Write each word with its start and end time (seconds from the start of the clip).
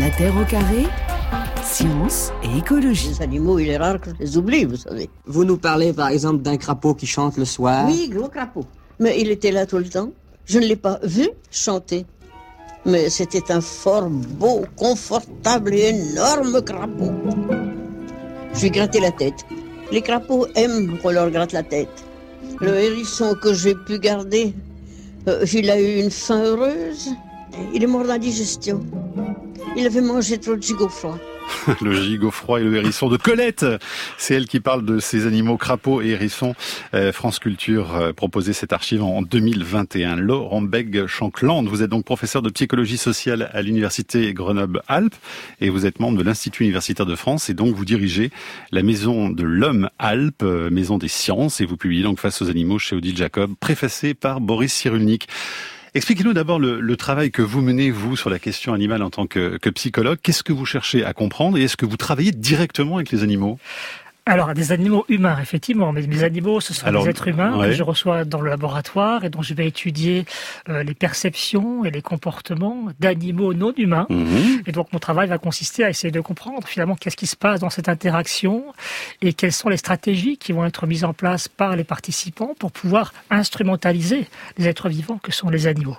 La 0.00 0.10
Terre 0.10 0.36
au 0.36 0.44
carré, 0.44 0.86
science 1.64 2.30
et 2.44 2.58
écologie. 2.58 3.08
Les 3.08 3.22
animaux, 3.22 3.58
il 3.58 3.68
est 3.68 3.76
rare 3.76 4.00
que 4.00 4.10
je 4.10 4.16
les 4.20 4.36
oublie, 4.36 4.64
vous 4.64 4.76
savez. 4.76 5.10
Vous 5.26 5.44
nous 5.44 5.56
parlez 5.56 5.92
par 5.92 6.08
exemple 6.08 6.42
d'un 6.42 6.56
crapaud 6.56 6.94
qui 6.94 7.06
chante 7.06 7.36
le 7.36 7.44
soir 7.44 7.86
Oui, 7.86 8.08
gros 8.08 8.28
crapaud. 8.28 8.64
Mais 9.00 9.20
il 9.20 9.28
était 9.30 9.50
là 9.50 9.66
tout 9.66 9.78
le 9.78 9.88
temps. 9.88 10.10
Je 10.46 10.60
ne 10.60 10.66
l'ai 10.66 10.76
pas 10.76 11.00
vu 11.02 11.28
chanter. 11.50 12.06
Mais 12.86 13.10
c'était 13.10 13.50
un 13.50 13.60
fort 13.60 14.08
beau, 14.08 14.64
confortable 14.76 15.74
et 15.74 15.88
énorme 15.88 16.62
crapaud. 16.62 17.12
Je 18.54 18.60
lui 18.62 18.70
grattais 18.70 19.00
la 19.00 19.10
tête. 19.10 19.44
Les 19.90 20.02
crapauds 20.02 20.46
aiment 20.54 20.98
qu'on 20.98 21.10
leur 21.10 21.30
gratte 21.30 21.52
la 21.52 21.64
tête. 21.64 22.04
Le 22.60 22.74
hérisson 22.76 23.34
que 23.34 23.52
j'ai 23.52 23.74
pu 23.74 23.98
garder, 23.98 24.54
euh, 25.26 25.44
il 25.52 25.68
a 25.70 25.80
eu 25.80 26.00
une 26.00 26.10
faim 26.10 26.42
heureuse. 26.44 27.10
Il 27.74 27.82
est 27.82 27.86
mort 27.86 28.04
d'indigestion. 28.04 28.80
Il 29.76 29.86
avait 29.86 30.00
mangé 30.00 30.38
trop 30.38 30.56
de 30.56 30.62
gigot 30.62 30.88
froid. 30.88 31.18
le 31.80 31.94
gigot 31.94 32.30
froid 32.30 32.60
et 32.60 32.64
le 32.64 32.76
hérisson 32.76 33.08
de 33.08 33.16
Colette. 33.16 33.64
C'est 34.16 34.34
elle 34.34 34.46
qui 34.46 34.60
parle 34.60 34.84
de 34.84 34.98
ces 34.98 35.26
animaux 35.26 35.56
crapauds 35.56 36.02
et 36.02 36.08
hérissons. 36.08 36.54
Euh, 36.94 37.12
France 37.12 37.38
Culture 37.38 37.94
euh, 37.94 38.12
proposait 38.12 38.52
cette 38.52 38.72
archive 38.72 39.02
en 39.02 39.22
2021. 39.22 40.16
Laurent 40.16 40.62
Beg 40.62 41.06
Chancland, 41.06 41.64
vous 41.64 41.82
êtes 41.82 41.90
donc 41.90 42.04
professeur 42.04 42.42
de 42.42 42.50
psychologie 42.50 42.98
sociale 42.98 43.50
à 43.52 43.62
l'université 43.62 44.32
Grenoble-Alpes 44.32 45.16
et 45.60 45.70
vous 45.70 45.86
êtes 45.86 46.00
membre 46.00 46.18
de 46.18 46.24
l'Institut 46.24 46.64
universitaire 46.64 47.06
de 47.06 47.16
France 47.16 47.50
et 47.50 47.54
donc 47.54 47.74
vous 47.74 47.84
dirigez 47.84 48.30
la 48.72 48.82
maison 48.82 49.30
de 49.30 49.44
l'homme 49.44 49.90
Alpes, 49.98 50.42
euh, 50.42 50.70
maison 50.70 50.98
des 50.98 51.08
sciences 51.08 51.60
et 51.60 51.66
vous 51.66 51.76
publiez 51.76 52.02
donc 52.02 52.18
Face 52.18 52.42
aux 52.42 52.50
animaux 52.50 52.80
chez 52.80 52.96
Odile 52.96 53.16
Jacob, 53.16 53.52
préfacé 53.60 54.12
par 54.12 54.40
Boris 54.40 54.72
Cyrulnik. 54.72 55.28
Expliquez-nous 55.94 56.32
d'abord 56.32 56.58
le, 56.58 56.96
travail 56.96 57.30
que 57.30 57.42
vous 57.42 57.60
menez, 57.60 57.90
vous, 57.90 58.16
sur 58.16 58.30
la 58.30 58.38
question 58.38 58.72
animale 58.74 59.02
en 59.02 59.10
tant 59.10 59.26
que, 59.26 59.58
psychologue. 59.70 60.18
Qu'est-ce 60.22 60.42
que 60.42 60.52
vous 60.52 60.66
cherchez 60.66 61.04
à 61.04 61.12
comprendre 61.12 61.58
et 61.58 61.62
est-ce 61.62 61.76
que 61.76 61.86
vous 61.86 61.96
travaillez 61.96 62.32
directement 62.32 62.96
avec 62.96 63.10
les 63.10 63.22
animaux? 63.22 63.58
Alors, 64.28 64.52
des 64.52 64.72
animaux 64.72 65.04
humains, 65.08 65.38
effectivement, 65.40 65.92
mais 65.92 66.02
mes 66.06 66.22
animaux, 66.22 66.60
ce 66.60 66.74
sont 66.74 66.90
des 66.90 67.08
êtres 67.08 67.28
humains 67.28 67.58
que 67.60 67.72
je 67.72 67.82
reçois 67.82 68.24
dans 68.24 68.40
le 68.40 68.50
laboratoire 68.50 69.24
et 69.24 69.30
dont 69.30 69.42
je 69.42 69.54
vais 69.54 69.66
étudier 69.66 70.24
euh, 70.68 70.82
les 70.82 70.94
perceptions 70.94 71.84
et 71.84 71.90
les 71.90 72.02
comportements 72.02 72.88
d'animaux 73.00 73.54
non 73.54 73.72
humains. 73.76 74.06
Mhm. 74.10 74.62
Et 74.66 74.72
donc, 74.72 74.92
mon 74.92 74.98
travail 74.98 75.28
va 75.28 75.38
consister 75.38 75.84
à 75.84 75.90
essayer 75.90 76.10
de 76.10 76.20
comprendre 76.20 76.68
finalement 76.68 76.94
qu'est-ce 76.94 77.16
qui 77.16 77.26
se 77.26 77.36
passe 77.36 77.60
dans 77.60 77.70
cette 77.70 77.88
interaction 77.88 78.64
et 79.22 79.32
quelles 79.32 79.52
sont 79.52 79.68
les 79.68 79.76
stratégies 79.76 80.36
qui 80.36 80.52
vont 80.52 80.64
être 80.66 80.86
mises 80.86 81.04
en 81.04 81.14
place 81.14 81.48
par 81.48 81.76
les 81.76 81.84
participants 81.84 82.54
pour 82.58 82.70
pouvoir 82.70 83.12
instrumentaliser 83.30 84.26
les 84.58 84.68
êtres 84.68 84.88
vivants 84.88 85.18
que 85.18 85.32
sont 85.32 85.48
les 85.48 85.66
animaux. 85.66 85.96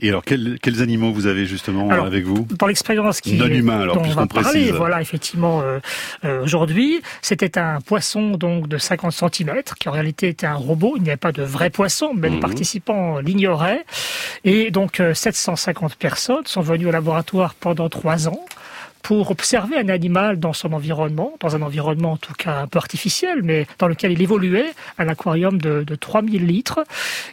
Et 0.00 0.08
alors, 0.08 0.24
quels, 0.24 0.58
quels, 0.62 0.80
animaux 0.80 1.12
vous 1.12 1.26
avez 1.26 1.44
justement 1.44 1.90
avec 1.90 2.24
vous? 2.24 2.46
Dans 2.58 2.66
l'expérience 2.66 3.20
qui 3.20 3.34
non 3.34 3.46
humain, 3.46 3.80
alors 3.80 3.96
dont 3.96 4.08
on 4.08 4.14
va 4.14 4.26
parler, 4.26 4.72
voilà, 4.72 5.02
effectivement, 5.02 5.60
euh, 5.60 5.80
euh, 6.24 6.42
aujourd'hui, 6.42 7.02
c'était 7.20 7.58
un 7.58 7.80
poisson 7.80 8.30
donc 8.30 8.68
de 8.68 8.78
50 8.78 9.12
cm 9.12 9.62
qui 9.78 9.88
en 9.90 9.92
réalité 9.92 10.28
était 10.28 10.46
un 10.46 10.54
robot. 10.54 10.94
Il 10.96 11.02
n'y 11.02 11.10
avait 11.10 11.18
pas 11.18 11.32
de 11.32 11.42
vrai 11.42 11.68
poisson, 11.68 12.12
mais 12.14 12.30
les 12.30 12.36
mhm. 12.36 12.40
participants 12.40 13.18
l'ignoraient. 13.18 13.84
Et 14.44 14.70
donc, 14.70 15.02
750 15.12 15.92
euh, 15.92 15.94
personnes 15.98 16.46
sont 16.46 16.62
venues 16.62 16.86
au 16.86 16.90
laboratoire 16.90 17.54
pendant 17.54 17.90
trois 17.90 18.28
ans 18.28 18.46
pour 19.02 19.30
observer 19.30 19.76
un 19.76 19.88
animal 19.88 20.38
dans 20.38 20.52
son 20.52 20.72
environnement, 20.72 21.34
dans 21.40 21.56
un 21.56 21.62
environnement 21.62 22.12
en 22.12 22.16
tout 22.16 22.34
cas 22.34 22.62
un 22.62 22.66
peu 22.66 22.78
artificiel, 22.78 23.42
mais 23.42 23.66
dans 23.78 23.88
lequel 23.88 24.12
il 24.12 24.22
évoluait, 24.22 24.72
un 24.98 25.08
aquarium 25.08 25.60
de, 25.60 25.84
de 25.84 25.94
3000 25.94 26.46
litres. 26.46 26.84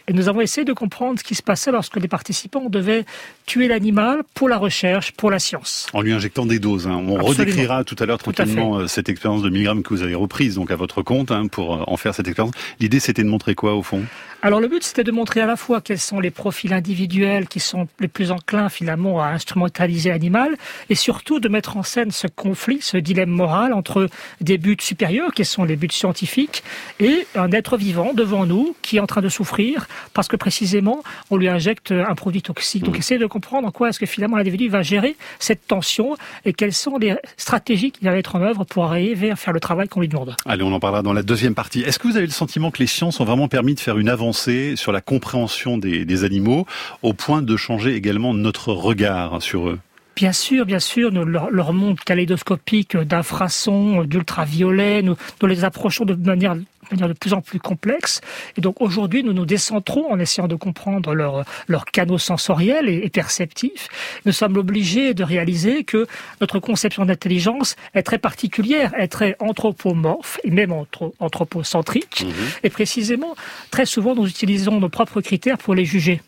Et 0.08 0.12
nous 0.12 0.28
avons 0.28 0.40
essayé 0.40 0.64
de 0.64 0.72
comprendre 0.72 1.18
ce 1.18 1.24
qui 1.24 1.34
se 1.34 1.42
passait 1.42 1.70
lorsque 1.70 1.96
les 1.96 2.08
participants 2.08 2.68
devaient 2.68 3.04
tuer 3.46 3.68
l'animal 3.68 4.22
pour 4.34 4.48
la 4.48 4.58
recherche, 4.58 5.12
pour 5.12 5.30
la 5.30 5.38
science. 5.38 5.86
En 5.92 6.02
lui 6.02 6.12
injectant 6.12 6.46
des 6.46 6.58
doses. 6.58 6.86
Hein. 6.86 7.02
On 7.06 7.22
redécrira 7.22 7.84
tout 7.84 7.96
à 7.98 8.06
l'heure 8.06 8.18
tranquillement 8.18 8.78
euh, 8.78 8.86
cette 8.86 9.08
expérience 9.08 9.42
de 9.42 9.50
milligrammes 9.50 9.82
que 9.82 9.90
vous 9.90 10.02
avez 10.02 10.14
reprise 10.14 10.56
donc 10.56 10.70
à 10.70 10.76
votre 10.76 11.02
compte 11.02 11.30
hein, 11.30 11.46
pour 11.46 11.74
euh, 11.74 11.84
en 11.86 11.96
faire 11.96 12.14
cette 12.14 12.26
expérience. 12.26 12.54
L'idée 12.80 13.00
c'était 13.00 13.22
de 13.22 13.28
montrer 13.28 13.54
quoi 13.54 13.74
au 13.74 13.82
fond? 13.82 14.02
Alors 14.42 14.60
le 14.60 14.68
but, 14.68 14.82
c'était 14.82 15.04
de 15.04 15.12
montrer 15.12 15.42
à 15.42 15.46
la 15.46 15.56
fois 15.56 15.82
quels 15.82 15.98
sont 15.98 16.18
les 16.18 16.30
profils 16.30 16.72
individuels 16.72 17.46
qui 17.46 17.60
sont 17.60 17.88
les 17.98 18.08
plus 18.08 18.30
enclins 18.30 18.70
finalement 18.70 19.22
à 19.22 19.26
instrumentaliser 19.26 20.08
l'animal, 20.08 20.56
et 20.88 20.94
surtout 20.94 21.40
de 21.40 21.48
mettre 21.48 21.76
en 21.76 21.82
scène 21.82 22.10
ce 22.10 22.26
conflit, 22.26 22.78
ce 22.80 22.96
dilemme 22.96 23.28
moral 23.28 23.74
entre 23.74 24.08
des 24.40 24.56
buts 24.56 24.78
supérieurs, 24.80 25.32
qui 25.32 25.44
sont 25.44 25.64
les 25.64 25.76
buts 25.76 25.88
scientifiques, 25.90 26.62
et 27.00 27.26
un 27.34 27.52
être 27.52 27.76
vivant 27.76 28.14
devant 28.14 28.46
nous 28.46 28.74
qui 28.80 28.96
est 28.96 29.00
en 29.00 29.06
train 29.06 29.20
de 29.20 29.28
souffrir 29.28 29.86
parce 30.14 30.26
que 30.26 30.36
précisément 30.36 31.02
on 31.30 31.36
lui 31.36 31.48
injecte 31.48 31.92
un 31.92 32.14
produit 32.14 32.40
toxique. 32.40 32.84
Donc 32.84 32.96
mmh. 32.96 32.98
essayer 32.98 33.20
de 33.20 33.26
comprendre 33.26 33.68
en 33.68 33.70
quoi 33.70 33.90
est-ce 33.90 34.00
que 34.00 34.06
finalement 34.06 34.38
l'individu 34.38 34.70
va 34.70 34.82
gérer 34.82 35.16
cette 35.38 35.66
tension 35.66 36.16
et 36.46 36.54
quelles 36.54 36.72
sont 36.72 36.96
les 36.96 37.14
stratégies 37.36 37.92
qu'il 37.92 38.08
va 38.08 38.14
mettre 38.14 38.36
en 38.36 38.40
œuvre 38.40 38.64
pour 38.64 38.86
arriver 38.86 39.30
à 39.30 39.36
faire 39.36 39.52
le 39.52 39.60
travail 39.60 39.88
qu'on 39.88 40.00
lui 40.00 40.08
demande. 40.08 40.34
Allez, 40.46 40.62
on 40.62 40.72
en 40.72 40.80
parlera 40.80 41.02
dans 41.02 41.12
la 41.12 41.22
deuxième 41.22 41.54
partie. 41.54 41.82
Est-ce 41.82 41.98
que 41.98 42.08
vous 42.08 42.16
avez 42.16 42.26
le 42.26 42.32
sentiment 42.32 42.70
que 42.70 42.78
les 42.78 42.86
sciences 42.86 43.20
ont 43.20 43.24
vraiment 43.24 43.48
permis 43.48 43.74
de 43.74 43.80
faire 43.80 43.98
une 43.98 44.08
avancée 44.08 44.29
sur 44.32 44.92
la 44.92 45.00
compréhension 45.00 45.78
des, 45.78 46.24
animaux, 46.24 46.66
au 47.02 47.12
point 47.12 47.42
de 47.42 47.56
changer 47.56 47.94
également 47.94 48.34
notre 48.34 48.72
regard 48.72 49.42
sur 49.42 49.68
eux. 49.68 49.78
Bien 50.16 50.32
sûr, 50.32 50.66
bien 50.66 50.80
sûr, 50.80 51.10
leur, 51.10 51.50
leur 51.50 51.72
monde 51.72 51.98
kaléidoscopique 52.00 52.96
d'infrasons, 52.96 54.04
d'ultraviolets, 54.04 55.02
nous, 55.02 55.16
nous 55.40 55.48
les 55.48 55.64
approchons 55.64 56.04
de 56.04 56.14
manière 56.14 56.56
manière 56.90 57.08
de 57.08 57.14
plus 57.14 57.32
en 57.32 57.40
plus 57.40 57.58
complexe. 57.58 58.20
Et 58.56 58.60
donc 58.60 58.80
aujourd'hui, 58.80 59.22
nous 59.22 59.32
nous 59.32 59.46
décentrons 59.46 60.10
en 60.10 60.18
essayant 60.18 60.48
de 60.48 60.56
comprendre 60.56 61.14
leurs 61.14 61.44
leur 61.68 61.84
canaux 61.84 62.18
sensoriels 62.18 62.88
et, 62.88 63.08
perceptifs. 63.10 63.88
Nous 64.24 64.32
sommes 64.32 64.56
obligés 64.56 65.14
de 65.14 65.24
réaliser 65.24 65.84
que 65.84 66.06
notre 66.40 66.58
conception 66.58 67.04
d'intelligence 67.04 67.76
est 67.94 68.02
très 68.02 68.18
particulière, 68.18 68.92
est 68.98 69.08
très 69.08 69.36
anthropomorphe 69.40 70.38
et 70.44 70.50
même 70.50 70.72
anthropocentrique. 71.18 72.24
Mhm. 72.24 72.32
Et 72.62 72.70
précisément, 72.70 73.34
très 73.70 73.86
souvent, 73.86 74.14
nous 74.14 74.26
utilisons 74.26 74.80
nos 74.80 74.88
propres 74.88 75.20
critères 75.20 75.58
pour 75.58 75.74
les 75.74 75.84
juger. 75.84 76.20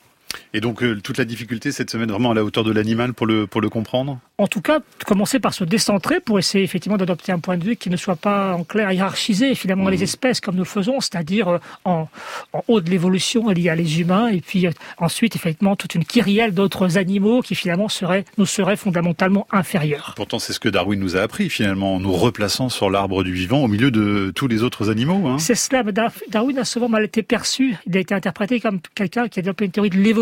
Et 0.54 0.60
donc 0.60 0.82
euh, 0.82 1.00
toute 1.00 1.18
la 1.18 1.24
difficulté, 1.24 1.72
c'est 1.72 1.84
de 1.84 1.90
se 1.90 1.96
mettre 1.96 2.12
vraiment 2.12 2.30
à 2.30 2.34
la 2.34 2.44
hauteur 2.44 2.64
de 2.64 2.72
l'animal 2.72 3.14
pour 3.14 3.26
le, 3.26 3.46
pour 3.46 3.60
le 3.60 3.68
comprendre 3.68 4.18
En 4.38 4.46
tout 4.46 4.60
cas, 4.60 4.80
commencer 5.06 5.40
par 5.40 5.54
se 5.54 5.64
décentrer 5.64 6.20
pour 6.20 6.38
essayer 6.38 6.64
effectivement 6.64 6.96
d'adopter 6.96 7.32
un 7.32 7.38
point 7.38 7.56
de 7.56 7.64
vue 7.64 7.76
qui 7.76 7.90
ne 7.90 7.96
soit 7.96 8.16
pas 8.16 8.54
en 8.54 8.64
clair 8.64 8.90
hiérarchisé 8.92 9.54
finalement 9.54 9.88
les 9.88 9.98
mmh. 9.98 10.02
espèces 10.02 10.40
comme 10.40 10.56
nous 10.56 10.64
faisons, 10.64 11.00
c'est-à-dire 11.00 11.48
euh, 11.48 11.58
en, 11.84 12.08
en, 12.52 12.64
haut 12.68 12.80
de 12.80 12.90
l'évolution 12.90 13.50
il 13.50 13.60
y 13.60 13.68
a 13.68 13.74
les 13.74 14.00
humains 14.00 14.28
et 14.28 14.40
puis 14.40 14.66
euh, 14.66 14.70
ensuite 14.98 15.36
effectivement 15.36 15.76
toute 15.76 15.94
une 15.94 16.04
kyrielle 16.04 16.54
d'autres 16.54 16.98
animaux 16.98 17.42
qui 17.42 17.54
finalement 17.54 17.88
seraient, 17.88 18.24
nous 18.38 18.46
seraient 18.46 18.76
fondamentalement 18.76 19.46
inférieurs. 19.50 20.14
Pourtant 20.16 20.38
c'est 20.38 20.52
ce 20.52 20.60
que 20.60 20.68
Darwin 20.68 20.98
nous 20.98 21.16
a 21.16 21.20
appris 21.20 21.50
finalement 21.50 21.96
en 21.96 22.00
nous 22.00 22.12
replaçant 22.12 22.68
sur 22.68 22.90
l'arbre 22.90 23.24
du 23.24 23.32
vivant 23.32 23.62
au 23.62 23.68
milieu 23.68 23.90
de 23.90 24.32
tous 24.34 24.48
les 24.48 24.62
autres 24.62 24.90
animaux. 24.90 25.26
Hein. 25.26 25.38
C'est 25.38 25.54
cela, 25.54 25.82
mais 25.82 25.92
Darwin 25.92 26.58
a 26.58 26.64
souvent 26.64 26.88
mal 26.88 27.04
été 27.04 27.22
perçu, 27.22 27.76
il 27.86 27.96
a 27.96 28.00
été 28.00 28.14
interprété 28.14 28.60
comme 28.60 28.80
quelqu'un 28.94 29.28
qui 29.28 29.38
a 29.38 29.42
développé 29.42 29.66
une 29.66 29.70
théorie 29.70 29.90
de 29.90 29.98
l'évolution 29.98 30.21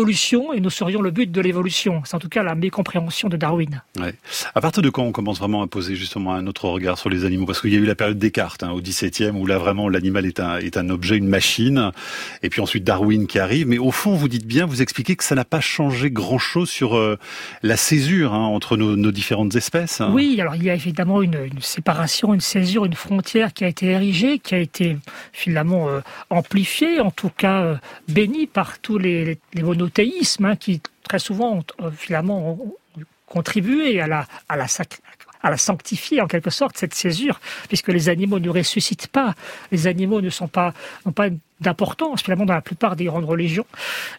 et 0.53 0.59
nous 0.59 0.69
serions 0.69 1.01
le 1.01 1.11
but 1.11 1.31
de 1.31 1.41
l'évolution. 1.41 2.01
C'est 2.05 2.15
en 2.15 2.19
tout 2.19 2.29
cas 2.29 2.43
la 2.43 2.55
mécompréhension 2.55 3.29
de 3.29 3.37
Darwin. 3.37 3.81
Ouais. 3.99 4.13
À 4.55 4.61
partir 4.61 4.81
de 4.81 4.89
quand 4.89 5.03
on 5.03 5.11
commence 5.11 5.39
vraiment 5.39 5.61
à 5.61 5.67
poser 5.67 5.95
justement 5.95 6.33
un 6.33 6.47
autre 6.47 6.67
regard 6.67 6.97
sur 6.97 7.09
les 7.09 7.25
animaux? 7.25 7.45
Parce 7.45 7.61
qu'il 7.61 7.73
y 7.73 7.75
a 7.75 7.79
eu 7.79 7.85
la 7.85 7.95
période 7.95 8.17
Descartes 8.17 8.63
hein, 8.63 8.71
au 8.71 8.81
XVIIe 8.81 9.31
où 9.31 9.45
là 9.45 9.57
vraiment 9.57 9.89
l'animal 9.89 10.25
est 10.25 10.39
un, 10.39 10.57
est 10.57 10.77
un 10.77 10.89
objet, 10.89 11.17
une 11.17 11.27
machine. 11.27 11.91
Et 12.43 12.49
puis 12.49 12.61
ensuite 12.61 12.83
Darwin 12.83 13.27
qui 13.27 13.39
arrive. 13.39 13.67
Mais 13.67 13.77
au 13.77 13.91
fond, 13.91 14.15
vous 14.15 14.27
dites 14.27 14.45
bien, 14.45 14.65
vous 14.65 14.81
expliquez 14.81 15.15
que 15.15 15.23
ça 15.23 15.35
n'a 15.35 15.45
pas 15.45 15.61
changé 15.61 16.11
grand-chose 16.11 16.69
sur 16.69 16.97
euh, 16.97 17.17
la 17.63 17.77
césure 17.77 18.33
hein, 18.33 18.45
entre 18.45 18.77
nos, 18.77 18.95
nos, 18.95 19.11
différentes 19.11 19.55
espèces. 19.55 20.01
Hein. 20.01 20.11
Oui, 20.13 20.39
alors 20.39 20.55
il 20.55 20.63
y 20.63 20.69
a 20.69 20.73
évidemment 20.73 21.21
une, 21.21 21.37
une, 21.51 21.61
séparation, 21.61 22.33
une 22.33 22.41
césure, 22.41 22.85
une 22.85 22.93
frontière 22.93 23.53
qui 23.53 23.63
a 23.63 23.67
été 23.67 23.87
érigée, 23.87 24.39
qui 24.39 24.55
a 24.55 24.57
été 24.57 24.97
finalement 25.33 25.89
euh, 25.89 25.99
amplifiée, 26.29 26.99
en 26.99 27.11
tout 27.11 27.29
cas 27.29 27.61
euh, 27.61 27.75
bénie 28.07 28.47
par 28.47 28.79
tous 28.79 28.97
les, 28.97 29.25
les, 29.25 29.37
les 29.53 29.61
Hein, 29.99 30.55
qui 30.55 30.81
très 31.03 31.19
souvent 31.19 31.59
ont, 31.79 31.91
finalement 31.91 32.51
ont 32.51 32.75
contribué 33.25 34.01
à 34.01 34.07
la, 34.07 34.27
à 34.49 34.55
la, 34.57 34.67
à 35.41 35.49
la 35.49 35.57
sanctifier 35.57 36.21
en 36.21 36.27
quelque 36.27 36.49
sorte 36.49 36.77
cette 36.77 36.93
césure, 36.93 37.39
puisque 37.67 37.89
les 37.89 38.09
animaux 38.09 38.39
ne 38.39 38.49
ressuscitent 38.49 39.07
pas, 39.07 39.35
les 39.71 39.87
animaux 39.87 40.21
ne 40.21 40.29
sont 40.29 40.47
pas 40.47 40.73
d'importance 41.61 42.23
finalement 42.23 42.45
dans 42.45 42.53
la 42.53 42.61
plupart 42.61 42.95
des 42.95 43.05
grandes 43.05 43.25
religions. 43.25 43.65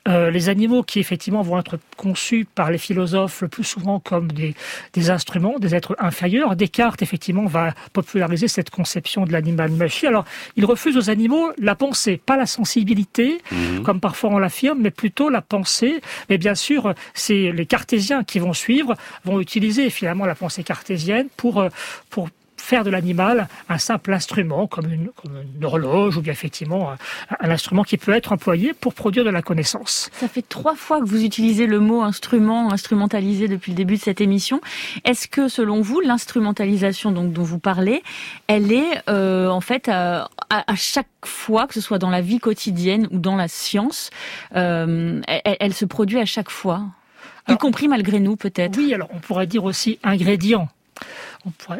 Euh, 0.09 0.31
les 0.31 0.49
animaux 0.49 0.83
qui 0.83 1.01
effectivement 1.01 1.43
vont 1.43 1.59
être 1.59 1.79
conçus 1.97 2.47
par 2.55 2.71
les 2.71 2.79
philosophes 2.79 3.43
le 3.43 3.49
plus 3.49 3.65
souvent 3.65 4.01
comme 4.01 4.31
des, 4.33 4.55
des 4.93 5.11
instruments, 5.11 5.59
des 5.59 5.75
êtres 5.75 5.97
inférieurs. 5.99 6.57
Descartes 6.57 7.03
effectivement 7.03 7.47
va 7.47 7.75
populariser 7.93 8.49
cette 8.49 8.71
conception 8.71 9.25
de 9.25 9.33
l'animal 9.33 9.71
machine. 9.71 10.09
Alors 10.09 10.25
il 10.57 10.65
refuse 10.65 10.97
aux 10.97 11.11
animaux 11.11 11.51
la 11.59 11.75
pensée, 11.75 12.17
pas 12.17 12.37
la 12.37 12.47
sensibilité 12.47 13.41
mhm. 13.51 13.83
comme 13.83 14.01
parfois 14.01 14.31
on 14.31 14.39
l'affirme, 14.39 14.79
mais 14.81 14.91
plutôt 14.91 15.29
la 15.29 15.43
pensée. 15.43 16.01
Mais 16.31 16.39
bien 16.39 16.55
sûr, 16.55 16.95
c'est 17.15 17.53
les 17.53 17.67
cartésiens 17.67 18.25
qui 18.25 18.39
vont 18.39 18.53
suivre, 18.53 18.95
vont 19.25 19.41
utiliser 19.41 19.91
finalement 19.91 20.27
la 20.27 20.35
pensée 20.35 20.63
cartésienne 20.63 21.29
pour 21.37 21.65
pour 22.11 22.29
faire 22.63 22.85
de 22.85 22.91
l'animal 22.91 23.49
un 23.69 23.79
simple 23.79 24.13
instrument, 24.13 24.67
comme 24.69 24.91
une, 24.91 25.09
comme 25.09 25.33
une, 25.57 25.65
horloge 25.65 26.17
ou 26.17 26.23
bien 26.23 26.33
effectivement 26.33 26.93
un, 26.93 26.97
un, 27.41 27.51
instrument 27.51 27.83
qui 27.83 27.97
peut 27.97 28.13
être 28.13 28.33
employé 28.33 28.73
pour 28.73 28.95
produire 28.95 29.25
de 29.25 29.31
la 29.31 29.43
connaissance. 29.43 30.11
Ça 30.13 30.29
fait 30.29 30.47
trois 30.49 30.77
fois 30.77 31.01
que 31.01 31.05
vous 31.05 31.25
utilisez 31.25 31.67
le 31.67 31.81
mot 31.81 32.03
instrument, 32.03 32.73
instrumentalisé 32.73 33.49
depuis 33.49 33.73
le 33.73 33.77
début 33.77 33.97
de 33.97 34.01
cette 34.01 34.21
émission. 34.21 34.61
Est-ce 35.05 35.27
que, 35.27 35.49
selon 35.49 35.81
vous, 35.81 36.01
l'instrumentalisation 36.01 37.11
donc 37.11 37.33
dont 37.33 37.43
vous 37.43 37.59
parlez, 37.59 38.03
elle 38.47 38.71
est 38.73 39.03
euh, 39.09 39.49
en 39.49 39.61
fait 39.61 39.89
à, 39.89 40.31
à, 40.49 40.77
chaque 40.77 41.09
fois, 41.25 41.67
que 41.67 41.75
ce 41.75 41.81
soit 41.81 41.99
dans 41.99 42.11
la 42.11 42.21
vie 42.21 42.39
quotidienne 42.39 43.09
ou 43.11 43.19
dans 43.19 43.37
la 43.37 43.49
science, 43.49 44.11
euh, 44.55 45.21
elle, 45.27 45.57
elle, 45.59 45.75
se 45.75 45.85
produit 45.85 46.21
à 46.21 46.27
chaque 46.27 46.51
fois, 46.51 46.85
y 47.49 47.57
compris 47.57 47.89
malgré 47.89 48.21
nous 48.21 48.37
peut-être? 48.37 48.77
Oui, 48.77 48.95
alors 48.95 49.09
on 49.13 49.19
pourrait 49.19 49.49
dire 49.49 49.65
aussi 49.65 49.99
ingrédient 50.05 50.69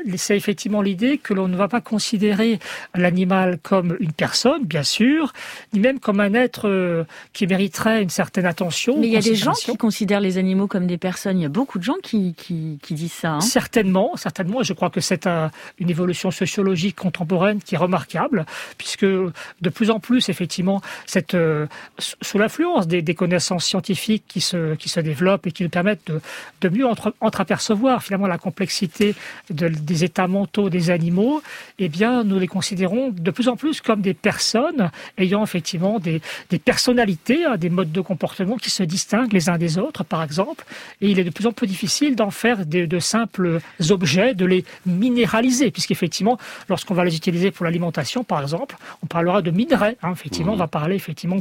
laisser 0.05 0.35
effectivement 0.35 0.83
l'idée 0.83 1.19
que 1.19 1.35
l'on 1.35 1.49
ne 1.49 1.57
va 1.57 1.69
pas 1.69 1.81
considérer 1.81 2.59
l'animal 2.95 3.59
comme 3.63 3.97
une 4.01 4.13
personne, 4.13 4.65
bien 4.65 4.83
sûr, 4.83 5.33
ni 5.73 5.81
même 5.81 6.01
comme 6.01 6.21
un 6.21 6.35
être 6.35 6.69
euh, 6.69 7.05
qui 7.33 7.47
mériterait 7.47 8.03
une 8.03 8.11
certaine 8.11 8.47
attention. 8.47 8.99
Mais 8.99 9.07
il 9.07 9.13
y 9.13 9.17
a 9.17 9.21
des 9.21 9.35
gens 9.35 9.53
qui 9.53 9.77
considèrent 9.77 10.21
les 10.21 10.39
animaux 10.39 10.67
comme 10.67 10.87
des 10.87 10.99
personnes. 10.99 11.39
Il 11.39 11.43
y 11.43 11.47
a 11.47 11.51
beaucoup 11.51 11.79
de 11.79 11.85
gens 11.85 11.97
qui, 12.03 12.35
qui, 12.35 12.79
qui 12.83 12.95
disent 12.95 13.13
ça. 13.13 13.33
Hein. 13.33 13.41
Certainement, 13.41 14.17
certainement. 14.17 14.63
Je 14.63 14.73
crois 14.73 14.91
que 14.91 15.01
c'est 15.01 15.27
un, 15.27 15.51
une 15.79 15.91
évolution 15.91 16.31
sociologique 16.31 16.97
contemporaine 16.97 17.61
qui 17.63 17.75
est 17.75 17.79
remarquable, 17.79 18.47
puisque 18.79 19.05
de 19.05 19.71
plus 19.73 19.91
en 19.91 20.01
plus, 20.01 20.29
effectivement, 20.29 20.81
cette, 21.07 21.35
euh, 21.35 21.67
sous 21.99 22.39
l'influence 22.39 22.87
des, 22.87 23.03
des, 23.03 23.15
connaissances 23.15 23.65
scientifiques 23.65 24.25
qui 24.27 24.41
se, 24.41 24.75
qui 24.75 24.89
se 24.89 25.01
développent 25.01 25.47
et 25.47 25.53
qui 25.53 25.63
nous 25.63 25.69
permettent 25.69 26.07
de, 26.07 26.21
de 26.61 26.69
mieux 26.69 26.87
entre, 26.87 27.15
entreapercevoir 27.21 28.03
finalement 28.03 28.27
la 28.27 28.39
complexité 28.39 29.15
des 29.53 30.05
états 30.05 30.27
mentaux 30.27 30.71
des 30.71 30.91
animaux, 30.91 31.43
eh 31.79 31.89
bien, 31.89 32.25
nous 32.25 32.39
les 32.39 32.49
considérons 32.49 33.11
de 33.11 33.31
plus 33.31 33.49
en 33.49 33.57
plus 33.57 33.81
comme 33.81 34.01
des 34.01 34.15
personnes 34.15 34.91
ayant 35.19 35.43
effectivement 35.43 35.99
des, 35.99 36.21
des 36.51 36.59
personnalités, 36.59 37.45
hein, 37.45 37.57
des 37.57 37.71
modes 37.71 37.93
de 37.93 38.01
comportement 38.01 38.57
qui 38.57 38.71
se 38.71 38.83
distinguent 38.83 39.33
les 39.33 39.49
uns 39.49 39.59
des 39.59 39.79
autres, 39.79 40.05
par 40.05 40.23
exemple. 40.23 40.65
Et 41.01 41.09
il 41.09 41.19
est 41.19 41.25
de 41.25 41.31
plus 41.31 41.47
en 41.47 41.53
plus 41.53 41.67
difficile 41.67 42.17
d'en 42.17 42.31
faire 42.31 42.67
de, 42.67 42.87
de, 42.87 42.99
simples 42.99 43.61
objets, 43.91 44.35
de 44.35 44.47
les 44.47 44.65
minéraliser, 44.87 45.71
puisqu'effectivement, 45.71 46.39
lorsqu'on 46.69 46.95
va 46.95 47.05
les 47.05 47.17
utiliser 47.17 47.51
pour 47.51 47.65
l'alimentation, 47.65 48.25
par 48.25 48.43
exemple, 48.43 48.77
on 49.03 49.07
parlera 49.07 49.43
de 49.43 49.51
minerais. 49.51 49.97
Hein, 50.03 50.13
effectivement, 50.13 50.53
on 50.53 50.57
va 50.57 50.69
parler 50.69 50.97
effectivement 50.97 51.37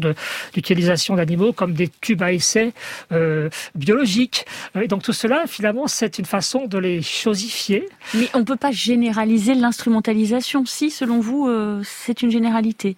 d'utilisation 0.54 1.16
d'animaux 1.16 1.54
comme 1.54 1.74
des 1.74 1.90
tubes 2.02 2.22
à 2.22 2.32
essai 2.32 2.74
euh, 3.12 3.50
biologiques. 3.76 4.46
Et 4.80 4.88
donc 4.88 5.04
tout 5.04 5.14
cela, 5.14 5.46
finalement, 5.48 5.88
c'est 5.88 6.20
une 6.20 6.26
façon 6.26 6.68
de 6.68 6.78
les 6.78 7.02
chosifier, 7.02 7.88
mais 8.14 8.30
on 8.34 8.40
ne 8.40 8.44
peut 8.44 8.56
pas 8.56 8.72
généraliser 8.72 9.54
l'instrumentalisation. 9.54 10.66
Si, 10.66 10.90
selon 10.90 11.20
vous, 11.20 11.48
euh, 11.48 11.82
c'est 11.84 12.22
une 12.22 12.32
généralité 12.32 12.96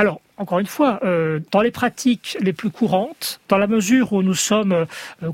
alors, 0.00 0.22
encore 0.38 0.60
une 0.60 0.66
fois, 0.66 0.98
euh, 1.04 1.40
dans 1.50 1.60
les 1.60 1.70
pratiques 1.70 2.38
les 2.40 2.54
plus 2.54 2.70
courantes, 2.70 3.38
dans 3.50 3.58
la 3.58 3.66
mesure 3.66 4.14
où 4.14 4.22
nous 4.22 4.34
sommes 4.34 4.72
euh, 4.72 4.86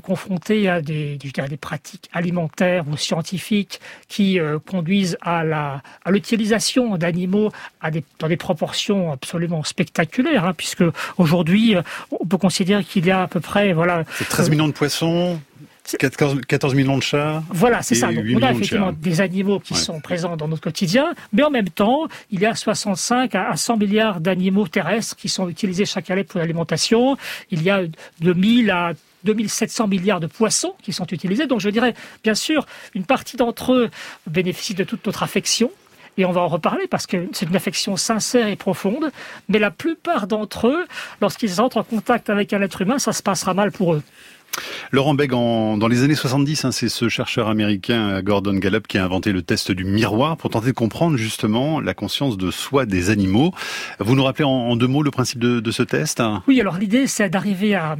confrontés 0.03 0.67
à 0.67 0.81
des, 0.81 1.15
des, 1.15 1.57
pratiques 1.57 2.09
alimentaires 2.11 2.83
ou 2.91 2.97
scientifiques 2.97 3.79
qui 4.09 4.41
euh, 4.41 4.59
conduisent 4.59 5.17
à 5.21 5.45
la 5.45 5.81
à 6.03 6.11
l'utilisation 6.11 6.97
d'animaux 6.97 7.49
à 7.79 7.91
des, 7.91 8.03
dans 8.19 8.27
des 8.27 8.35
proportions 8.35 9.13
absolument 9.13 9.63
spectaculaires, 9.63 10.43
hein, 10.43 10.53
puisque 10.53 10.83
aujourd'hui, 11.17 11.75
on 12.11 12.25
peut 12.25 12.37
considérer 12.37 12.83
qu'il 12.83 13.05
y 13.05 13.11
a 13.11 13.21
à 13.21 13.27
peu 13.27 13.39
près 13.39 13.71
voilà 13.71 14.03
13 14.03 14.49
millions 14.49 14.67
de 14.67 14.73
poissons, 14.73 15.39
14 15.95 16.75
millions 16.75 16.97
de 16.97 17.03
chats. 17.03 17.43
Voilà, 17.49 17.81
c'est 17.81 17.95
ça. 17.95 18.11
Donc, 18.11 18.25
on 18.35 18.41
a 18.41 18.51
effectivement 18.51 18.91
des 18.91 19.21
animaux 19.21 19.59
qui 19.59 19.75
sont 19.75 20.01
présents 20.01 20.35
dans 20.35 20.47
notre 20.47 20.61
quotidien, 20.61 21.13
mais 21.31 21.43
en 21.43 21.49
même 21.49 21.69
temps, 21.69 22.07
il 22.29 22.41
y 22.41 22.45
a 22.45 22.55
65 22.55 23.35
à 23.35 23.55
100 23.55 23.77
milliards 23.77 24.19
d'animaux 24.19 24.67
terrestres 24.67 25.15
qui 25.15 25.29
sont 25.29 25.47
utilisés 25.47 25.85
chaque 25.85 26.09
année 26.11 26.23
pour 26.23 26.39
l'alimentation. 26.39 27.17
Il 27.51 27.63
y 27.63 27.69
a 27.69 27.83
de 28.19 28.33
1000 28.33 28.69
à 28.71 28.93
2700 29.23 29.87
milliards 29.87 30.19
de 30.19 30.27
poissons 30.27 30.75
qui 30.81 30.93
sont 30.93 31.07
utilisés. 31.07 31.47
Donc 31.47 31.59
je 31.59 31.69
dirais, 31.69 31.93
bien 32.23 32.35
sûr, 32.35 32.65
une 32.93 33.05
partie 33.05 33.37
d'entre 33.37 33.73
eux 33.73 33.89
bénéficient 34.27 34.75
de 34.75 34.83
toute 34.83 35.05
notre 35.05 35.23
affection, 35.23 35.71
et 36.17 36.25
on 36.25 36.31
va 36.31 36.41
en 36.41 36.47
reparler 36.47 36.87
parce 36.87 37.05
que 37.05 37.27
c'est 37.31 37.45
une 37.47 37.55
affection 37.55 37.95
sincère 37.95 38.47
et 38.47 38.55
profonde, 38.55 39.11
mais 39.49 39.59
la 39.59 39.71
plupart 39.71 40.27
d'entre 40.27 40.67
eux, 40.67 40.85
lorsqu'ils 41.21 41.61
entrent 41.61 41.77
en 41.77 41.83
contact 41.83 42.29
avec 42.29 42.53
un 42.53 42.61
être 42.61 42.81
humain, 42.81 42.99
ça 42.99 43.13
se 43.13 43.21
passera 43.21 43.53
mal 43.53 43.71
pour 43.71 43.93
eux. 43.93 44.03
Laurent 44.91 45.13
Begg, 45.13 45.31
dans 45.31 45.87
les 45.87 46.03
années 46.03 46.15
70, 46.15 46.65
hein, 46.65 46.71
c'est 46.71 46.89
ce 46.89 47.09
chercheur 47.09 47.47
américain 47.47 48.21
Gordon 48.21 48.53
Gallup 48.53 48.87
qui 48.87 48.97
a 48.97 49.03
inventé 49.03 49.31
le 49.31 49.41
test 49.41 49.71
du 49.71 49.83
miroir 49.83 50.37
pour 50.37 50.49
tenter 50.49 50.67
de 50.67 50.71
comprendre 50.71 51.17
justement 51.17 51.79
la 51.79 51.93
conscience 51.93 52.37
de 52.37 52.51
soi 52.51 52.85
des 52.85 53.09
animaux. 53.09 53.53
Vous 53.99 54.15
nous 54.15 54.23
rappelez 54.23 54.45
en, 54.45 54.75
deux 54.75 54.87
mots 54.87 55.03
le 55.03 55.11
principe 55.11 55.39
de 55.39 55.71
ce 55.71 55.83
test? 55.83 56.21
Oui, 56.47 56.59
alors 56.61 56.77
l'idée 56.77 57.07
c'est 57.07 57.29
d'arriver 57.29 57.75
à, 57.75 57.97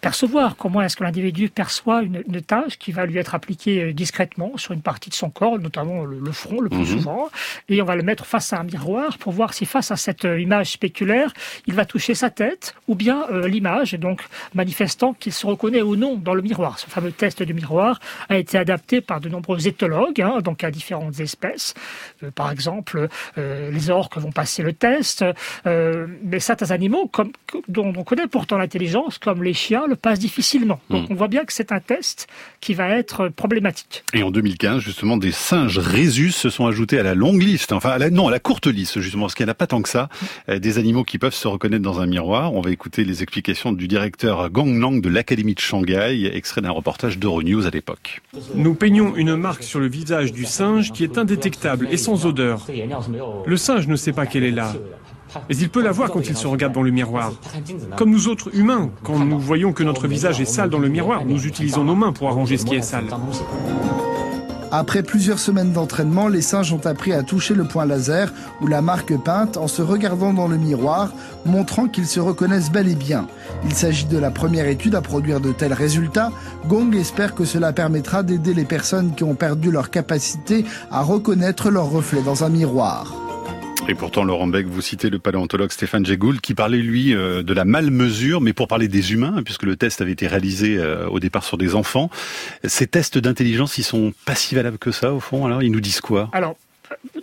percevoir 0.00 0.56
comment 0.56 0.82
est-ce 0.82 0.96
que 0.96 1.04
l'individu 1.04 1.48
perçoit 1.48 2.02
une, 2.02 2.22
une, 2.26 2.40
tâche 2.42 2.78
qui 2.78 2.92
va 2.92 3.06
lui 3.06 3.18
être 3.18 3.34
appliquée 3.34 3.82
euh, 3.82 3.92
discrètement 3.92 4.56
sur 4.56 4.72
une 4.72 4.82
partie 4.82 5.10
de 5.10 5.14
son 5.14 5.30
corps, 5.30 5.58
notamment 5.58 6.04
le, 6.04 6.32
front 6.32 6.60
le 6.60 6.68
plus 6.68 6.78
mhm. 6.78 6.98
souvent, 6.98 7.28
et 7.68 7.82
on 7.82 7.84
va 7.84 7.96
le 7.96 8.02
mettre 8.02 8.26
face 8.26 8.52
à 8.52 8.60
un 8.60 8.64
miroir 8.64 9.18
pour 9.18 9.32
voir 9.32 9.54
si 9.54 9.66
face 9.66 9.90
à 9.90 9.96
cette 9.96 10.24
euh, 10.24 10.40
image 10.40 10.72
spéculaire, 10.72 11.32
il 11.66 11.74
va 11.74 11.84
toucher 11.84 12.14
sa 12.14 12.30
tête 12.30 12.74
ou 12.86 12.94
bien 12.94 13.26
euh, 13.30 13.48
l'image, 13.48 13.94
donc 13.94 14.22
manifestant 14.54 15.14
qu'il 15.14 15.32
se 15.32 15.46
reconnaît 15.46 15.82
ou 15.82 15.96
non 15.96 16.16
dans 16.16 16.34
le 16.34 16.42
miroir. 16.42 16.78
Ce 16.78 16.86
fameux 16.86 17.12
test 17.12 17.42
du 17.42 17.54
miroir 17.54 18.00
a 18.28 18.36
été 18.36 18.58
adapté 18.58 19.00
par 19.00 19.20
de 19.20 19.28
nombreux 19.28 19.66
éthologues, 19.66 20.20
hein, 20.20 20.40
donc 20.42 20.64
à 20.64 20.70
différentes 20.70 21.20
espèces. 21.20 21.74
Euh, 22.22 22.30
par 22.30 22.50
exemple, 22.50 23.08
euh, 23.36 23.70
les 23.70 23.90
orques 23.90 24.18
vont 24.18 24.32
passer 24.32 24.62
le 24.62 24.72
test, 24.72 25.24
mais 25.64 26.40
certains 26.40 26.70
animaux 26.70 27.06
comme, 27.06 27.32
dont 27.68 27.92
on 27.96 28.04
connaît 28.04 28.26
pourtant 28.26 28.58
l'intelligence, 28.58 29.18
comme 29.18 29.42
les 29.42 29.52
chiens, 29.52 29.86
le 29.88 29.96
passe 29.96 30.18
difficilement. 30.18 30.80
Donc 30.90 31.08
hmm. 31.08 31.12
on 31.12 31.14
voit 31.14 31.28
bien 31.28 31.44
que 31.44 31.52
c'est 31.52 31.72
un 31.72 31.80
test 31.80 32.28
qui 32.60 32.74
va 32.74 32.88
être 32.90 33.28
problématique. 33.28 34.04
Et 34.14 34.22
en 34.22 34.30
2015, 34.30 34.80
justement, 34.80 35.16
des 35.16 35.32
singes 35.32 35.78
rhésus 35.78 36.32
se 36.32 36.50
sont 36.50 36.66
ajoutés 36.66 36.98
à 36.98 37.02
la 37.02 37.14
longue 37.14 37.42
liste, 37.42 37.72
enfin 37.72 37.90
à 37.90 37.98
la, 37.98 38.10
non, 38.10 38.28
à 38.28 38.30
la 38.30 38.38
courte 38.38 38.66
liste 38.66 39.00
justement, 39.00 39.24
parce 39.24 39.34
qu'il 39.34 39.44
n'y 39.44 39.50
en 39.50 39.52
a 39.52 39.54
pas 39.54 39.66
tant 39.66 39.82
que 39.82 39.88
ça, 39.88 40.08
euh, 40.48 40.58
des 40.58 40.78
animaux 40.78 41.04
qui 41.04 41.18
peuvent 41.18 41.34
se 41.34 41.48
reconnaître 41.48 41.82
dans 41.82 42.00
un 42.00 42.06
miroir. 42.06 42.54
On 42.54 42.60
va 42.60 42.70
écouter 42.70 43.04
les 43.04 43.22
explications 43.22 43.72
du 43.72 43.88
directeur 43.88 44.50
Gong 44.50 44.78
Nang 44.78 45.00
de 45.00 45.08
l'Académie 45.08 45.54
de 45.54 45.60
Shanghai, 45.60 46.30
extrait 46.34 46.60
d'un 46.60 46.70
reportage 46.70 47.18
d'Euronews 47.18 47.66
à 47.66 47.70
l'époque. 47.70 48.20
Nous 48.54 48.74
peignons 48.74 49.16
une 49.16 49.36
marque 49.36 49.62
sur 49.62 49.80
le 49.80 49.88
visage 49.88 50.32
du 50.32 50.44
singe 50.44 50.92
qui 50.92 51.04
est 51.04 51.18
indétectable 51.18 51.88
et 51.90 51.96
sans 51.96 52.26
odeur. 52.26 52.66
Le 53.46 53.56
singe 53.56 53.86
ne 53.86 53.96
sait 53.96 54.12
pas 54.12 54.26
qu'elle 54.26 54.44
est 54.44 54.50
là. 54.50 54.72
Mais 55.48 55.56
il 55.56 55.68
peut 55.68 55.82
la 55.82 55.92
voir 55.92 56.10
quand 56.10 56.28
il 56.28 56.36
se 56.36 56.46
regarde 56.46 56.72
dans 56.72 56.82
le 56.82 56.90
miroir. 56.90 57.32
Comme 57.96 58.10
nous 58.10 58.28
autres 58.28 58.54
humains, 58.54 58.90
quand 59.02 59.18
nous 59.18 59.38
voyons 59.38 59.72
que 59.72 59.82
notre 59.82 60.06
visage 60.06 60.40
est 60.40 60.44
sale 60.44 60.70
dans 60.70 60.78
le 60.78 60.88
miroir, 60.88 61.24
nous 61.24 61.46
utilisons 61.46 61.84
nos 61.84 61.94
mains 61.94 62.12
pour 62.12 62.28
arranger 62.28 62.56
ce 62.56 62.64
qui 62.64 62.76
est 62.76 62.82
sale. 62.82 63.06
Après 64.70 65.02
plusieurs 65.02 65.38
semaines 65.38 65.72
d'entraînement, 65.72 66.28
les 66.28 66.42
singes 66.42 66.74
ont 66.74 66.84
appris 66.84 67.14
à 67.14 67.22
toucher 67.22 67.54
le 67.54 67.64
point 67.64 67.86
laser 67.86 68.34
ou 68.60 68.66
la 68.66 68.82
marque 68.82 69.16
peinte 69.16 69.56
en 69.56 69.66
se 69.66 69.80
regardant 69.80 70.34
dans 70.34 70.46
le 70.46 70.58
miroir, 70.58 71.10
montrant 71.46 71.88
qu'ils 71.88 72.06
se 72.06 72.20
reconnaissent 72.20 72.70
bel 72.70 72.86
et 72.86 72.94
bien. 72.94 73.26
Il 73.64 73.72
s'agit 73.72 74.04
de 74.04 74.18
la 74.18 74.30
première 74.30 74.68
étude 74.68 74.94
à 74.94 75.00
produire 75.00 75.40
de 75.40 75.52
tels 75.52 75.72
résultats. 75.72 76.32
Gong 76.66 76.92
espère 76.92 77.34
que 77.34 77.46
cela 77.46 77.72
permettra 77.72 78.22
d'aider 78.22 78.52
les 78.52 78.66
personnes 78.66 79.14
qui 79.14 79.24
ont 79.24 79.34
perdu 79.34 79.70
leur 79.70 79.90
capacité 79.90 80.66
à 80.90 81.02
reconnaître 81.02 81.70
leur 81.70 81.88
reflet 81.88 82.20
dans 82.20 82.44
un 82.44 82.50
miroir. 82.50 83.17
Et 83.90 83.94
pourtant, 83.94 84.22
Laurent 84.22 84.46
Beck, 84.46 84.66
vous 84.66 84.82
citez 84.82 85.08
le 85.08 85.18
paléontologue 85.18 85.72
Stéphane 85.72 86.04
Jégoul 86.04 86.42
qui 86.42 86.52
parlait, 86.52 86.76
lui, 86.76 87.14
euh, 87.14 87.42
de 87.42 87.54
la 87.54 87.64
malmesure, 87.64 88.42
mais 88.42 88.52
pour 88.52 88.68
parler 88.68 88.86
des 88.86 89.14
humains, 89.14 89.42
puisque 89.42 89.62
le 89.62 89.76
test 89.76 90.02
avait 90.02 90.12
été 90.12 90.26
réalisé 90.26 90.76
euh, 90.76 91.08
au 91.08 91.20
départ 91.20 91.42
sur 91.42 91.56
des 91.56 91.74
enfants. 91.74 92.10
Ces 92.64 92.86
tests 92.86 93.16
d'intelligence, 93.16 93.78
ils 93.78 93.84
sont 93.84 94.12
pas 94.26 94.34
si 94.34 94.54
valables 94.54 94.76
que 94.76 94.90
ça, 94.90 95.14
au 95.14 95.20
fond, 95.20 95.46
alors 95.46 95.62
ils 95.62 95.72
nous 95.72 95.80
disent 95.80 96.02
quoi? 96.02 96.28
Alors, 96.34 96.56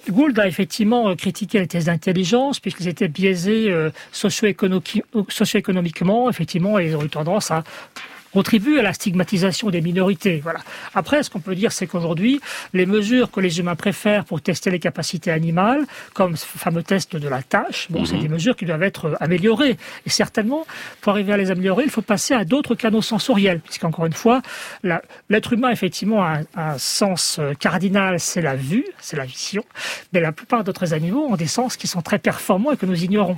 Gould 0.09 0.39
a 0.39 0.47
effectivement 0.47 1.09
euh, 1.09 1.15
critiqué 1.15 1.59
les 1.59 1.67
tests 1.67 1.85
d'intelligence 1.85 2.59
puisqu'ils 2.59 2.87
étaient 2.87 3.09
biaisés 3.09 3.71
socio-économiquement, 4.11 6.31
effectivement, 6.31 6.79
ils 6.79 6.95
ont 6.95 7.03
eu 7.03 7.09
tendance 7.09 7.51
à 7.51 7.63
contribue 8.35 8.79
à 8.79 8.81
la 8.81 8.91
stigmatisation 8.91 9.69
des 9.69 9.79
minorités. 9.79 10.41
Voilà. 10.43 10.59
Après, 10.93 11.23
ce 11.23 11.29
qu'on 11.29 11.39
peut 11.39 11.55
dire, 11.55 11.71
c'est 11.71 11.87
qu'aujourd'hui, 11.87 12.41
les 12.73 12.85
mesures 12.85 13.31
que 13.31 13.39
les 13.39 13.59
humains 13.59 13.75
préfèrent 13.75 14.25
pour 14.25 14.41
tester 14.41 14.69
les 14.69 14.79
capacités 14.79 15.31
animales, 15.31 15.85
comme 16.13 16.35
ce 16.35 16.45
fameux 16.45 16.83
test 16.83 17.15
de 17.15 17.29
la 17.29 17.41
tâche, 17.41 17.87
bon, 17.89 18.03
c'est 18.03 18.17
mhm. 18.17 18.21
des 18.23 18.27
mesures 18.27 18.57
qui 18.57 18.65
doivent 18.65 18.83
être 18.83 19.05
euh, 19.05 19.23
améliorées. 19.23 19.77
Et 20.05 20.09
certainement, 20.09 20.67
pour 20.99 21.13
arriver 21.13 21.31
à 21.31 21.37
les 21.37 21.49
améliorer, 21.49 21.85
il 21.85 21.89
faut 21.89 22.01
passer 22.01 22.33
à 22.33 22.43
d'autres 22.43 22.75
canaux 22.75 23.01
sensoriels, 23.01 23.61
puisqu'encore 23.61 24.05
une 24.05 24.19
fois, 24.23 24.41
l'être 25.29 25.53
humain, 25.53 25.69
effectivement, 25.69 26.21
a 26.21 26.39
un, 26.57 26.77
sens 26.77 27.37
euh, 27.39 27.53
cardinal, 27.53 28.19
c'est 28.19 28.41
la 28.41 28.57
vue, 28.57 28.85
c'est 28.99 29.15
la 29.15 29.25
vision, 29.25 29.63
mais 30.11 30.19
la 30.19 30.33
plupart 30.33 30.65
d'autres 30.65 30.93
animaux 30.93 31.25
ont 31.29 31.37
des 31.37 31.47
sens 31.47 31.77
qui 31.77 31.87
sont 31.87 32.01
très 32.01 32.19
performants 32.19 32.73
et 32.73 32.77
que 32.77 32.85
nous 32.85 33.01
ignorons. 33.01 33.37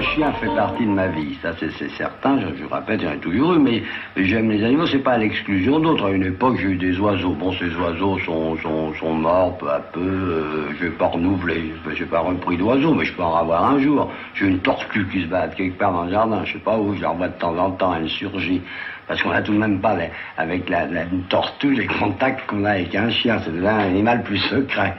Le 0.00 0.06
chien 0.06 0.32
fait 0.32 0.46
partie 0.46 0.86
de 0.86 0.90
ma 0.90 1.08
vie, 1.08 1.36
ça 1.42 1.50
c'est 1.58 1.90
certain, 1.90 2.40
je, 2.40 2.46
je 2.56 2.74
répète, 2.74 3.02
j'en 3.02 3.12
ai 3.12 3.18
toujours 3.18 3.52
eu, 3.52 3.58
mais 3.58 3.82
j'aime 4.16 4.50
les 4.50 4.64
animaux, 4.64 4.86
c'est 4.86 5.00
pas 5.00 5.12
à 5.12 5.18
l'exclusion 5.18 5.78
d'autres. 5.78 6.06
À 6.06 6.10
une 6.10 6.24
époque, 6.24 6.56
j'ai 6.58 6.68
eu 6.68 6.76
des 6.76 6.98
oiseaux. 6.98 7.34
Bon, 7.34 7.52
ces 7.52 7.74
oiseaux 7.76 8.18
sont, 8.20 8.56
sont, 8.56 8.94
sont 8.94 9.12
morts 9.12 9.58
peu 9.58 9.68
à 9.68 9.80
peu, 9.80 10.00
euh, 10.00 10.72
je 10.72 10.86
vais 10.86 10.92
pas 10.92 11.08
renouveler, 11.08 11.74
j'ai 11.94 12.06
pas 12.06 12.20
repris 12.20 12.56
d'oiseaux, 12.56 12.94
mais 12.94 13.04
je 13.04 13.12
peux 13.12 13.22
en 13.22 13.36
avoir 13.36 13.72
un 13.72 13.78
jour. 13.78 14.10
J'ai 14.34 14.46
une 14.46 14.60
tortue 14.60 15.06
qui 15.08 15.22
se 15.22 15.26
bat 15.26 15.48
quelque 15.48 15.76
part 15.76 15.92
dans 15.92 16.04
le 16.04 16.12
jardin, 16.12 16.44
je 16.46 16.54
sais 16.54 16.58
pas 16.60 16.78
où, 16.78 16.94
je 16.94 17.02
la 17.02 17.10
revois 17.10 17.28
de 17.28 17.38
temps 17.38 17.56
en 17.58 17.70
temps, 17.72 17.94
elle 17.94 18.08
surgit. 18.08 18.62
Parce 19.06 19.22
qu'on 19.22 19.32
a 19.32 19.42
tout 19.42 19.52
de 19.52 19.58
même 19.58 19.80
pas, 19.80 19.96
avec 20.38 20.70
la, 20.70 20.84
une 20.84 21.24
tortue, 21.28 21.74
les 21.74 21.86
contacts 21.86 22.46
qu'on 22.46 22.64
a 22.64 22.70
avec 22.70 22.94
un 22.94 23.10
chien, 23.10 23.38
c'est 23.44 23.66
un 23.66 23.78
animal 23.78 24.22
plus 24.22 24.38
secret. 24.38 24.96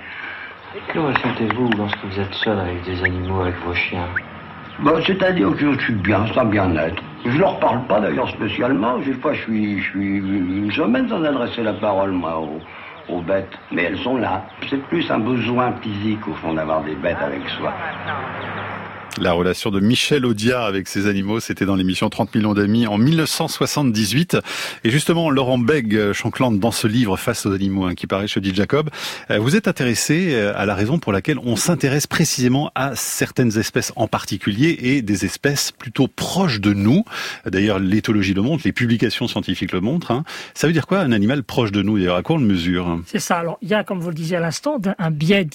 Que 0.93 1.00
ressentez-vous 1.00 1.72
lorsque 1.75 2.05
vous 2.05 2.20
êtes 2.20 2.34
seul 2.36 2.60
avec 2.60 2.84
des 2.84 3.03
animaux, 3.03 3.41
avec 3.41 3.55
vos 3.65 3.74
chiens? 3.74 4.08
Bon, 4.81 5.00
c'est-à-dire 5.05 5.51
que 5.55 5.73
je 5.73 5.79
suis 5.79 5.93
bien, 5.93 6.25
ça 6.33 6.43
bien-être. 6.43 7.03
Je 7.23 7.38
leur 7.38 7.59
parle 7.59 7.85
pas 7.85 8.00
d'ailleurs 8.00 8.29
spécialement. 8.29 8.97
Des 8.97 9.13
fois, 9.13 9.31
je 9.33 9.41
suis, 9.41 9.79
je 9.79 9.89
suis 9.91 10.17
une 10.17 10.71
semaine 10.71 11.07
sans 11.07 11.23
adresser 11.23 11.61
la 11.61 11.73
parole, 11.73 12.11
moi, 12.11 12.39
aux, 12.39 12.59
aux 13.13 13.21
bêtes. 13.21 13.53
Mais 13.71 13.83
elles 13.83 14.00
sont 14.00 14.17
là. 14.17 14.43
C'est 14.67 14.81
plus 14.88 15.09
un 15.11 15.19
besoin 15.19 15.71
physique, 15.83 16.27
au 16.27 16.33
fond, 16.33 16.53
d'avoir 16.55 16.81
des 16.81 16.95
bêtes 16.95 17.21
avec 17.21 17.47
soi. 17.50 17.71
La 19.19 19.33
relation 19.33 19.71
de 19.71 19.81
Michel 19.81 20.25
Audiard 20.25 20.63
avec 20.63 20.87
ses 20.87 21.05
animaux, 21.05 21.41
c'était 21.41 21.65
dans 21.65 21.75
l'émission 21.75 22.09
30 22.09 22.33
millions 22.33 22.53
d'amis 22.53 22.87
en 22.87 22.97
1978. 22.97 24.37
Et 24.85 24.89
justement, 24.89 25.29
Laurent 25.29 25.57
Beg, 25.57 26.13
Chancland, 26.13 26.53
dans 26.53 26.71
ce 26.71 26.87
livre 26.87 27.17
Face 27.17 27.45
aux 27.45 27.51
animaux, 27.51 27.85
hein, 27.85 27.93
qui 27.93 28.07
paraît 28.07 28.27
chez 28.27 28.39
Dit 28.39 28.55
Jacob, 28.55 28.89
euh, 29.29 29.37
vous 29.37 29.57
êtes 29.57 29.67
intéressé 29.67 30.33
euh, 30.33 30.53
à 30.55 30.65
la 30.65 30.75
raison 30.75 30.97
pour 30.97 31.11
laquelle 31.11 31.39
on 31.43 31.57
s'intéresse 31.57 32.07
précisément 32.07 32.71
à 32.73 32.95
certaines 32.95 33.57
espèces 33.57 33.91
en 33.97 34.07
particulier 34.07 34.77
et 34.81 35.01
des 35.01 35.25
espèces 35.25 35.71
plutôt 35.71 36.07
proches 36.07 36.61
de 36.61 36.73
nous. 36.73 37.03
D'ailleurs, 37.45 37.79
l'éthologie 37.79 38.33
le 38.33 38.41
montre, 38.41 38.63
les 38.65 38.71
publications 38.71 39.27
scientifiques 39.27 39.73
le 39.73 39.81
montrent. 39.81 40.11
Hein. 40.11 40.23
Ça 40.53 40.67
veut 40.67 40.73
dire 40.73 40.87
quoi 40.87 40.99
un 40.99 41.11
animal 41.11 41.43
proche 41.43 41.73
de 41.73 41.81
nous? 41.81 41.97
D'ailleurs, 41.97 42.15
à 42.15 42.23
quoi 42.23 42.37
on 42.37 42.39
le 42.39 42.45
mesure? 42.45 43.01
C'est 43.05 43.19
ça. 43.19 43.37
Alors, 43.39 43.57
il 43.61 43.67
y 43.67 43.73
a, 43.73 43.83
comme 43.83 43.99
vous 43.99 44.09
le 44.09 44.15
disiez 44.15 44.37
à 44.37 44.39
l'instant, 44.39 44.79
un 44.97 45.11
biais 45.11 45.47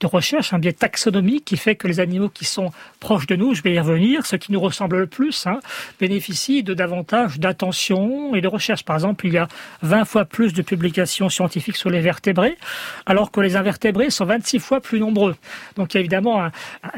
de 0.00 0.06
recherche, 0.06 0.52
un 0.52 0.58
biais 0.58 0.72
taxonomique 0.72 1.44
qui 1.44 1.56
fait 1.56 1.74
que 1.74 1.88
les 1.88 2.00
animaux 2.00 2.28
qui 2.28 2.44
sont 2.44 2.70
proches 3.00 3.26
de 3.26 3.36
nous, 3.36 3.54
je 3.54 3.62
vais 3.62 3.72
y 3.74 3.80
revenir, 3.80 4.26
ceux 4.26 4.36
qui 4.36 4.52
nous 4.52 4.60
ressemblent 4.60 4.98
le 4.98 5.06
plus, 5.06 5.46
hein, 5.46 5.58
bénéficient 6.00 6.62
de 6.62 6.74
davantage 6.74 7.38
d'attention 7.38 8.34
et 8.34 8.40
de 8.40 8.48
recherche. 8.48 8.84
Par 8.84 8.96
exemple, 8.96 9.26
il 9.26 9.32
y 9.32 9.38
a 9.38 9.48
20 9.82 10.04
fois 10.04 10.24
plus 10.24 10.52
de 10.52 10.62
publications 10.62 11.28
scientifiques 11.28 11.76
sur 11.76 11.88
les 11.90 12.00
vertébrés, 12.00 12.58
alors 13.06 13.30
que 13.30 13.40
les 13.40 13.56
invertébrés 13.56 14.10
sont 14.10 14.26
26 14.26 14.58
fois 14.58 14.80
plus 14.80 15.00
nombreux. 15.00 15.36
Donc 15.76 15.94
il 15.94 15.96
y 15.96 15.98
a 15.98 16.00
évidemment 16.00 16.44
un, 16.44 16.52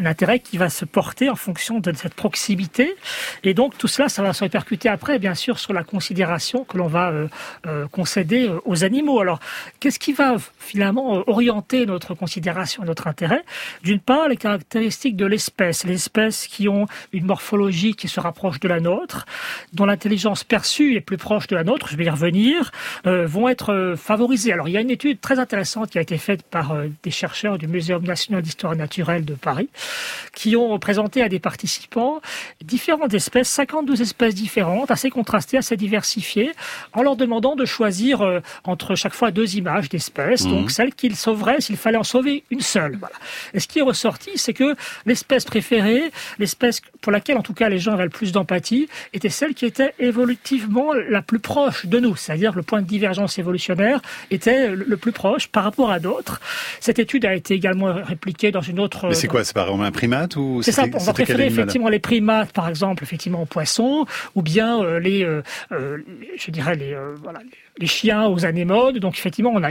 intérêt 0.05 0.41
qui 0.41 0.59
va 0.59 0.69
se 0.69 0.85
porter 0.85 1.31
en 1.31 1.37
fonction 1.37 1.79
de 1.79 1.93
cette 1.93 2.15
proximité. 2.15 2.97
Et 3.45 3.55
donc 3.55 3.79
tout 3.79 3.89
cela, 3.89 4.09
ça 4.09 4.23
va 4.23 4.33
se 4.33 4.43
répercuter 4.43 4.89
après, 4.89 5.19
bien 5.19 5.35
sûr, 5.35 5.59
sur 5.59 5.73
la 5.73 5.85
considération 5.85 6.65
que 6.65 6.77
l'on 6.77 6.89
va 6.89 7.11
euh, 7.11 7.29
euh, 7.67 7.87
concéder 7.89 8.49
euh, 8.49 8.61
aux 8.65 8.85
animaux. 8.85 9.21
Alors, 9.21 9.41
qu'est-ce 9.81 9.99
qui 9.99 10.13
va 10.13 10.37
finalement 10.59 11.23
orienter 11.29 11.87
notre 11.87 12.15
considération 12.15 12.85
notre 12.89 13.07
intérêt. 13.07 13.45
D'une 13.83 14.01
part, 14.01 14.29
les 14.29 14.37
caractéristiques 14.37 15.17
de 15.17 15.27
l'espèce, 15.27 15.85
les 15.85 15.95
espèces 15.95 16.47
qui 16.47 16.69
ont 16.69 16.87
une 17.13 17.25
morphologie 17.25 17.95
qui 17.95 18.09
se 18.09 18.21
rapproche 18.21 18.61
de 18.61 18.69
la 18.69 18.81
nôtre, 18.81 19.27
dont 19.73 19.87
l'intelligence 19.87 20.45
perçue 20.45 20.97
est 20.97 21.01
plus 21.01 21.17
proche 21.17 21.47
de 21.47 21.57
la 21.57 21.65
nôtre, 21.65 21.89
je 21.89 21.97
vais 21.97 22.05
y 22.05 22.11
revenir, 22.11 22.73
euh, 23.07 23.27
vont 23.27 23.49
être 23.49 23.73
euh, 23.73 23.97
favorisées. 23.97 24.53
Alors, 24.53 24.69
il 24.69 24.73
y 24.73 24.77
a 24.77 24.81
une 24.81 24.91
étude 24.91 25.21
très 25.21 25.39
intéressante 25.39 25.91
qui 25.91 25.99
a 25.99 26.01
été 26.01 26.19
faite 26.19 26.43
par 26.43 26.73
euh, 26.73 26.89
des 27.03 27.11
chercheurs 27.11 27.59
du 27.59 27.69
Muséum 27.69 28.03
national 28.03 28.43
d'histoire 28.43 28.75
naturelle 28.75 29.25
de 29.25 29.35
Paris, 29.35 29.69
qui 30.35 30.57
ont 30.57 30.79
présenté 30.79 31.23
à 31.23 31.29
des 31.29 31.39
participants 31.39 32.21
différentes 32.65 33.15
espèces, 33.15 33.49
52 33.49 34.03
espèces 34.03 34.35
différentes, 34.35 34.91
assez 34.91 35.11
contrastées, 35.11 35.59
assez 35.59 35.77
diversifiées, 35.77 36.53
en 36.93 37.03
leur 37.03 37.17
demandant 37.17 37.55
de 37.55 37.65
choisir 37.65 38.41
entre 38.65 38.95
chaque 38.95 39.15
fois 39.15 39.31
deux 39.31 39.57
images 39.57 39.89
d'espèces, 39.89 40.45
mmh. 40.45 40.51
donc 40.51 40.71
celles 40.71 40.95
qu'ils 40.95 41.17
sauveraient 41.17 41.61
s'il 41.61 41.77
fallait 41.77 41.99
en 41.99 42.05
sauver 42.05 42.45
une 42.51 42.61
seule. 42.61 42.78
Et 43.55 43.61
ce 43.61 43.67
qui 43.67 43.79
est 43.79 43.83
ressorti, 43.83 44.31
c'est 44.37 44.55
que 44.55 44.75
l'espèce 45.07 45.45
préférée, 45.45 46.11
l'espèce 46.39 46.81
pour 47.01 47.13
laquelle 47.13 47.37
en 47.37 47.43
tout 47.43 47.55
cas 47.55 47.69
les 47.69 47.79
gens 47.79 47.93
avaient 47.93 48.05
le 48.05 48.11
plus 48.11 48.33
d'empathie, 48.33 48.89
était 49.13 49.29
celle 49.29 49.55
qui 49.55 49.67
était 49.67 49.95
évolutivement 49.99 50.93
la 50.93 51.23
plus 51.23 51.39
proche 51.39 51.87
de 51.87 51.99
nous, 52.01 52.17
c'est-à-dire 52.17 52.55
le 52.55 52.63
point 52.63 52.83
de 52.83 52.87
divergence 52.87 53.39
évolutionnaire 53.39 54.01
était 54.31 54.71
le 54.71 54.97
plus 54.97 55.13
proche 55.13 55.49
par 55.49 55.65
rapport 55.65 55.91
à 55.91 56.01
d'autres. 56.01 56.41
Cette 56.81 56.99
étude 56.99 57.25
a 57.25 57.35
été 57.35 57.55
également 57.55 57.93
répliquée 57.93 58.51
dans 58.51 58.61
une 58.61 58.81
autre. 58.81 59.09
Mais 59.09 59.15
c'est 59.15 59.29
quoi 59.29 59.45
C'est 59.45 59.55
par 59.55 59.69
exemple 59.69 59.85
un 59.85 59.93
primate 59.93 60.37
ou 60.37 60.63
C'est 60.63 60.73
ça. 60.73 60.85
On 60.93 60.99
va 60.99 61.13
préférer 61.13 61.47
effectivement 61.47 61.89
les 61.89 61.99
primates, 61.99 62.53
par 62.53 62.69
exemple, 62.69 63.03
effectivement 63.03 63.43
aux 63.43 63.47
poissons, 63.47 64.07
ou 64.35 64.43
bien 64.43 64.83
euh, 64.83 64.99
les, 65.01 65.25
euh, 65.25 65.43
euh, 65.73 65.99
je 66.37 66.51
dirais 66.51 66.75
les, 66.75 66.97
voilà, 67.23 67.41
les 67.79 67.87
chiens 67.87 68.27
aux 68.27 68.45
anémones. 68.45 68.99
Donc 68.99 69.17
effectivement, 69.19 69.53
on 69.55 69.63
a 69.63 69.71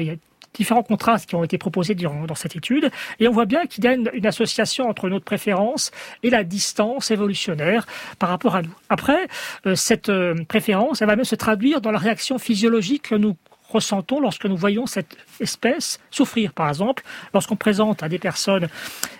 différents 0.57 0.83
contrastes 0.83 1.29
qui 1.29 1.35
ont 1.35 1.43
été 1.43 1.57
proposés 1.57 1.95
dans 1.95 2.35
cette 2.35 2.55
étude, 2.55 2.91
et 3.19 3.27
on 3.27 3.31
voit 3.31 3.45
bien 3.45 3.65
qu'il 3.65 3.83
y 3.83 3.87
a 3.87 3.93
une, 3.93 4.25
association 4.25 4.89
entre 4.89 5.07
notre 5.09 5.25
préférence 5.25 5.91
et 6.23 6.29
la 6.29 6.43
distance 6.43 7.11
évolutionnaire 7.11 7.85
par 8.19 8.29
rapport 8.29 8.55
à 8.55 8.61
nous. 8.61 8.73
Après, 8.89 9.27
euh, 9.65 9.75
cette 9.75 10.09
euh, 10.09 10.35
préférence, 10.47 11.01
elle 11.01 11.07
va 11.07 11.15
même 11.15 11.25
se 11.25 11.35
traduire 11.35 11.79
dans 11.79 11.91
la 11.91 11.99
réaction 11.99 12.37
physiologique 12.37 13.09
que 13.09 13.15
nous 13.15 13.37
ressentons 13.69 14.19
lorsque 14.19 14.45
nous 14.45 14.57
voyons 14.57 14.85
cette 14.85 15.17
espèce 15.39 15.99
souffrir. 16.11 16.53
Par 16.53 16.69
exemple, 16.69 17.03
lorsqu'on 17.33 17.55
présente 17.55 18.03
à 18.03 18.09
des 18.09 18.19
personnes 18.19 18.67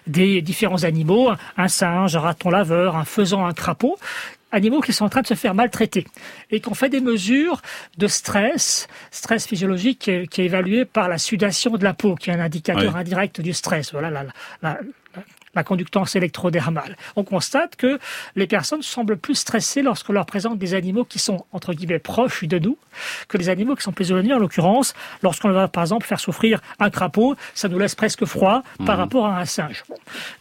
des 0.06 0.42
différents 0.42 0.84
animaux, 0.84 1.32
un 1.58 1.68
singe, 1.68 2.16
un 2.16 2.22
raton 2.22 2.50
laveur, 2.50 2.96
un 2.96 3.06
faisan, 3.06 3.46
un 3.46 3.54
crapaud, 3.54 3.98
animaux 4.52 4.82
qui 4.82 4.94
sont 4.94 5.06
en 5.06 5.10
train 5.10 5.22
de 5.22 5.28
se 5.28 5.34
faire 5.34 5.54
maltraiter 5.54 6.06
et 6.52 6.62
qu'on 6.62 6.74
fait 6.74 6.90
des 6.90 7.02
mesures 7.02 7.62
de 7.98 8.08
stress, 8.08 8.88
stress 9.12 9.46
physiologique 9.46 10.00
qui 10.00 10.12
est, 10.12 10.46
évalué 10.46 10.86
par 10.86 11.10
la 11.10 11.18
sudation 11.18 11.72
de 11.72 11.84
la 11.84 11.94
peau, 11.94 12.16
qui 12.16 12.30
est 12.30 12.34
un 12.34 12.40
indicateur 12.40 12.96
indirect 12.96 13.42
du 13.42 13.54
stress. 13.54 13.92
Voilà 13.92 14.10
la, 14.10 14.24
la, 14.24 14.80
la 15.16 15.24
conductance 15.64 16.16
électrodermale. 16.16 16.98
On 17.16 17.24
constate 17.24 17.76
que 17.76 18.00
les 18.36 18.48
personnes 18.48 18.82
semblent 18.82 19.18
plus 19.18 19.36
stressées 19.36 19.82
lorsqu'on 19.82 20.14
leur 20.14 20.26
présente 20.26 20.58
des 20.58 20.74
animaux 20.74 21.06
qui 21.06 21.20
sont, 21.20 21.46
entre 21.52 21.74
guillemets, 21.74 22.00
proches 22.00 22.44
de 22.44 22.60
nous, 22.60 22.78
que 23.28 23.38
les 23.38 23.50
animaux 23.50 23.76
qui 23.76 23.84
sont 23.84 23.92
plus 23.92 24.12
éloignés. 24.12 24.34
En 24.34 24.40
l'occurrence, 24.40 24.94
lorsqu'on 25.24 25.52
va, 25.52 25.68
par 25.68 25.84
exemple, 25.84 26.06
faire 26.06 26.20
souffrir 26.20 26.62
un 26.80 26.90
crapaud, 26.90 27.36
ça 27.54 27.68
nous 27.68 27.80
laisse 27.80 27.96
presque 27.96 28.26
froid 28.26 28.64
par 28.86 28.96
mhm. 28.96 29.02
rapport 29.02 29.26
à 29.28 29.40
un 29.40 29.46
singe. 29.46 29.84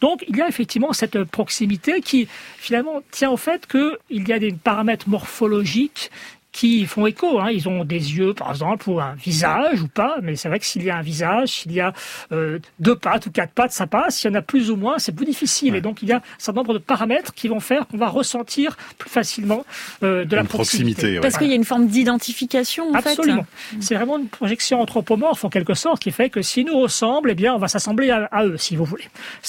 Donc, 0.00 0.24
il 0.28 0.36
y 0.36 0.42
a 0.42 0.48
effectivement 0.48 0.92
cette 0.92 1.24
proximité 1.24 2.00
qui, 2.00 2.28
finalement, 2.58 3.02
tient 3.10 3.30
au 3.30 3.36
fait 3.36 3.66
qu'il 3.66 4.28
y 4.28 4.32
a 4.32 4.38
des 4.38 4.52
paramètres 4.52 5.08
morphologiques 5.08 6.10
qui 6.56 6.86
font 6.86 7.06
écho. 7.06 7.38
Hein. 7.38 7.50
Ils 7.50 7.68
ont 7.68 7.84
des 7.84 8.16
yeux, 8.16 8.32
par 8.32 8.50
exemple, 8.50 8.88
ou 8.88 8.98
un 8.98 9.12
visage 9.14 9.82
ou 9.82 9.88
pas. 9.88 10.16
Mais 10.22 10.36
c'est 10.36 10.48
vrai 10.48 10.58
que 10.58 10.64
s'il 10.64 10.82
y 10.84 10.90
a 10.90 10.96
un 10.96 11.02
visage, 11.02 11.48
s'il 11.48 11.72
y 11.72 11.80
a 11.82 11.92
euh, 12.32 12.58
deux 12.80 12.96
pattes 12.96 13.26
ou 13.26 13.30
quatre 13.30 13.52
pattes, 13.52 13.72
ça 13.72 13.86
passe. 13.86 14.16
S'il 14.16 14.30
y 14.30 14.32
en 14.32 14.38
a 14.38 14.42
plus 14.42 14.70
ou 14.70 14.76
moins, 14.76 14.98
c'est 14.98 15.12
plus 15.12 15.26
difficile. 15.26 15.74
Et 15.74 15.82
donc, 15.82 16.00
il 16.00 16.08
y 16.08 16.12
a 16.12 16.16
un 16.16 16.22
certain 16.38 16.60
nombre 16.60 16.72
de 16.72 16.78
paramètres 16.78 17.34
qui 17.34 17.48
vont 17.48 17.60
faire 17.60 17.86
qu'on 17.86 17.98
va 17.98 18.08
ressentir 18.08 18.78
plus 18.96 19.10
facilement 19.10 19.66
euh, 20.02 20.24
de 20.24 20.34
la 20.34 20.44
proximité. 20.44 21.20
Parce 21.20 21.36
qu'il 21.36 21.48
y 21.48 21.52
a 21.52 21.56
une 21.56 21.64
forme 21.64 21.88
d'identification, 21.88 22.88
en 22.88 22.94
Absolument. 22.94 23.44
C'est 23.80 23.94
vraiment 23.94 24.16
une 24.16 24.28
projection 24.28 24.80
anthropomorphe, 24.80 25.44
en 25.44 25.50
quelque 25.50 25.74
sorte, 25.74 26.00
qui 26.00 26.10
fait 26.10 26.30
que 26.30 26.40
si 26.40 26.64
nous 26.64 26.78
ressemblent, 26.80 27.30
eh 27.30 27.34
bien, 27.34 27.54
on 27.54 27.58
va 27.58 27.68
s'assembler 27.68 28.10
à, 28.10 28.44
eux, 28.46 28.56
si 28.56 28.76
vous 28.76 28.86
voulez. 28.86 29.04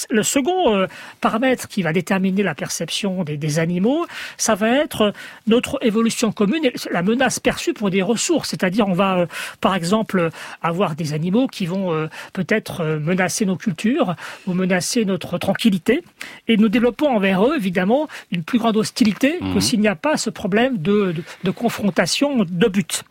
Le 0.09 0.23
second 0.23 0.75
euh, 0.75 0.87
paramètre 1.21 1.69
qui 1.69 1.83
va 1.83 1.93
déterminer 1.93 2.43
la 2.43 2.53
perception 2.53 3.23
des, 3.23 3.37
des, 3.37 3.59
animaux, 3.59 4.05
ça 4.35 4.55
va 4.55 4.67
être 4.67 5.13
notre 5.47 5.79
évolution 5.81 6.33
commune. 6.33 6.65
Et 6.65 6.73
la 6.96 6.96
menace 7.01 7.39
perçue 7.39 7.73
pour 7.73 7.89
des 7.89 8.01
ressources. 8.01 8.49
C'est-à-dire, 8.49 8.87
on 8.87 8.93
va, 8.93 9.19
euh, 9.19 9.25
par 9.61 9.75
exemple, 9.75 10.29
avoir 10.61 10.95
des 10.95 11.13
animaux 11.13 11.47
qui 11.47 11.65
vont 11.65 11.93
euh, 11.93 12.07
peut-être 12.33 12.81
euh, 12.81 12.99
menacer 12.99 13.45
nos 13.45 13.55
cultures 13.55 14.15
ou 14.45 14.53
menacer 14.53 15.05
notre 15.05 15.37
tranquillité. 15.37 16.03
Et 16.47 16.57
nous 16.57 16.69
développons 16.69 17.07
envers 17.07 17.45
eux, 17.45 17.55
évidemment, 17.55 18.07
une 18.31 18.43
plus 18.43 18.59
grande 18.59 18.77
hostilité 18.77 19.39
que 19.39 19.45
mhm. 19.45 19.61
s'il 19.61 19.79
n'y 19.79 19.87
a 19.87 19.95
pas 19.95 20.17
ce 20.17 20.29
problème 20.29 20.77
de, 20.77 21.15
de, 21.43 21.51
confrontation 21.51 22.43
de 22.43 22.67
but. 22.67 23.03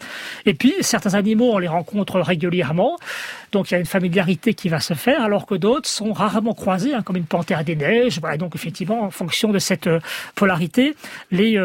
Et 0.45 0.55
puis, 0.55 0.75
certains 0.81 1.15
animaux, 1.15 1.53
on 1.55 1.59
les 1.59 1.69
rencontre 1.69 2.21
régulièrement. 2.21 2.97
Donc, 3.53 3.71
il 3.71 3.75
y 3.75 3.77
a 3.77 3.81
une 3.81 3.87
familiarité 3.87 4.55
qui 4.55 4.69
va 4.69 4.81
se 4.81 4.95
faire, 4.95 5.23
alors 5.23 5.47
que 5.47 5.55
d'autres 5.55 5.89
sont 5.89 6.13
rarement 6.13 6.55
croisés, 6.55 6.95
hein, 6.95 7.03
comme 7.03 7.17
une 7.17 7.25
panthère 7.25 7.65
des 7.65 7.77
neiges. 7.77 8.21
Voilà, 8.21 8.37
donc, 8.37 8.55
effectivement, 8.55 9.03
en 9.03 9.11
fonction 9.11 9.51
de 9.51 9.59
cette 9.59 9.89
polarité, 10.35 10.95
les, 11.31 11.59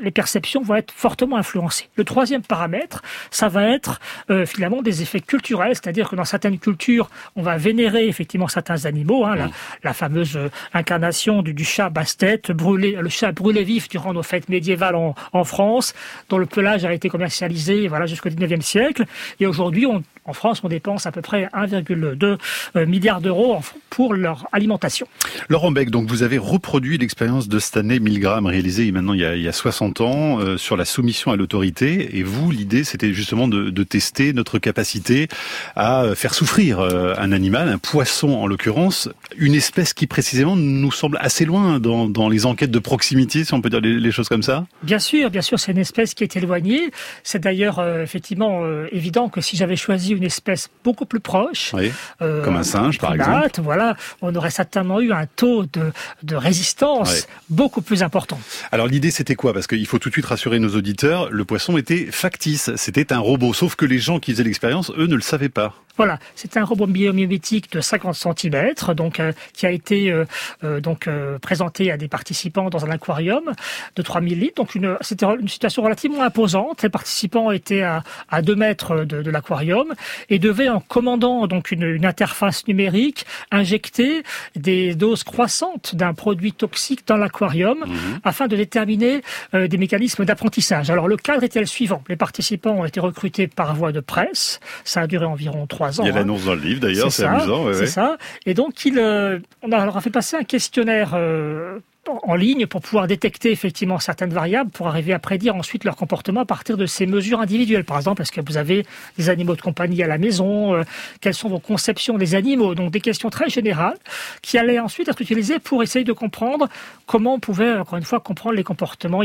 les 0.00 0.10
perceptions 0.10 0.62
vont 0.62 0.76
être 0.76 0.92
fortement 0.92 1.36
influencées 1.36 1.64
le 1.96 2.04
troisième 2.04 2.42
paramètre, 2.42 3.02
ça 3.30 3.48
va 3.48 3.68
être 3.68 4.00
euh, 4.30 4.46
finalement 4.46 4.82
des 4.82 5.02
effets 5.02 5.20
culturels, 5.20 5.74
c'est-à-dire 5.74 6.08
que 6.08 6.16
dans 6.16 6.24
certaines 6.24 6.58
cultures, 6.58 7.10
on 7.36 7.42
va 7.42 7.56
vénérer 7.56 8.08
effectivement 8.08 8.48
certains 8.48 8.84
animaux, 8.86 9.24
hein, 9.24 9.50
la, 9.82 9.92
fameuse 9.92 10.36
euh, 10.36 10.50
incarnation 10.72 11.42
du, 11.42 11.64
chat 11.64 11.88
basse-tête, 11.88 12.50
brûlé, 12.50 12.96
le 13.00 13.08
chat 13.08 13.32
brûlé 13.32 13.64
vif 13.64 13.88
durant 13.88 14.12
nos 14.12 14.22
fêtes 14.22 14.48
médiévales 14.48 14.96
en, 14.96 15.44
France, 15.44 15.94
dont 16.28 16.38
le 16.38 16.46
pelage 16.46 16.84
a 16.84 16.92
été 16.92 17.08
commercialisé 17.08 17.86
voilà, 17.88 18.06
jusqu'au 18.06 18.30
19e 18.30 18.62
siècle. 18.62 19.04
Et 19.40 19.46
aujourd'hui, 19.46 19.86
en 19.86 20.32
France, 20.32 20.62
on 20.64 20.68
dépense 20.68 21.06
à 21.06 21.12
peu 21.12 21.20
près 21.24 21.48
1,2 21.54 22.38
euh, 22.76 22.86
milliard 22.86 23.20
d'euros 23.20 23.60
pour 23.90 24.14
leur 24.14 24.46
alimentation. 24.52 25.08
Laurent 25.48 25.72
Beck, 25.72 25.90
donc 25.90 26.08
vous 26.08 26.22
avez 26.22 26.38
reproduit 26.38 26.98
l'expérience 26.98 27.48
de 27.48 27.58
Stanley 27.58 27.98
Milgram 27.98 28.46
réalisée 28.46 28.90
maintenant 28.92 29.14
il 29.14 29.20
y 29.20 29.24
a, 29.24 29.34
il 29.34 29.42
y 29.42 29.48
a 29.48 29.52
60 29.52 30.00
ans 30.00 30.38
euh, 30.38 30.56
sur 30.56 30.76
la 30.76 30.84
soumission 30.84 31.32
à 31.32 31.36
l'autorité. 31.36 32.16
Et 32.18 32.22
vous, 32.22 32.50
l'idée, 32.50 32.84
c'était 32.84 33.12
justement 33.12 33.48
de, 33.48 33.70
de, 33.70 33.82
tester 33.82 34.32
notre 34.32 34.58
capacité 34.58 35.28
à 35.76 36.14
faire 36.14 36.34
souffrir 36.34 36.80
euh, 36.80 37.14
un 37.18 37.32
animal, 37.32 37.68
un 37.68 37.78
poisson 37.78 38.30
en 38.30 38.46
l'occurrence, 38.46 39.08
une 39.36 39.54
espèce 39.54 39.92
qui 39.92 40.06
précisément 40.06 40.56
nous 40.56 40.92
semble 40.92 41.18
assez 41.20 41.44
loin 41.44 41.80
dans, 41.80 42.08
dans 42.08 42.28
les 42.28 42.46
enquêtes 42.46 42.70
de 42.70 42.78
proximité, 42.78 43.44
si 43.44 43.54
on 43.54 43.60
peut 43.60 43.70
dire 43.70 43.80
les, 43.80 43.98
les 43.98 44.10
choses 44.10 44.28
comme 44.28 44.42
ça. 44.42 44.66
Bien 44.82 44.98
sûr, 44.98 45.30
bien 45.30 45.42
sûr, 45.42 45.58
c'est 45.58 45.72
une 45.72 45.78
espèce 45.78 46.14
qui 46.14 46.24
est 46.24 46.36
éloignée. 46.36 46.90
C'est 47.22 47.40
d'ailleurs 47.40 47.78
euh, 47.78 48.02
effectivement 48.02 48.60
euh, 48.62 48.88
évident 48.92 49.28
que 49.28 49.40
si 49.40 49.56
j'avais 49.56 49.76
choisi 49.76 50.12
une 50.12 50.24
espèce 50.24 50.70
beaucoup 50.84 51.06
plus 51.06 51.13
proche, 51.20 51.72
oui, 51.74 51.92
comme 52.18 52.56
un 52.56 52.62
singe 52.62 52.98
par 52.98 53.14
exemple, 53.14 53.60
voilà, 53.62 53.96
on 54.22 54.34
aurait 54.34 54.50
certainement 54.50 55.00
eu 55.00 55.12
un 55.12 55.26
taux 55.26 55.64
de, 55.64 55.92
de 56.22 56.36
résistance 56.36 57.12
oui. 57.12 57.34
beaucoup 57.48 57.82
plus 57.82 58.02
important. 58.02 58.38
Alors 58.72 58.86
l'idée 58.86 59.10
c'était 59.10 59.34
quoi? 59.34 59.52
Parce 59.52 59.66
qu'il 59.66 59.86
faut 59.86 59.98
tout 59.98 60.08
de 60.08 60.14
suite 60.14 60.26
rassurer 60.26 60.58
nos 60.58 60.74
auditeurs, 60.74 61.30
le 61.30 61.44
poisson 61.44 61.76
était 61.76 62.06
factice, 62.10 62.70
c'était 62.76 63.12
un 63.12 63.18
robot, 63.18 63.52
sauf 63.54 63.74
que 63.76 63.84
les 63.84 63.98
gens 63.98 64.18
qui 64.18 64.32
faisaient 64.32 64.44
l'expérience, 64.44 64.92
eux, 64.96 65.06
ne 65.06 65.14
le 65.14 65.22
savaient 65.22 65.48
pas. 65.48 65.74
Voilà, 65.96 66.18
c'est 66.34 66.56
un 66.56 66.64
robot 66.64 66.86
biomimétique 66.86 67.70
de 67.72 67.80
50 67.80 68.14
cm, 68.14 68.74
donc 68.94 69.20
euh, 69.20 69.32
qui 69.52 69.66
a 69.66 69.70
été 69.70 70.10
euh, 70.10 70.24
euh, 70.64 70.80
donc 70.80 71.08
présenté 71.40 71.90
à 71.90 71.96
des 71.96 72.08
participants 72.08 72.70
dans 72.70 72.84
un 72.84 72.90
aquarium 72.90 73.52
de 73.96 74.02
3000 74.02 74.38
litres. 74.38 74.56
Donc 74.56 74.74
une 74.74 74.96
c'était 75.00 75.26
une 75.26 75.48
situation 75.48 75.82
relativement 75.82 76.22
imposante. 76.22 76.82
Les 76.82 76.88
participants 76.88 77.50
étaient 77.50 77.82
à, 77.82 78.02
à 78.30 78.42
2 78.42 78.54
mètres 78.56 79.04
de, 79.04 79.22
de 79.22 79.30
l'aquarium 79.30 79.94
et 80.30 80.38
devaient, 80.38 80.68
en 80.68 80.80
commandant 80.80 81.46
donc 81.46 81.70
une, 81.70 81.84
une 81.84 82.06
interface 82.06 82.66
numérique, 82.66 83.26
injecter 83.50 84.22
des 84.56 84.94
doses 84.94 85.24
croissantes 85.24 85.94
d'un 85.94 86.14
produit 86.14 86.52
toxique 86.52 87.06
dans 87.06 87.16
l'aquarium 87.16 87.78
mmh. 87.78 88.20
afin 88.24 88.48
de 88.48 88.56
déterminer 88.56 89.22
des 89.52 89.76
mécanismes 89.76 90.24
d'apprentissage. 90.24 90.90
Alors 90.90 91.08
le 91.08 91.16
cadre 91.16 91.44
était 91.44 91.60
le 91.60 91.66
suivant 91.66 92.02
les 92.08 92.16
participants 92.16 92.72
ont 92.72 92.84
été 92.84 93.00
recrutés 93.00 93.46
par 93.46 93.74
voie 93.74 93.92
de 93.92 94.00
presse. 94.00 94.60
Ça 94.84 95.02
a 95.02 95.06
duré 95.06 95.24
environ 95.24 95.66
3 95.66 95.83
il 95.90 96.06
y 96.06 96.08
a 96.08 96.12
l'annonce 96.12 96.42
hein. 96.42 96.46
dans 96.46 96.54
le 96.54 96.60
livre 96.60 96.80
d'ailleurs, 96.80 97.12
c'est 97.12 97.24
amusant. 97.24 97.64
Ouais, 97.64 97.74
c'est 97.74 97.80
ouais. 97.80 97.86
ça. 97.86 98.16
Et 98.46 98.54
donc, 98.54 98.84
il, 98.84 98.98
euh, 98.98 99.38
on 99.62 99.72
a, 99.72 99.84
leur 99.84 99.96
a 99.96 100.00
fait 100.00 100.10
passer 100.10 100.36
un 100.36 100.44
questionnaire 100.44 101.12
euh, 101.14 101.78
en 102.22 102.34
ligne 102.34 102.66
pour 102.66 102.80
pouvoir 102.80 103.06
détecter 103.06 103.50
effectivement 103.50 103.98
certaines 103.98 104.32
variables 104.32 104.70
pour 104.70 104.88
arriver 104.88 105.12
à 105.12 105.18
prédire 105.18 105.56
ensuite 105.56 105.84
leur 105.84 105.96
comportement 105.96 106.40
à 106.40 106.44
partir 106.44 106.76
de 106.76 106.86
ces 106.86 107.06
mesures 107.06 107.40
individuelles. 107.40 107.84
Par 107.84 107.96
exemple, 107.96 108.22
est-ce 108.22 108.32
que 108.32 108.40
vous 108.46 108.56
avez 108.56 108.84
des 109.18 109.28
animaux 109.28 109.56
de 109.56 109.60
compagnie 109.60 110.02
à 110.02 110.06
la 110.06 110.18
maison 110.18 110.74
euh, 110.74 110.82
Quelles 111.20 111.34
sont 111.34 111.48
vos 111.48 111.58
conceptions 111.58 112.18
des 112.18 112.34
animaux? 112.34 112.74
Donc 112.74 112.90
des 112.90 113.00
questions 113.00 113.30
très 113.30 113.48
générales 113.48 113.96
qui 114.42 114.58
allaient 114.58 114.78
ensuite 114.78 115.08
être 115.08 115.20
utilisées 115.20 115.58
pour 115.58 115.82
essayer 115.82 116.04
de 116.04 116.12
comprendre 116.12 116.68
comment 117.06 117.34
on 117.34 117.40
pouvait, 117.40 117.74
encore 117.74 117.98
une 117.98 118.04
fois, 118.04 118.20
comprendre 118.20 118.56
les 118.56 118.64
comportements 118.64 119.22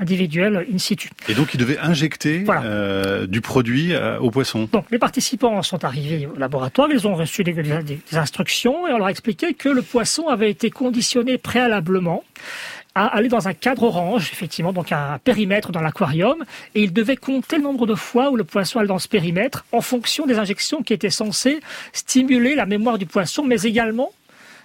individuels 0.00 0.66
in 0.72 0.78
situ. 0.78 1.10
Et 1.28 1.34
donc 1.34 1.54
ils 1.54 1.58
devaient 1.58 1.78
injecter 1.78 2.40
voilà. 2.44 2.62
euh, 2.64 3.26
du 3.26 3.40
produit 3.40 3.92
euh, 3.92 4.18
aux 4.18 4.30
poissons. 4.30 4.68
Donc 4.72 4.86
les 4.90 4.98
participants 4.98 5.62
sont 5.62 5.84
arrivés 5.84 6.26
au 6.26 6.38
laboratoire, 6.38 6.88
ils 6.90 7.06
ont 7.06 7.14
reçu 7.14 7.44
des, 7.44 7.52
des, 7.52 7.62
des 7.82 8.16
instructions 8.16 8.86
et 8.86 8.92
on 8.92 8.98
leur 8.98 9.06
a 9.06 9.10
expliqué 9.10 9.54
que 9.54 9.68
le 9.68 9.82
poisson 9.82 10.28
avait 10.28 10.50
été 10.50 10.70
conditionné 10.70 11.38
préalablement 11.38 12.11
à 12.94 13.06
aller 13.06 13.28
dans 13.28 13.48
un 13.48 13.54
cadre 13.54 13.84
orange, 13.84 14.30
effectivement, 14.32 14.72
donc 14.72 14.92
un 14.92 15.18
périmètre 15.18 15.72
dans 15.72 15.80
l'aquarium, 15.80 16.44
et 16.74 16.82
il 16.82 16.92
devait 16.92 17.16
compter 17.16 17.56
le 17.56 17.62
nombre 17.62 17.86
de 17.86 17.94
fois 17.94 18.30
où 18.30 18.36
le 18.36 18.44
poisson 18.44 18.78
allait 18.78 18.88
dans 18.88 18.98
ce 18.98 19.08
périmètre 19.08 19.64
en 19.72 19.80
fonction 19.80 20.26
des 20.26 20.38
injections 20.38 20.82
qui 20.82 20.92
étaient 20.92 21.10
censées 21.10 21.60
stimuler 21.92 22.54
la 22.54 22.66
mémoire 22.66 22.98
du 22.98 23.06
poisson, 23.06 23.44
mais 23.44 23.62
également 23.62 24.10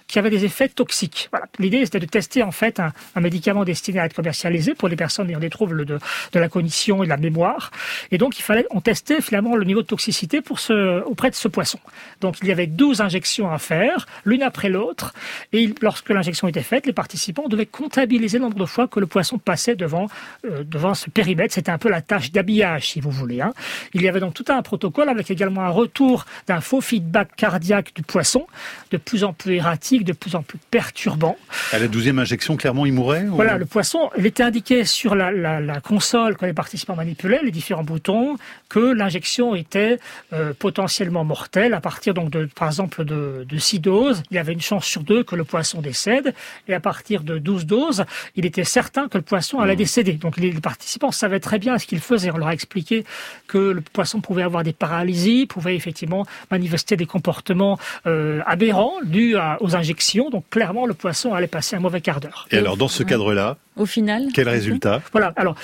qui 0.08 0.18
avait 0.18 0.30
des 0.30 0.44
effets 0.44 0.68
toxiques. 0.68 1.28
L'idée, 1.58 1.84
c'était 1.84 2.00
de 2.00 2.06
tester 2.06 2.42
en 2.42 2.50
fait 2.50 2.80
un, 2.80 3.20
médicament 3.20 3.64
destiné 3.64 4.00
à 4.00 4.06
être 4.06 4.14
commercialisé 4.14 4.74
pour 4.74 4.88
les 4.88 4.96
personnes 4.96 5.28
ayant 5.28 5.38
des 5.38 5.50
troubles 5.50 5.84
de, 5.84 5.98
de, 6.32 6.38
la 6.38 6.48
cognition 6.48 7.02
et 7.02 7.06
de 7.06 7.10
la 7.10 7.18
mémoire. 7.18 7.70
Et 8.10 8.18
donc, 8.18 8.38
il 8.38 8.42
fallait, 8.42 8.66
on 8.70 8.80
testait 8.80 9.20
finalement 9.20 9.54
le 9.54 9.64
niveau 9.64 9.82
de 9.82 9.86
toxicité 9.86 10.40
pour 10.40 10.60
ce, 10.60 11.02
auprès 11.02 11.30
de 11.30 11.34
ce 11.34 11.46
poisson. 11.46 11.78
Donc, 12.20 12.36
il 12.42 12.48
y 12.48 12.52
avait 12.52 12.66
12 12.66 13.02
injections 13.02 13.52
à 13.52 13.58
faire, 13.58 14.06
l'une 14.24 14.42
après 14.42 14.70
l'autre. 14.70 15.12
Et 15.52 15.72
lorsque 15.82 16.08
l'injection 16.08 16.48
était 16.48 16.62
faite, 16.62 16.86
les 16.86 16.92
participants 16.94 17.48
devaient 17.48 17.66
comptabiliser 17.66 18.38
le 18.38 18.44
nombre 18.44 18.58
de 18.58 18.64
fois 18.64 18.88
que 18.88 19.00
le 19.00 19.06
poisson 19.06 19.36
passait 19.36 19.76
devant, 19.76 20.08
euh, 20.46 20.64
devant 20.64 20.94
ce 20.94 21.10
périmètre. 21.10 21.52
C'était 21.52 21.70
un 21.70 21.78
peu 21.78 21.90
la 21.90 22.00
tâche 22.00 22.32
d'habillage, 22.32 22.88
si 22.88 23.00
vous 23.00 23.10
voulez. 23.10 23.42
Hein. 23.42 23.52
Il 23.92 24.02
y 24.02 24.08
avait 24.08 24.20
donc 24.20 24.32
tout 24.32 24.44
un 24.48 24.62
protocole 24.62 25.10
avec 25.10 25.30
également 25.30 25.62
un 25.62 25.70
retour 25.70 26.24
d'un 26.46 26.60
faux 26.60 26.80
feedback 26.80 27.36
cardiaque 27.36 27.92
du 27.94 28.02
poisson, 28.02 28.46
de 28.90 28.96
plus 28.96 29.24
en 29.24 29.34
plus 29.34 29.56
erratique 29.56 29.97
de 30.04 30.12
plus 30.12 30.34
en 30.34 30.42
plus 30.42 30.58
perturbant. 30.70 31.36
À 31.72 31.78
la 31.78 31.88
douzième 31.88 32.18
injection, 32.18 32.56
clairement, 32.56 32.86
il 32.86 32.92
mourait 32.92 33.24
ou... 33.24 33.36
Voilà, 33.36 33.58
le 33.58 33.66
poisson, 33.66 34.10
il 34.16 34.26
était 34.26 34.42
indiqué 34.42 34.84
sur 34.84 35.14
la, 35.14 35.30
la, 35.30 35.60
la, 35.60 35.80
console 35.80 36.36
quand 36.36 36.46
les 36.46 36.52
participants 36.52 36.96
manipulaient 36.96 37.40
les 37.42 37.50
différents 37.50 37.84
boutons 37.84 38.36
que 38.68 38.78
l'injection 38.78 39.54
était 39.54 39.98
euh, 40.32 40.52
potentiellement 40.58 41.24
mortelle 41.24 41.74
à 41.74 41.80
partir 41.80 42.14
donc 42.14 42.30
de, 42.30 42.48
par 42.54 42.68
exemple, 42.68 43.04
de, 43.04 43.46
de 43.48 43.58
6 43.58 43.80
doses. 43.80 44.22
Il 44.30 44.34
y 44.34 44.38
avait 44.38 44.52
une 44.52 44.60
chance 44.60 44.84
sur 44.84 45.02
deux 45.02 45.22
que 45.24 45.36
le 45.36 45.44
poisson 45.44 45.80
décède 45.80 46.34
et 46.66 46.74
à 46.74 46.80
partir 46.80 47.22
de 47.22 47.38
12 47.38 47.66
doses, 47.66 48.04
il 48.36 48.46
était 48.46 48.64
certain 48.64 49.08
que 49.08 49.18
le 49.18 49.22
poisson 49.22 49.60
allait 49.60 49.74
mmh. 49.74 49.76
décéder. 49.76 50.12
Donc 50.12 50.36
les, 50.36 50.50
les 50.50 50.60
participants 50.60 51.12
savaient 51.12 51.40
très 51.40 51.58
bien 51.58 51.78
ce 51.78 51.86
qu'ils 51.86 52.00
faisaient. 52.00 52.30
On 52.30 52.36
leur 52.36 52.48
a 52.48 52.54
expliqué 52.54 53.04
que 53.46 53.58
le 53.58 53.80
poisson 53.80 54.20
pouvait 54.20 54.42
avoir 54.42 54.62
des 54.62 54.72
paralysies, 54.72 55.46
pouvait 55.46 55.76
effectivement 55.76 56.26
manifester 56.50 56.96
des 56.96 57.06
comportements 57.06 57.78
euh, 58.06 58.40
aberrants 58.46 58.94
dus 59.04 59.36
à, 59.36 59.58
aux 59.60 59.74
injections 59.74 59.87
donc 60.30 60.44
clairement, 60.50 60.86
le 60.86 60.94
poisson 60.94 61.34
allait 61.34 61.46
passer 61.46 61.76
un 61.76 61.80
mauvais 61.80 62.00
quart 62.00 62.20
d'heure. 62.20 62.46
Et 62.50 62.58
alors, 62.58 62.76
dans 62.76 62.88
ce 62.88 63.02
cadre-là, 63.02 63.56
au 63.76 63.86
final, 63.86 64.28
quel 64.34 64.48
résultat? 64.48 65.02
Voilà. 65.12 65.32
Alors, 65.36 65.54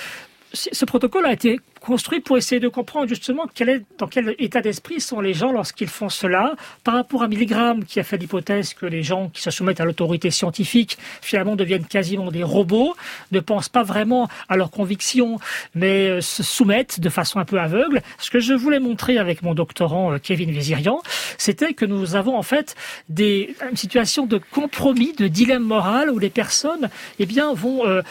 ce 0.53 0.85
protocole 0.85 1.25
a 1.25 1.33
été 1.33 1.59
construit 1.85 2.19
pour 2.19 2.37
essayer 2.37 2.59
de 2.59 2.67
comprendre 2.67 3.07
justement 3.07 3.45
quel 3.53 3.69
est, 3.69 3.81
dans 3.97 4.07
quel 4.07 4.35
état 4.39 4.61
d'esprit 4.61 4.99
sont 4.99 5.21
les 5.21 5.33
gens 5.33 5.51
lorsqu'ils 5.51 5.87
font 5.87 6.09
cela, 6.09 6.55
par 6.83 6.95
rapport 6.95 7.23
à 7.23 7.27
Milgram 7.27 7.85
qui 7.85 7.99
a 7.99 8.03
fait 8.03 8.17
l'hypothèse 8.17 8.73
que 8.73 8.85
les 8.85 9.03
gens 9.03 9.29
qui 9.29 9.41
se 9.41 9.51
soumettent 9.51 9.79
à 9.79 9.85
l'autorité 9.85 10.31
scientifique 10.31 10.97
finalement 11.21 11.55
deviennent 11.55 11.85
quasiment 11.85 12.31
des 12.31 12.43
robots, 12.43 12.95
ne 13.31 13.39
pensent 13.39 13.69
pas 13.69 13.83
vraiment 13.83 14.27
à 14.49 14.57
leurs 14.57 14.71
convictions, 14.71 15.39
mais 15.75 16.09
euh, 16.09 16.21
se 16.21 16.43
soumettent 16.43 16.99
de 16.99 17.09
façon 17.09 17.39
un 17.39 17.45
peu 17.45 17.59
aveugle. 17.59 18.01
Ce 18.17 18.31
que 18.31 18.39
je 18.39 18.53
voulais 18.53 18.79
montrer 18.79 19.17
avec 19.17 19.43
mon 19.43 19.53
doctorant 19.53 20.13
euh, 20.13 20.17
Kevin 20.17 20.51
Vézirian, 20.51 21.01
c'était 21.37 21.73
que 21.73 21.85
nous 21.85 22.15
avons 22.15 22.35
en 22.35 22.43
fait 22.43 22.75
des, 23.09 23.55
une 23.69 23.77
situation 23.77 24.25
de 24.25 24.39
compromis, 24.51 25.13
de 25.13 25.27
dilemme 25.27 25.63
moral 25.63 26.09
où 26.09 26.17
les 26.17 26.31
personnes 26.31 26.89
eh 27.19 27.25
bien, 27.25 27.53
vont 27.53 27.85
euh, 27.85 28.01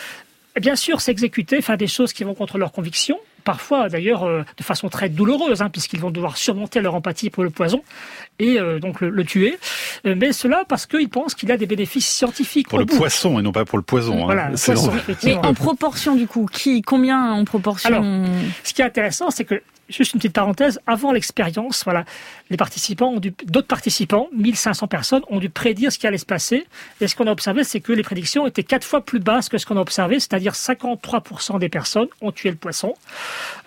bien 0.60 0.76
sûr 0.76 1.00
s'exécuter, 1.00 1.60
faire 1.60 1.76
des 1.76 1.86
choses 1.88 2.12
qui 2.12 2.24
vont 2.24 2.34
contre 2.34 2.58
leurs 2.58 2.72
convictions, 2.72 3.18
parfois 3.44 3.88
d'ailleurs 3.88 4.24
euh, 4.24 4.42
de 4.56 4.62
façon 4.62 4.88
très 4.88 5.08
douloureuse, 5.08 5.62
hein, 5.62 5.70
puisqu'ils 5.70 6.00
vont 6.00 6.10
devoir 6.10 6.36
surmonter 6.36 6.80
leur 6.80 6.94
empathie 6.94 7.30
pour 7.30 7.44
le 7.44 7.50
poison 7.50 7.82
et 8.38 8.58
euh, 8.58 8.78
donc 8.78 9.00
le, 9.00 9.10
le 9.10 9.24
tuer. 9.24 9.58
Euh, 10.06 10.14
mais 10.18 10.32
cela 10.32 10.64
parce 10.68 10.86
qu'ils 10.86 11.08
pensent 11.08 11.34
qu'il 11.34 11.52
a 11.52 11.56
des 11.56 11.66
bénéfices 11.66 12.08
scientifiques. 12.08 12.68
Pour 12.68 12.78
le 12.78 12.86
bout. 12.86 12.96
poisson 12.96 13.38
et 13.38 13.42
non 13.42 13.52
pas 13.52 13.64
pour 13.64 13.78
le 13.78 13.84
poison. 13.84 14.24
Voilà, 14.24 14.46
hein. 14.46 14.50
le 14.50 14.56
poisson, 14.56 14.92
mais 15.24 15.34
en 15.34 15.54
proportion 15.54 16.16
du 16.16 16.26
coup, 16.26 16.48
qui, 16.50 16.82
combien 16.82 17.32
en 17.32 17.44
proportion 17.44 17.88
Alors, 17.88 18.04
ce 18.64 18.72
qui 18.72 18.82
est 18.82 18.84
intéressant, 18.84 19.30
c'est 19.30 19.44
que 19.44 19.62
Juste 19.88 20.14
une 20.14 20.18
petite 20.18 20.32
parenthèse, 20.32 20.80
avant 20.86 21.12
l'expérience, 21.12 21.84
voilà, 21.84 22.04
les 22.50 22.56
participants 22.56 23.08
ont 23.08 23.20
dû, 23.20 23.34
d'autres 23.44 23.66
participants, 23.66 24.28
1500 24.32 24.88
personnes, 24.88 25.22
ont 25.28 25.38
dû 25.38 25.50
prédire 25.50 25.92
ce 25.92 25.98
qui 25.98 26.06
allait 26.06 26.18
se 26.18 26.26
passer. 26.26 26.66
Et 27.00 27.08
ce 27.08 27.14
qu'on 27.14 27.26
a 27.26 27.32
observé, 27.32 27.64
c'est 27.64 27.80
que 27.80 27.92
les 27.92 28.02
prédictions 28.02 28.46
étaient 28.46 28.62
quatre 28.62 28.84
fois 28.84 29.04
plus 29.04 29.20
basses 29.20 29.48
que 29.48 29.58
ce 29.58 29.66
qu'on 29.66 29.76
a 29.76 29.80
observé, 29.80 30.20
c'est-à-dire 30.20 30.52
53% 30.52 31.58
des 31.58 31.68
personnes 31.68 32.08
ont 32.20 32.32
tué 32.32 32.50
le 32.50 32.56
poisson, 32.56 32.94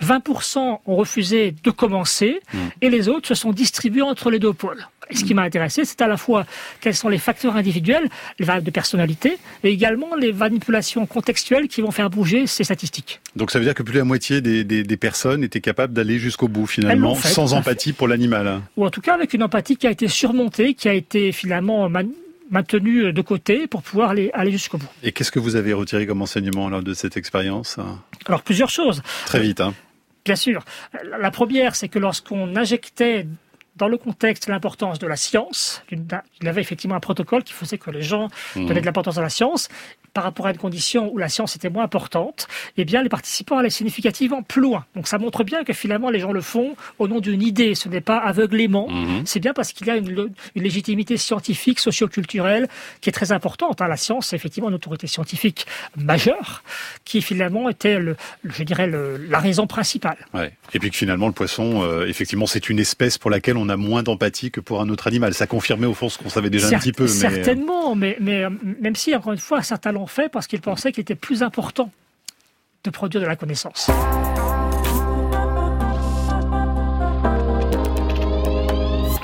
20% 0.04 0.80
ont 0.86 0.96
refusé 0.96 1.54
de 1.64 1.72
commencer, 1.72 2.40
mmh. 2.54 2.58
et 2.82 2.90
les 2.90 3.10
autres 3.10 3.28
se 3.28 3.36
sont 3.36 3.52
distribués 3.52 4.02
entre 4.02 4.32
les 4.32 4.40
deux 4.40 4.54
pôles. 4.54 4.88
Ce 5.12 5.24
qui 5.24 5.34
m'a 5.34 5.44
intéressé, 5.44 5.86
c'est 5.86 6.02
à 6.02 6.08
la 6.08 6.18
fois 6.18 6.46
quels 6.82 6.96
sont 6.96 7.10
les 7.10 7.18
facteurs 7.18 7.56
individuels, 7.56 8.10
les 8.40 8.46
variables 8.46 8.66
de 8.66 8.72
personnalité, 8.72 9.38
et 9.64 9.70
également 9.70 10.16
les 10.16 10.34
manipulations 10.34 11.06
contextuelles 11.06 11.68
qui 11.68 11.82
vont 11.82 11.92
faire 11.92 12.10
bouger 12.10 12.48
ces 12.48 12.64
statistiques. 12.64 13.22
Donc 13.36 13.52
ça 13.52 13.60
veut 13.60 13.66
dire 13.66 13.74
que 13.74 13.84
plus 13.84 13.94
de 13.94 14.00
la 14.00 14.06
moitié 14.06 14.42
des, 14.42 14.64
des, 14.64 14.84
des 14.84 14.98
personnes 14.98 15.44
étaient 15.44 15.62
capables 15.62 15.94
d'aller 15.94 16.20
jusqu'au 16.20 16.48
bout 16.48 16.68
finalement, 16.68 17.16
fait, 17.16 17.30
sans 17.30 17.54
empathie 17.54 17.94
pour 17.94 18.08
l'animal. 18.08 18.62
Ou 18.76 18.86
en 18.86 18.90
tout 18.90 19.02
cas 19.02 19.14
avec 19.14 19.34
une 19.34 19.44
empathie 19.44 19.78
qui 19.78 19.88
a 19.88 19.92
été 19.92 20.08
surmontée, 20.08 20.74
qui 20.74 20.90
a 20.90 20.94
été 20.94 21.32
finalement 21.32 21.90
maintenue 22.50 23.14
de 23.14 23.22
côté 23.22 23.68
pour 23.68 23.82
pouvoir 23.82 24.12
aller, 24.12 24.32
aller 24.34 24.52
jusqu'au 24.52 24.78
bout. 24.78 24.88
Et 25.04 25.12
qu'est-ce 25.12 25.32
que 25.32 25.40
vous 25.40 25.56
avez 25.56 25.74
retiré 25.74 26.06
comme 26.06 26.22
enseignement 26.22 26.70
lors 26.70 26.84
de 26.84 26.94
cette 26.94 27.18
expérience 27.18 27.78
Alors 28.26 28.42
plusieurs 28.42 28.70
choses. 28.70 29.02
Très 29.26 29.40
vite, 29.40 29.62
hein 29.62 29.74
Bien 30.26 30.36
sûr. 30.36 30.66
La 31.22 31.32
première, 31.32 31.76
c'est 31.76 31.88
que 31.88 32.00
lorsqu'on 32.00 32.58
injectait 32.58 33.28
dans 33.78 33.88
le 33.88 33.98
contexte 33.98 34.48
de 34.48 34.52
l'importance 34.52 35.00
de 35.00 35.08
la 35.08 35.16
science, 35.16 35.84
il 35.92 36.04
y 36.44 36.48
avait 36.48 36.62
effectivement 36.62 36.96
un 36.96 37.00
protocole 37.00 37.44
qui 37.44 37.54
faisait 37.54 37.78
que 37.78 37.92
les 37.92 38.02
gens 38.02 38.28
donnaient 38.56 38.82
de 38.82 38.86
l'importance 38.86 39.18
à 39.18 39.22
la 39.22 39.30
science. 39.30 39.70
Par 40.14 40.24
rapport 40.24 40.48
à 40.48 40.52
une 40.52 40.58
condition 40.58 41.12
où 41.14 41.18
la 41.18 41.30
science 41.30 41.56
était 41.56 41.70
moins 41.70 41.84
importante, 41.84 42.48
eh 42.78 42.86
bien, 42.86 43.04
les 43.04 43.10
participants 43.10 43.58
allaient 43.58 43.70
significativement 43.70 44.42
plus 44.44 44.62
loin. 44.62 44.86
Donc, 44.96 45.08
ça 45.08 45.18
montre 45.20 45.44
bien 45.44 45.64
que 45.64 45.74
finalement, 45.74 46.10
les 46.10 46.20
gens 46.20 46.32
le 46.32 46.42
font 46.42 46.76
au 47.00 47.08
nom 47.08 47.20
d'une 47.20 47.42
idée. 47.42 47.76
Ce 47.76 47.88
n'est 47.90 48.02
pas 48.02 48.18
aveuglément. 48.18 48.90
Mhm. 48.90 49.24
C'est 49.26 49.40
bien 49.40 49.54
parce 49.54 49.74
qu'il 49.74 49.88
y 49.88 49.92
a 49.92 49.96
une, 49.98 50.30
une 50.56 50.64
légitimité 50.64 51.18
scientifique, 51.18 51.80
socioculturelle, 51.80 52.68
qui 53.02 53.10
est 53.10 53.14
très 53.14 53.32
importante. 53.32 53.82
hein. 53.82 53.88
La 53.88 53.98
science, 53.98 54.28
c'est 54.28 54.36
effectivement 54.36 54.70
une 54.70 54.76
autorité 54.76 55.08
scientifique 55.08 55.66
majeure, 55.96 56.64
qui 57.06 57.22
finalement 57.22 57.70
était, 57.70 58.00
le, 58.00 58.16
je 58.44 58.64
dirais, 58.64 58.88
le- 58.88 59.18
la 59.18 59.40
raison 59.40 59.68
principale. 59.68 60.18
Ouais. 60.34 60.52
Et 60.74 60.80
puis 60.80 60.90
que 60.90 60.96
finalement, 60.98 61.28
le 61.28 61.34
poisson, 61.34 61.84
euh, 61.84 62.08
effectivement, 62.08 62.48
c'est 62.48 62.70
une 62.70 62.80
espèce 62.80 63.18
pour 63.18 63.30
laquelle 63.30 63.58
on 63.58 63.70
a 63.70 63.78
moins 63.78 64.04
d'empathie 64.04 64.52
que 64.52 64.60
pour 64.60 64.82
un 64.82 64.90
autre 64.90 65.08
animal. 65.08 65.34
Ça 65.34 65.48
confirmait 65.48 65.88
au 65.88 65.94
fond 65.94 66.10
ce 66.10 66.18
qu'on 66.18 66.30
savait 66.30 66.50
déjà 66.50 66.68
un 66.68 66.80
petit 66.80 66.92
peu. 66.92 67.04
Mais... 67.06 67.10
euh, 67.10 67.14
Certainement, 67.14 67.96
mais, 67.96 68.18
mais 68.20 68.44
euh, 68.44 68.50
même 68.82 68.96
si, 68.96 69.16
encore 69.16 69.34
une 69.34 69.38
fois, 69.40 69.62
certains 69.62 69.92
l'ont 69.92 70.07
fait 70.08 70.30
parce 70.30 70.48
qu'ils 70.48 70.62
pensaient 70.62 70.92
qu'il 70.92 71.02
était 71.02 71.16
plus 71.16 71.44
important 71.44 71.92
de 72.84 72.90
produire 72.90 73.22
de 73.22 73.28
la 73.28 73.36
connaissance. 73.36 73.90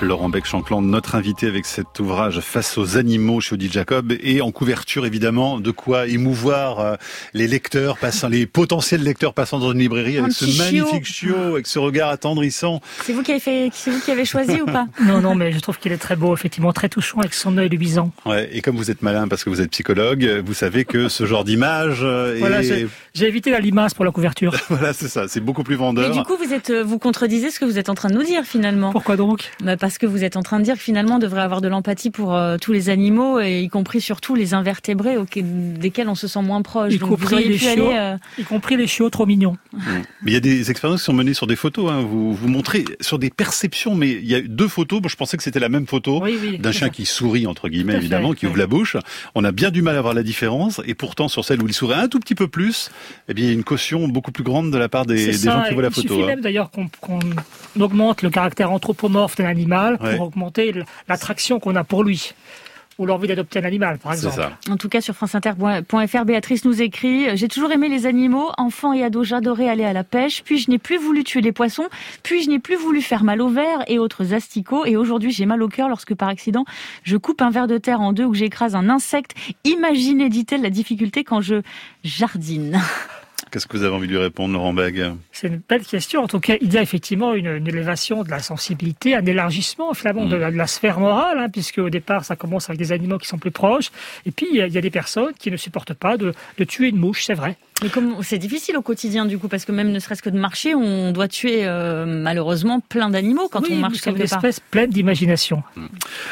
Laurent 0.03 0.29
Beck-Chanclan, 0.29 0.81
notre 0.81 1.15
invité 1.15 1.47
avec 1.47 1.65
cet 1.65 1.99
ouvrage 1.99 2.39
Face 2.41 2.77
aux 2.77 2.97
animaux 2.97 3.39
chez 3.41 3.53
Odile 3.55 3.71
Jacob 3.71 4.13
et 4.21 4.41
en 4.41 4.51
couverture 4.51 5.05
évidemment 5.05 5.59
de 5.59 5.71
quoi 5.71 6.07
émouvoir 6.07 6.79
euh, 6.79 6.95
les 7.33 7.47
lecteurs 7.47 7.97
passant, 7.97 8.27
les 8.27 8.45
potentiels 8.45 9.01
lecteurs 9.01 9.33
passant 9.33 9.59
dans 9.59 9.71
une 9.71 9.79
librairie 9.79 10.17
Un 10.17 10.23
avec 10.25 10.33
ce 10.33 10.45
magnifique 10.57 11.05
chiot. 11.05 11.33
chiot, 11.35 11.53
avec 11.53 11.67
ce 11.67 11.79
regard 11.79 12.09
attendrissant. 12.09 12.81
C'est 13.03 13.13
vous 13.13 13.23
qui 13.23 13.31
avez 13.31 13.39
fait, 13.39 13.69
c'est 13.73 13.91
vous 13.91 13.99
qui 14.01 14.11
avez 14.11 14.25
choisi 14.25 14.61
ou 14.61 14.65
pas? 14.65 14.87
Non, 15.01 15.21
non, 15.21 15.35
mais 15.35 15.51
je 15.51 15.59
trouve 15.59 15.79
qu'il 15.79 15.91
est 15.91 15.97
très 15.97 16.15
beau, 16.15 16.33
effectivement, 16.33 16.73
très 16.73 16.89
touchant 16.89 17.19
avec 17.19 17.33
son 17.33 17.57
œil 17.57 17.69
luisant. 17.69 18.11
Ouais, 18.25 18.49
et 18.51 18.61
comme 18.61 18.75
vous 18.75 18.91
êtes 18.91 19.01
malin 19.01 19.27
parce 19.27 19.43
que 19.43 19.49
vous 19.49 19.61
êtes 19.61 19.71
psychologue, 19.71 20.43
vous 20.45 20.53
savez 20.53 20.85
que 20.85 21.07
ce 21.09 21.25
genre 21.25 21.43
d'image 21.43 21.99
euh, 22.03 22.35
Voilà, 22.39 22.61
j'ai 22.61 23.27
évité 23.27 23.51
la 23.51 23.59
limace 23.59 23.93
pour 23.93 24.05
la 24.05 24.11
couverture. 24.11 24.55
voilà, 24.69 24.93
c'est 24.93 25.07
ça, 25.07 25.27
c'est 25.27 25.39
beaucoup 25.39 25.63
plus 25.63 25.75
Mais 25.75 25.79
vendeur. 25.79 26.11
du 26.11 26.23
coup, 26.23 26.35
vous 26.37 26.53
êtes, 26.53 26.69
euh, 26.71 26.83
vous 26.83 26.99
contredisez 26.99 27.51
ce 27.51 27.59
que 27.59 27.65
vous 27.65 27.77
êtes 27.77 27.89
en 27.89 27.95
train 27.95 28.09
de 28.09 28.15
nous 28.15 28.23
dire 28.23 28.43
finalement. 28.43 28.91
Pourquoi 28.91 29.15
donc? 29.15 29.51
Bah, 29.63 29.77
Parce 29.77 29.92
que 29.99 30.05
vous 30.05 30.23
êtes 30.23 30.37
en 30.37 30.41
train 30.43 30.59
de 30.59 30.63
dire 30.65 30.75
que 30.75 30.81
finalement, 30.81 31.15
on 31.15 31.19
devrait 31.19 31.41
avoir 31.41 31.61
de 31.61 31.67
l'empathie 31.67 32.09
pour 32.09 32.35
euh, 32.35 32.57
tous 32.57 32.73
les 32.73 32.89
animaux, 32.89 33.39
et 33.39 33.61
y 33.61 33.69
compris 33.69 34.01
surtout 34.01 34.35
les 34.35 34.53
invertébrés 34.53 35.15
desquels 35.35 36.07
on 36.09 36.15
se 36.15 36.27
sent 36.27 36.41
moins 36.41 36.61
proche. 36.61 36.93
Y 36.93 36.97
Donc 36.99 37.09
compris 37.09 37.43
les 37.47 37.57
chiots. 37.57 37.69
aller. 37.71 37.97
euh, 37.97 38.17
Y 38.39 38.43
compris 38.43 38.77
les 38.77 38.87
chiots 38.87 39.09
trop 39.09 39.25
mignons. 39.25 39.57
Mais 40.21 40.31
il 40.31 40.33
y 40.33 40.37
a 40.37 40.39
des 40.39 40.71
expériences 40.71 41.01
qui 41.01 41.05
sont 41.05 41.13
menées 41.13 41.33
sur 41.33 41.47
des 41.47 41.55
photos. 41.55 41.91
Hein. 41.91 42.01
Vous 42.01 42.33
vous 42.33 42.47
montrez 42.47 42.85
sur 43.01 43.19
des 43.19 43.29
perceptions, 43.29 43.95
mais 43.95 44.11
il 44.11 44.25
y 44.25 44.35
a 44.35 44.39
eu 44.39 44.47
deux 44.47 44.67
photos. 44.67 45.01
Bon, 45.01 45.09
je 45.09 45.15
pensais 45.15 45.37
que 45.37 45.43
c'était 45.43 45.59
la 45.59 45.69
même 45.69 45.87
photo 45.87 46.21
Oui, 46.23 46.37
oui. 46.41 46.57
d'un 46.57 46.71
chien 46.71 46.89
qui 46.89 47.05
sourit 47.05 47.47
entre 47.47 47.69
guillemets 47.69 47.93
fait, 47.93 47.99
évidemment, 47.99 48.33
qui 48.33 48.45
oui. 48.45 48.51
ouvre 48.51 48.59
la 48.59 48.67
bouche. 48.67 48.97
On 49.35 49.43
a 49.43 49.51
bien 49.51 49.71
du 49.71 49.81
mal 49.81 49.95
à 49.97 50.01
voir 50.01 50.13
la 50.13 50.23
différence, 50.23 50.81
et 50.85 50.93
pourtant 50.93 51.27
sur 51.27 51.43
celle 51.45 51.61
où 51.61 51.67
il 51.67 51.73
sourit 51.73 51.95
un 51.95 52.07
tout 52.07 52.19
petit 52.19 52.35
peu 52.35 52.47
plus, 52.47 52.89
eh 53.29 53.33
bien 53.33 53.45
il 53.45 53.47
y 53.47 53.51
a 53.51 53.53
une 53.53 53.63
caution 53.63 54.07
beaucoup 54.07 54.31
plus 54.31 54.43
grande 54.43 54.71
de 54.71 54.77
la 54.77 54.89
part 54.89 55.05
des, 55.05 55.17
C'est 55.17 55.31
des 55.31 55.37
ça, 55.37 55.51
gens 55.51 55.63
qui 55.67 55.73
voient 55.73 55.83
la 55.83 55.89
il 55.89 55.93
photo. 55.93 56.07
suffit 56.09 56.23
hein. 56.23 56.27
même 56.27 56.41
d'ailleurs 56.41 56.69
qu'on 56.71 56.87
qu'on 57.01 57.19
augmente 57.79 58.21
le 58.21 58.29
caractère 58.29 58.71
anthropomorphe 58.71 59.35
d'un 59.35 59.45
animal 59.45 59.82
Pour 59.97 60.21
augmenter 60.27 60.73
l'attraction 61.07 61.59
qu'on 61.59 61.75
a 61.75 61.83
pour 61.83 62.03
lui. 62.03 62.33
Ou 62.99 63.07
l'envie 63.07 63.27
d'adopter 63.27 63.57
un 63.57 63.63
animal, 63.63 63.97
par 63.97 64.13
exemple. 64.13 64.35
ça. 64.35 64.51
En 64.69 64.77
tout 64.77 64.87
cas, 64.87 65.01
sur 65.01 65.15
franceinter.fr, 65.15 66.25
Béatrice 66.25 66.63
nous 66.63 66.79
écrit 66.79 67.25
«J'ai 67.35 67.47
toujours 67.47 67.71
aimé 67.71 67.89
les 67.89 68.05
animaux. 68.05 68.51
Enfant 68.59 68.93
et 68.93 69.03
ado, 69.03 69.23
j'adorais 69.23 69.67
aller 69.67 69.83
à 69.83 69.93
la 69.93 70.03
pêche. 70.03 70.43
Puis 70.43 70.59
je 70.59 70.69
n'ai 70.69 70.77
plus 70.77 70.97
voulu 70.97 71.23
tuer 71.23 71.41
les 71.41 71.51
poissons. 71.51 71.87
Puis 72.21 72.43
je 72.43 72.49
n'ai 72.49 72.59
plus 72.59 72.75
voulu 72.75 73.01
faire 73.01 73.23
mal 73.23 73.41
aux 73.41 73.49
vers 73.49 73.83
et 73.87 73.97
autres 73.97 74.35
asticots. 74.35 74.85
Et 74.85 74.95
aujourd'hui, 74.95 75.31
j'ai 75.31 75.47
mal 75.47 75.63
au 75.63 75.69
cœur 75.69 75.89
lorsque 75.89 76.13
par 76.13 76.29
accident, 76.29 76.65
je 77.01 77.17
coupe 77.17 77.41
un 77.41 77.49
ver 77.49 77.65
de 77.65 77.79
terre 77.79 77.99
en 77.99 78.13
deux 78.13 78.25
ou 78.25 78.31
que 78.31 78.37
j'écrase 78.37 78.75
un 78.75 78.89
insecte. 78.89 79.33
Imaginez, 79.63 80.29
dit-elle, 80.29 80.61
la 80.61 80.69
difficulté 80.69 81.23
quand 81.23 81.41
je 81.41 81.63
jardine. 82.03 82.79
Qu'est-ce 83.53 83.67
que 83.67 83.77
vous 83.77 83.83
avez 83.83 83.93
envie 83.93 84.07
de 84.07 84.13
lui 84.13 84.19
répondre, 84.19 84.51
Laurent 84.55 84.73
Beg 84.73 85.11
C'est 85.31 85.45
une 85.45 85.61
belle 85.69 85.85
question. 85.85 86.23
En 86.23 86.27
tout 86.27 86.39
cas, 86.39 86.55
il 86.59 86.73
y 86.73 86.77
a 86.79 86.81
effectivement 86.81 87.35
une, 87.35 87.45
une 87.45 87.67
élévation 87.67 88.23
de 88.23 88.31
la 88.31 88.39
sensibilité, 88.39 89.13
un 89.13 89.23
élargissement 89.23 89.93
finalement 89.93 90.25
de, 90.25 90.35
la, 90.35 90.49
de 90.49 90.57
la 90.57 90.65
sphère 90.65 90.99
morale, 90.99 91.37
hein, 91.37 91.49
puisque 91.53 91.77
au 91.77 91.91
départ, 91.91 92.25
ça 92.25 92.35
commence 92.35 92.71
avec 92.71 92.79
des 92.79 92.91
animaux 92.91 93.19
qui 93.19 93.27
sont 93.27 93.37
plus 93.37 93.51
proches. 93.51 93.91
Et 94.25 94.31
puis, 94.31 94.47
il 94.49 94.57
y 94.57 94.61
a, 94.61 94.65
il 94.65 94.73
y 94.73 94.77
a 94.79 94.81
des 94.81 94.89
personnes 94.89 95.33
qui 95.37 95.51
ne 95.51 95.57
supportent 95.57 95.93
pas 95.93 96.17
de, 96.17 96.33
de 96.57 96.63
tuer 96.63 96.89
une 96.89 96.97
mouche, 96.97 97.25
c'est 97.25 97.35
vrai. 97.35 97.55
Mais 97.81 97.89
comme 97.89 98.15
c'est 98.21 98.37
difficile 98.37 98.77
au 98.77 98.81
quotidien 98.81 99.25
du 99.25 99.37
coup, 99.37 99.47
parce 99.47 99.65
que 99.65 99.71
même 99.71 99.91
ne 99.91 99.99
serait-ce 99.99 100.21
que 100.21 100.29
de 100.29 100.37
marcher, 100.37 100.75
on 100.75 101.11
doit 101.11 101.27
tuer 101.27 101.65
euh, 101.65 102.05
malheureusement 102.05 102.79
plein 102.79 103.09
d'animaux 103.09 103.49
quand 103.51 103.61
oui, 103.61 103.69
on 103.73 103.75
marche 103.77 103.95
une 103.95 104.13
quelque 104.15 104.29
part. 104.29 104.37
espèce 104.37 104.59
pleine 104.59 104.89
d'imagination. 104.89 105.63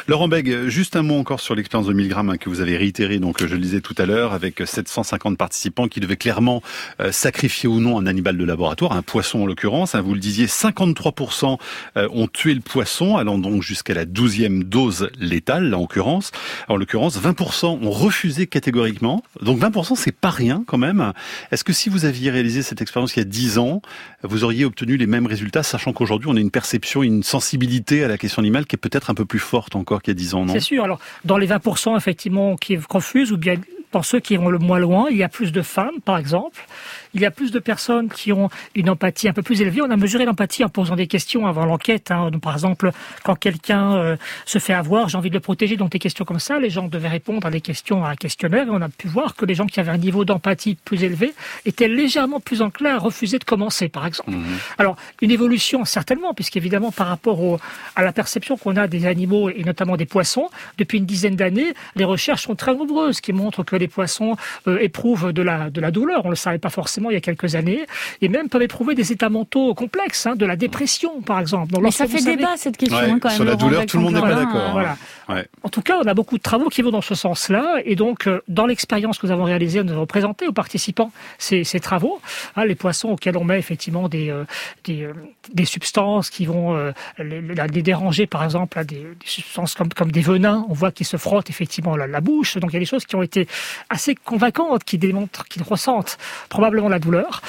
Laurent 0.07 0.27
Beg, 0.27 0.67
juste 0.67 0.95
un 0.95 1.01
mot 1.03 1.15
encore 1.19 1.39
sur 1.41 1.55
l'expérience 1.55 1.87
de 1.87 1.93
1000 1.93 2.07
grammes 2.07 2.29
hein, 2.29 2.37
que 2.37 2.49
vous 2.49 2.61
avez 2.61 2.77
réitéré, 2.77 3.19
donc 3.19 3.45
je 3.45 3.53
le 3.53 3.61
disais 3.61 3.81
tout 3.81 3.95
à 3.97 4.05
l'heure, 4.05 4.33
avec 4.33 4.61
750 4.63 5.37
participants 5.37 5.87
qui 5.87 5.99
devaient 5.99 6.15
clairement 6.15 6.61
euh, 6.99 7.11
sacrifier 7.11 7.67
ou 7.67 7.79
non 7.79 7.97
un 7.99 8.05
animal 8.05 8.37
de 8.37 8.45
laboratoire, 8.45 8.93
un 8.93 9.01
poisson 9.01 9.41
en 9.41 9.45
l'occurrence. 9.45 9.95
hein, 9.95 10.01
vous 10.01 10.13
le 10.13 10.19
disiez, 10.19 10.45
53% 10.45 11.57
euh, 11.97 12.07
ont 12.13 12.27
tué 12.27 12.53
le 12.53 12.61
poisson, 12.61 13.17
allant 13.17 13.37
donc 13.37 13.61
jusqu'à 13.61 13.93
la 13.93 14.05
12e 14.05 14.63
dose 14.63 15.09
létale, 15.19 15.69
là 15.69 15.77
en 15.77 15.81
l'occurrence. 15.81 16.31
En 16.67 16.77
l'occurrence, 16.77 17.19
20% 17.19 17.83
ont 17.85 17.91
refusé 17.91 18.47
catégoriquement. 18.47 19.23
Donc 19.41 19.59
20% 19.59 19.95
c'est 19.95 20.15
pas 20.15 20.29
rien 20.29 20.63
quand 20.65 20.77
même. 20.77 21.11
Est-ce 21.51 21.63
que 21.63 21.73
si 21.73 21.89
vous 21.89 22.05
aviez 22.05 22.31
réalisé 22.31 22.61
cette 22.61 22.81
expérience 22.81 23.15
il 23.15 23.19
y 23.19 23.21
a 23.21 23.25
10 23.25 23.57
ans, 23.57 23.81
vous 24.23 24.43
auriez 24.43 24.65
obtenu 24.65 24.97
les 24.97 25.07
mêmes 25.07 25.25
résultats, 25.25 25.63
sachant 25.63 25.93
qu'aujourd'hui 25.93 26.29
on 26.29 26.35
a 26.35 26.39
une 26.39 26.51
perception, 26.51 27.03
une 27.03 27.23
sensibilité 27.23 28.03
à 28.03 28.07
la 28.07 28.17
question 28.17 28.41
animale 28.41 28.65
qui 28.65 28.75
est 28.75 28.79
peut-être 28.79 29.09
un 29.09 29.15
peu 29.15 29.25
plus 29.25 29.39
forte 29.39 29.75
encore 29.75 30.01
qu'il 30.01 30.13
y 30.13 30.15
a 30.15 30.19
10 30.19 30.33
ans, 30.35 30.45
non? 30.45 30.53
C'est 30.53 30.59
sûr. 30.59 30.83
Alors, 30.83 30.99
dans 31.25 31.37
les 31.37 31.47
20% 31.47 31.97
effectivement 31.97 32.55
qui 32.55 32.77
refusent, 32.89 33.31
ou 33.31 33.37
bien 33.37 33.55
dans 33.91 34.03
ceux 34.03 34.19
qui 34.19 34.37
vont 34.37 34.49
le 34.49 34.59
moins 34.59 34.79
loin, 34.79 35.07
il 35.09 35.17
y 35.17 35.23
a 35.23 35.29
plus 35.29 35.51
de 35.51 35.61
femmes, 35.61 35.99
par 36.05 36.17
exemple. 36.17 36.65
Il 37.13 37.21
y 37.21 37.25
a 37.25 37.31
plus 37.31 37.51
de 37.51 37.59
personnes 37.59 38.09
qui 38.09 38.31
ont 38.31 38.49
une 38.75 38.89
empathie 38.89 39.27
un 39.27 39.33
peu 39.33 39.41
plus 39.41 39.61
élevée. 39.61 39.81
On 39.81 39.89
a 39.89 39.97
mesuré 39.97 40.25
l'empathie 40.25 40.63
en 40.63 40.69
posant 40.69 40.95
des 40.95 41.07
questions 41.07 41.45
avant 41.47 41.65
l'enquête. 41.65 42.11
hein. 42.11 42.29
Par 42.41 42.53
exemple, 42.53 42.91
quand 43.23 43.35
quelqu'un 43.35 43.93
euh, 43.95 44.15
se 44.45 44.59
fait 44.59 44.73
avoir, 44.73 45.09
j'ai 45.09 45.17
envie 45.17 45.29
de 45.29 45.35
le 45.35 45.39
protéger. 45.41 45.75
Donc, 45.77 45.91
des 45.91 45.99
questions 45.99 46.25
comme 46.25 46.39
ça, 46.39 46.59
les 46.59 46.69
gens 46.69 46.87
devaient 46.87 47.07
répondre 47.09 47.45
à 47.45 47.51
des 47.51 47.61
questions, 47.61 48.05
à 48.05 48.09
un 48.11 48.15
questionnaire. 48.15 48.67
Et 48.67 48.69
on 48.69 48.81
a 48.81 48.89
pu 48.89 49.07
voir 49.07 49.35
que 49.35 49.45
les 49.45 49.55
gens 49.55 49.65
qui 49.65 49.79
avaient 49.79 49.91
un 49.91 49.97
niveau 49.97 50.25
d'empathie 50.25 50.75
plus 50.85 51.03
élevé 51.03 51.33
étaient 51.65 51.87
légèrement 51.87 52.39
plus 52.39 52.61
enclins 52.61 52.95
à 52.95 52.99
refuser 52.99 53.39
de 53.39 53.43
commencer, 53.43 53.89
par 53.89 54.05
exemple. 54.05 54.31
Alors, 54.77 54.95
une 55.21 55.31
évolution, 55.31 55.83
certainement, 55.85 56.33
puisqu'évidemment, 56.33 56.91
par 56.91 57.07
rapport 57.07 57.41
au, 57.41 57.59
à 57.95 58.03
la 58.03 58.13
perception 58.13 58.57
qu'on 58.57 58.75
a 58.77 58.87
des 58.87 59.05
animaux 59.05 59.49
et 59.49 59.63
notamment 59.63 59.97
des 59.97 60.05
poissons, 60.05 60.49
depuis 60.77 60.99
une 60.99 61.05
dizaine 61.05 61.35
d'années, 61.35 61.73
les 61.95 62.03
recherches 62.05 62.43
sont 62.43 62.55
très 62.55 62.73
nombreuses 62.75 63.19
qui 63.21 63.33
montrent 63.33 63.63
que 63.63 63.75
les 63.75 63.87
poissons 63.87 64.35
euh, 64.67 64.77
éprouvent 64.79 65.33
de 65.33 65.41
la, 65.41 65.69
de 65.69 65.81
la 65.81 65.91
douleur. 65.91 66.21
On 66.25 66.27
ne 66.29 66.33
le 66.33 66.35
savait 66.35 66.57
pas 66.59 66.69
forcément 66.69 67.00
il 67.09 67.13
y 67.13 67.17
a 67.17 67.21
quelques 67.21 67.55
années. 67.55 67.85
Et 68.21 68.29
même 68.29 68.49
peuvent 68.49 68.61
éprouver 68.61 68.95
des 68.95 69.11
états 69.11 69.29
mentaux 69.29 69.73
complexes, 69.73 70.25
hein, 70.27 70.35
de 70.35 70.45
la 70.45 70.55
dépression, 70.55 71.21
par 71.21 71.39
exemple. 71.39 71.71
Donc, 71.73 71.83
Mais 71.83 71.91
ça 71.91 72.07
fait 72.07 72.19
savez- 72.19 72.37
débat 72.37 72.53
cette 72.57 72.77
question 72.77 72.97
Ouais, 72.99 73.09
hein, 73.09 73.19
quand 73.19 73.29
même. 73.29 73.35
sur 73.35 73.45
la 73.45 73.55
douleur, 73.55 73.85
tout 73.85 73.97
le 73.97 74.03
monde 74.03 74.13
n'est 74.15 74.21
pas 74.21 74.35
d'accord. 74.35 74.71
Voilà. 74.73 74.97
Ouais. 75.29 75.47
En 75.63 75.69
tout 75.69 75.81
cas, 75.81 75.97
on 76.03 76.07
a 76.07 76.13
beaucoup 76.13 76.37
de 76.37 76.43
travaux 76.43 76.69
qui 76.69 76.81
vont 76.81 76.91
dans 76.91 77.01
ce 77.01 77.15
sens-là. 77.15 77.77
Et 77.85 77.95
donc, 77.95 78.27
euh, 78.27 78.41
dans 78.47 78.65
l'expérience 78.65 79.17
que 79.17 79.25
nous 79.27 79.31
avons 79.31 79.45
réalisée, 79.45 79.81
nous 79.83 79.93
avons 79.93 80.05
présenté 80.05 80.47
aux 80.47 80.51
participants 80.51 81.11
ces, 81.37 81.63
ces 81.63 81.79
travaux. 81.79 82.19
Hein, 82.55 82.65
les 82.65 82.75
poissons 82.75 83.09
auxquels 83.09 83.37
on 83.37 83.43
met 83.45 83.57
effectivement 83.57 84.09
des, 84.09 84.29
euh, 84.29 84.43
des, 84.83 85.03
euh, 85.03 85.13
des 85.53 85.65
substances 85.65 86.29
qui 86.29 86.45
vont 86.45 86.75
euh, 86.75 86.91
les, 87.19 87.41
déranger, 87.81 88.27
par 88.27 88.43
exemple, 88.43 88.83
des 88.85 89.05
substances 89.25 89.73
comme, 89.75 89.89
comme 89.89 90.11
des 90.11 90.21
venins. 90.21 90.65
On 90.69 90.73
voit 90.73 90.91
qu'ils 90.91 91.05
se 91.07 91.17
frottent 91.17 91.49
effectivement 91.49 91.95
la, 91.95 92.07
la 92.07 92.19
bouche. 92.21 92.57
Donc, 92.57 92.71
il 92.71 92.73
y 92.73 92.77
a 92.77 92.79
des 92.79 92.85
choses 92.85 93.05
qui 93.05 93.15
ont 93.15 93.23
été 93.23 93.47
assez 93.89 94.15
convaincantes, 94.15 94.83
qui 94.83 94.97
démontrent 94.97 95.45
qu'ils 95.45 95.63
ressentent 95.63 96.17
probablement 96.49 96.89
la 96.91 96.99
douleur. 96.99 97.41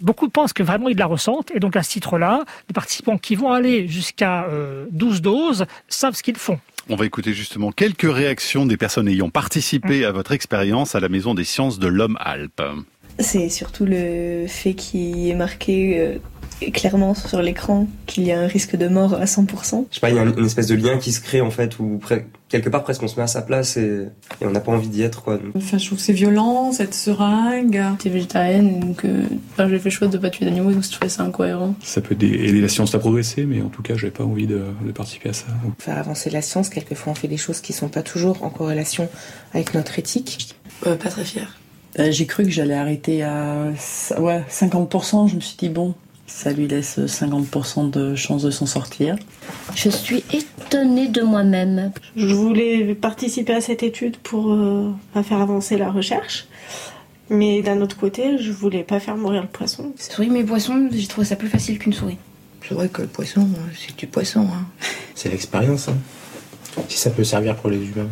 Beaucoup 0.00 0.28
pensent 0.28 0.52
que 0.52 0.62
vraiment 0.62 0.88
ils 0.88 0.96
la 0.96 1.06
ressentent. 1.06 1.50
Et 1.54 1.60
donc, 1.60 1.76
à 1.76 1.82
ce 1.82 1.90
titre-là, 1.90 2.44
les 2.68 2.72
participants 2.72 3.18
qui 3.18 3.34
vont 3.34 3.52
aller 3.52 3.88
jusqu'à 3.88 4.44
euh, 4.44 4.86
12 4.92 5.22
doses 5.22 5.66
savent 5.88 6.14
ce 6.14 6.22
qu'ils 6.22 6.36
font. 6.36 6.58
On 6.88 6.96
va 6.96 7.06
écouter 7.06 7.34
justement 7.34 7.70
quelques 7.70 8.10
réactions 8.10 8.66
des 8.66 8.76
personnes 8.76 9.08
ayant 9.08 9.30
participé 9.30 10.04
à 10.04 10.12
votre 10.12 10.32
expérience 10.32 10.94
à 10.94 11.00
la 11.00 11.08
Maison 11.08 11.34
des 11.34 11.44
sciences 11.44 11.78
de 11.78 11.86
l'Homme 11.86 12.16
Alpes. 12.20 12.62
C'est 13.18 13.50
surtout 13.50 13.84
le 13.84 14.46
fait 14.48 14.74
qu'il 14.74 15.28
est 15.28 15.34
marqué 15.34 16.00
euh, 16.00 16.18
clairement 16.72 17.14
sur 17.14 17.40
l'écran 17.42 17.86
qu'il 18.06 18.24
y 18.24 18.32
a 18.32 18.40
un 18.40 18.46
risque 18.46 18.76
de 18.76 18.88
mort 18.88 19.14
à 19.14 19.24
100%. 19.24 19.86
Je 19.90 19.94
sais 19.94 20.00
pas, 20.00 20.10
il 20.10 20.16
y 20.16 20.18
a 20.18 20.22
une, 20.22 20.38
une 20.38 20.46
espèce 20.46 20.66
de 20.66 20.74
lien 20.74 20.98
qui 20.98 21.12
se 21.12 21.20
crée 21.20 21.40
en 21.40 21.50
fait, 21.50 21.78
où 21.78 21.98
pre- 21.98 22.22
quelque 22.48 22.68
part 22.68 22.82
presque 22.82 23.02
on 23.02 23.08
se 23.08 23.16
met 23.16 23.22
à 23.22 23.26
sa 23.28 23.42
place 23.42 23.76
et, 23.76 24.06
et 24.40 24.46
on 24.46 24.50
n'a 24.50 24.60
pas 24.60 24.72
envie 24.72 24.88
d'y 24.88 25.02
être 25.02 25.22
quoi. 25.22 25.36
Donc, 25.38 25.52
Enfin, 25.56 25.78
je 25.78 25.86
trouve 25.86 25.98
que 25.98 26.04
c'est 26.04 26.12
violent, 26.12 26.72
cette 26.72 26.94
seringue. 26.94 27.82
J'étais 27.92 28.10
végétarienne, 28.10 28.80
donc 28.80 29.04
euh, 29.04 29.22
enfin, 29.52 29.68
j'ai 29.68 29.78
fait 29.78 29.88
le 29.88 29.94
choix 29.94 30.08
de 30.08 30.18
pas 30.18 30.30
tuer 30.30 30.44
d'animaux, 30.44 30.72
donc 30.72 30.82
je 30.84 30.90
trouvais 30.90 31.08
ça 31.08 31.22
incohérent. 31.22 31.74
Ça 31.82 32.00
peut 32.00 32.14
aider 32.14 32.26
aider 32.28 32.60
la 32.60 32.68
science 32.68 32.94
à 32.94 32.98
progresser, 32.98 33.44
mais 33.46 33.62
en 33.62 33.68
tout 33.68 33.82
cas, 33.82 33.94
j'avais 33.96 34.10
pas 34.10 34.24
envie 34.24 34.46
de, 34.46 34.62
de 34.84 34.92
participer 34.92 35.30
à 35.30 35.32
ça. 35.32 35.46
Faire 35.78 35.98
avancer 35.98 36.30
la 36.30 36.42
science, 36.42 36.68
quelquefois 36.68 37.12
on 37.12 37.14
fait 37.16 37.28
des 37.28 37.36
choses 37.36 37.60
qui 37.60 37.72
sont 37.72 37.88
pas 37.88 38.02
toujours 38.02 38.42
en 38.42 38.50
corrélation 38.50 39.08
avec 39.54 39.72
notre 39.74 39.98
éthique. 39.98 40.56
Euh, 40.86 40.96
pas 40.96 41.08
très 41.10 41.24
fière. 41.24 41.56
Euh, 41.98 42.10
J'ai 42.12 42.26
cru 42.26 42.44
que 42.44 42.50
j'allais 42.50 42.74
arrêter 42.74 43.22
à 43.22 43.66
ouais, 44.18 44.44
50%. 44.50 45.28
Je 45.28 45.34
me 45.36 45.40
suis 45.40 45.56
dit, 45.58 45.68
bon, 45.68 45.94
Ça 46.32 46.52
lui 46.52 46.68
laisse 46.68 46.98
50% 46.98 47.90
de 47.90 48.14
chance 48.14 48.42
de 48.42 48.50
s'en 48.50 48.64
sortir. 48.64 49.16
Je 49.74 49.90
suis 49.90 50.24
étonnée 50.32 51.08
de 51.08 51.20
moi-même. 51.20 51.92
Je 52.16 52.34
voulais 52.34 52.94
participer 52.94 53.52
à 53.52 53.60
cette 53.60 53.82
étude 53.82 54.16
pour 54.16 54.52
euh, 54.52 54.90
faire 55.22 55.42
avancer 55.42 55.76
la 55.76 55.90
recherche. 55.90 56.46
Mais 57.28 57.60
d'un 57.60 57.82
autre 57.82 57.96
côté, 57.96 58.38
je 58.38 58.52
voulais 58.52 58.84
pas 58.84 59.00
faire 59.00 59.16
mourir 59.16 59.42
le 59.42 59.48
poisson. 59.48 59.92
Souris 59.98 60.30
mes 60.30 60.44
poissons, 60.44 60.88
j'ai 60.90 61.06
trouvé 61.08 61.26
ça 61.26 61.36
plus 61.36 61.48
facile 61.48 61.78
qu'une 61.78 61.92
souris. 61.92 62.16
C'est 62.66 62.74
vrai 62.74 62.88
que 62.88 63.02
le 63.02 63.08
poisson, 63.08 63.46
c'est 63.76 63.96
du 63.98 64.06
poisson. 64.06 64.46
Hein. 64.50 64.66
C'est 65.14 65.28
l'expérience. 65.28 65.88
Hein. 65.88 65.98
Si 66.88 66.96
ça 66.96 67.10
peut 67.10 67.24
servir 67.24 67.56
pour 67.56 67.68
les 67.68 67.84
humains. 67.84 68.08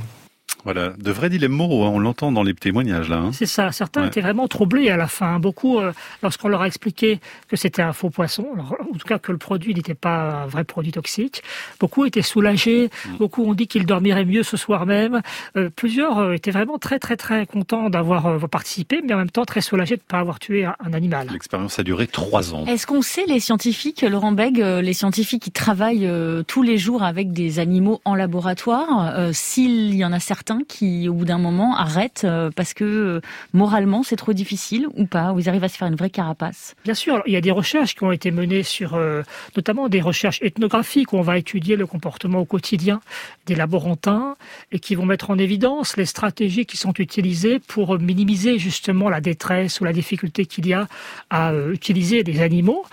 Voilà, 0.65 0.91
de 0.99 1.13
vrais 1.13 1.31
dilemmes 1.31 1.53
moraux, 1.53 1.85
hein, 1.85 1.91
on 1.93 1.99
l'entend 1.99 2.33
dans 2.33 2.43
les 2.43 2.53
témoignages 2.53 3.09
là. 3.09 3.19
Hein. 3.19 3.33
C'est 3.33 3.47
ça, 3.47 3.71
certains 3.71 4.07
étaient 4.07 4.21
vraiment 4.21 4.49
troublés 4.49 4.91
à 4.91 4.97
la 4.97 5.07
fin. 5.07 5.39
Beaucoup, 5.39 5.79
euh, 5.79 5.93
lorsqu'on 6.23 6.49
leur 6.49 6.63
a 6.63 6.67
expliqué 6.67 7.21
que 7.49 7.57
c'était 7.57 7.83
un 7.83 7.93
faux 7.93 8.11
poisson, 8.11 8.47
en 8.59 8.99
tout 8.99 9.07
cas 9.07 9.19
que 9.19 9.31
le 9.31 9.39
produit 9.39 9.73
n'était 9.75 9.95
pas 9.95 10.43
un 10.43 10.47
vrai 10.47 10.65
produit 10.65 10.91
toxique, 10.91 11.43
beaucoup 11.79 12.05
étaient 12.07 12.23
soulagés, 12.23 12.91
mm. 13.07 13.17
beaucoup 13.19 13.45
ont 13.45 13.55
dit 13.55 13.69
qu'ils 13.69 13.87
dormiraient 13.87 14.25
mieux 14.25 14.43
ce 14.43 14.57
soir 14.57 14.85
même. 14.85 15.23
Euh, 15.57 15.71
plusieurs 15.75 16.19
euh, 16.19 16.33
étaient 16.33 16.51
vraiment 16.51 16.79
très 16.79 16.99
très 16.99 17.17
très 17.17 17.47
contents 17.47 17.89
d'avoir 17.89 18.49
participé, 18.49 19.01
mais 19.05 19.15
en 19.15 19.19
même 19.19 19.31
temps 19.31 19.45
très 19.45 19.61
soulagés 19.61 19.97
de 19.97 20.03
ne 20.03 20.09
pas 20.09 20.19
avoir 20.19 20.41
tué 20.41 20.65
un, 20.65 20.75
animal. 20.93 21.29
L'expérience 21.33 21.79
a 21.79 21.83
duré 21.83 22.07
trois 22.07 22.55
ans. 22.55 22.65
Est-ce 22.67 22.87
qu'on 22.87 23.03
sait, 23.03 23.27
les 23.27 23.41
scientifiques, 23.41 24.03
Laurent 24.03 24.33
Beg, 24.33 24.59
les 24.59 24.93
scientifiques 24.93 25.43
qui 25.43 25.53
travaillent 25.53 26.11
tous 26.47 26.63
les 26.63 26.79
jours 26.79 27.03
avec 27.03 27.33
des 27.33 27.59
animaux 27.59 28.01
en 28.05 28.15
laboratoire, 28.15 29.33
s'il 29.33 29.95
y 29.95 30.05
en 30.05 30.13
a 30.13 30.19
certains 30.19 30.48
qui, 30.67 31.09
au 31.09 31.15
bout 31.15 31.25
d'un 31.25 31.39
moment, 31.39 31.77
arrêtent 31.77 32.23
euh, 32.25 32.51
parce 32.55 32.75
que 32.75 32.85
euh, 32.85 33.21
moralement 33.53 34.03
c'est 34.03 34.17
trop 34.17 34.33
difficile 34.33 34.87
ou 34.95 35.07
pas, 35.07 35.33
ou 35.33 35.41
ils 35.41 35.49
arrivent 35.49 35.65
à 35.65 35.69
se 35.69 35.77
faire 35.77 35.89
une 35.89 35.97
vraie 35.97 36.11
carapace 36.11 36.75
Bien 36.85 36.95
sûr, 36.95 37.23
il 37.27 37.33
y 37.33 37.37
a 37.37 37.41
des 37.41 37.51
recherches 37.51 37.95
qui 37.95 38.05
ont 38.05 38.13
été 38.13 38.31
menées 38.31 38.63
sur, 38.63 38.95
euh, 38.95 39.23
notamment 39.57 39.89
des 39.89 40.01
recherches 40.01 40.41
ethnographiques 40.43 41.13
où 41.13 41.17
on 41.17 41.23
va 41.23 41.39
étudier 41.39 41.77
le 41.77 41.87
comportement 41.87 42.41
au 42.41 42.45
quotidien 42.45 43.01
des 43.47 43.55
laborantins 43.55 44.37
et 44.73 44.79
qui 44.79 44.95
vont 44.95 45.07
mettre 45.07 45.31
en 45.31 45.39
évidence 45.39 45.97
les 45.97 46.07
stratégies 46.07 46.67
qui 46.67 46.77
sont 46.77 46.95
utilisées 46.99 47.59
pour 47.59 47.99
minimiser 47.99 48.59
justement 48.59 49.09
la 49.09 49.21
détresse 49.21 49.81
ou 49.81 49.85
la 49.85 49.93
difficulté 49.93 50.47
qu'il 50.47 50.67
y 50.67 50.75
a 50.75 50.87
à 51.31 51.53
utiliser 51.73 52.23
des 52.23 52.41
animaux. 52.41 52.85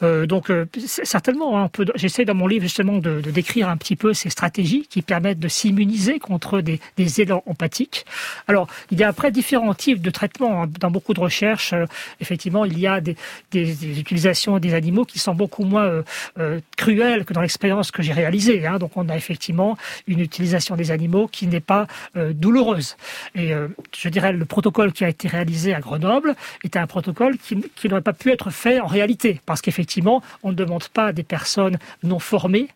donc 0.00 0.50
certainement, 0.76 1.58
hein, 1.58 1.70
j'essaie 1.94 2.24
dans 2.24 2.34
mon 2.34 2.46
livre 2.46 2.62
justement 2.64 2.98
de, 2.98 3.20
décrire 3.20 3.68
un 3.68 3.76
petit 3.76 3.96
peu 3.96 4.12
ces 4.12 4.30
stratégies 4.30 4.86
qui 4.88 5.02
permettent 5.02 5.38
de 5.38 5.48
s'immuniser 5.48 6.18
contre 6.18 6.60
des, 6.60 6.80
des 6.96 7.01
élans 7.20 7.42
empathiques. 7.46 8.04
Alors, 8.48 8.66
il 8.90 8.98
y 8.98 9.04
a 9.04 9.08
après 9.08 9.30
différents 9.30 9.74
types 9.74 10.00
de 10.00 10.10
traitements. 10.10 10.62
Hein. 10.62 10.70
Dans 10.80 10.90
beaucoup 10.90 11.14
de 11.14 11.20
recherches, 11.20 11.72
euh, 11.72 11.86
effectivement, 12.20 12.64
il 12.64 12.78
y 12.78 12.86
a 12.86 13.00
des, 13.00 13.16
utilisations 13.54 14.58
des 14.58 14.74
animaux 14.74 15.04
qui 15.04 15.18
sont 15.18 15.34
beaucoup 15.34 15.64
moins 15.64 15.84
euh, 15.84 16.02
euh, 16.38 16.60
cruelles 16.76 17.24
que 17.24 17.32
dans 17.32 17.40
l'expérience 17.40 17.90
que 17.90 18.02
j'ai 18.02 18.12
réalisée. 18.12 18.66
Hein. 18.66 18.78
Donc, 18.78 18.96
on 18.96 19.08
a 19.08 19.16
effectivement 19.16 19.76
une 20.06 20.20
utilisation 20.20 20.76
des 20.76 20.90
animaux 20.90 21.28
qui 21.28 21.46
n'est 21.46 21.60
pas 21.60 21.86
douloureuse. 22.14 22.96
Et 23.34 23.52
je 23.96 24.08
dirais, 24.08 24.32
le 24.32 24.44
protocole 24.44 24.92
qui 24.92 25.04
a 25.04 25.08
été 25.08 25.28
réalisé 25.28 25.74
à 25.74 25.80
Grenoble 25.80 26.34
était 26.64 26.78
un 26.78 26.86
protocole 26.86 27.38
qui, 27.38 27.64
qui 27.76 27.88
n'aurait 27.88 28.02
pas 28.02 28.12
pu 28.12 28.30
être 28.30 28.50
fait 28.50 28.80
en 28.80 28.86
réalité, 28.86 29.40
parce 29.46 29.60
qu'effectivement, 29.60 30.22
on 30.42 30.50
ne 30.50 30.54
demande 30.54 30.88
pas 30.88 31.06
à 31.06 31.12
des 31.12 31.22
personnes 31.22 31.78
non 32.02 32.18
formées 32.18 32.68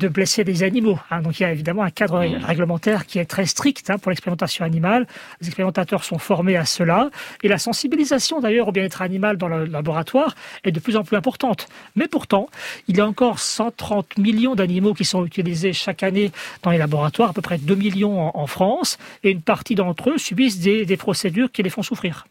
de 0.00 0.08
blesser 0.08 0.42
des 0.44 0.62
animaux. 0.62 0.98
Hein. 1.10 1.20
Donc 1.20 1.38
il 1.38 1.44
y 1.44 1.46
a 1.46 1.52
évidemment 1.52 1.82
un 1.82 1.90
cadre 1.90 2.24
mmh. 2.24 2.44
réglementaire 2.44 3.06
qui 3.06 3.18
est 3.18 3.26
très 3.26 3.46
strict 3.46 3.90
hein, 3.90 3.98
pour 3.98 4.10
l'expérimentation 4.10 4.64
animale. 4.64 5.06
Les 5.40 5.46
expérimentateurs 5.46 6.02
sont 6.02 6.18
formés 6.18 6.56
à 6.56 6.64
cela 6.64 7.10
et 7.42 7.48
la 7.48 7.58
sensibilisation 7.58 8.40
d'ailleurs 8.40 8.68
au 8.68 8.72
bien-être 8.72 9.02
animal 9.02 9.36
dans 9.36 9.48
le 9.48 9.66
laboratoire 9.66 10.34
est 10.64 10.72
de 10.72 10.80
plus 10.80 10.96
en 10.96 11.04
plus 11.04 11.16
importante. 11.16 11.68
Mais 11.94 12.08
pourtant, 12.08 12.48
il 12.88 12.96
y 12.96 13.00
a 13.00 13.06
encore 13.06 13.38
130 13.38 14.18
millions 14.18 14.54
d'animaux 14.54 14.94
qui 14.94 15.04
sont 15.04 15.24
utilisés 15.24 15.72
chaque 15.72 16.02
année 16.02 16.32
dans 16.62 16.70
les 16.70 16.78
laboratoires, 16.78 17.30
à 17.30 17.32
peu 17.32 17.42
près 17.42 17.58
2 17.58 17.74
millions 17.74 18.36
en, 18.36 18.46
France, 18.46 18.98
et 19.22 19.30
une 19.30 19.42
partie 19.42 19.74
d'entre 19.74 20.10
eux 20.10 20.18
subissent 20.18 20.60
des 20.60 20.96
procédures 20.96 21.52
qui 21.52 21.62
les 21.62 21.70
font 21.70 21.82
souffrir. 21.82 22.26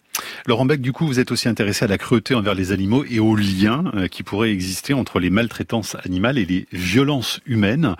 Laurent 0.46 0.66
Beck, 0.66 0.82
du 0.82 0.92
coup, 0.92 1.06
vous 1.06 1.20
êtes 1.20 1.32
aussi 1.32 1.48
intéressé 1.48 1.86
à 1.86 1.88
la 1.88 1.98
cruauté 1.98 2.36
envers 2.36 2.56
les 2.56 2.72
animaux 2.72 3.04
et 3.10 3.20
aux 3.20 3.36
liens 3.36 3.92
euh, 3.96 4.08
qui 4.08 4.24
pourraient 4.24 4.52
exister 4.52 4.94
entre 4.94 5.20
les 5.20 5.30
maltraitances 5.30 5.96
animales 6.04 6.38
et 6.38 6.46
les 6.46 6.68
violences 6.72 7.40
humaines. 7.46 7.96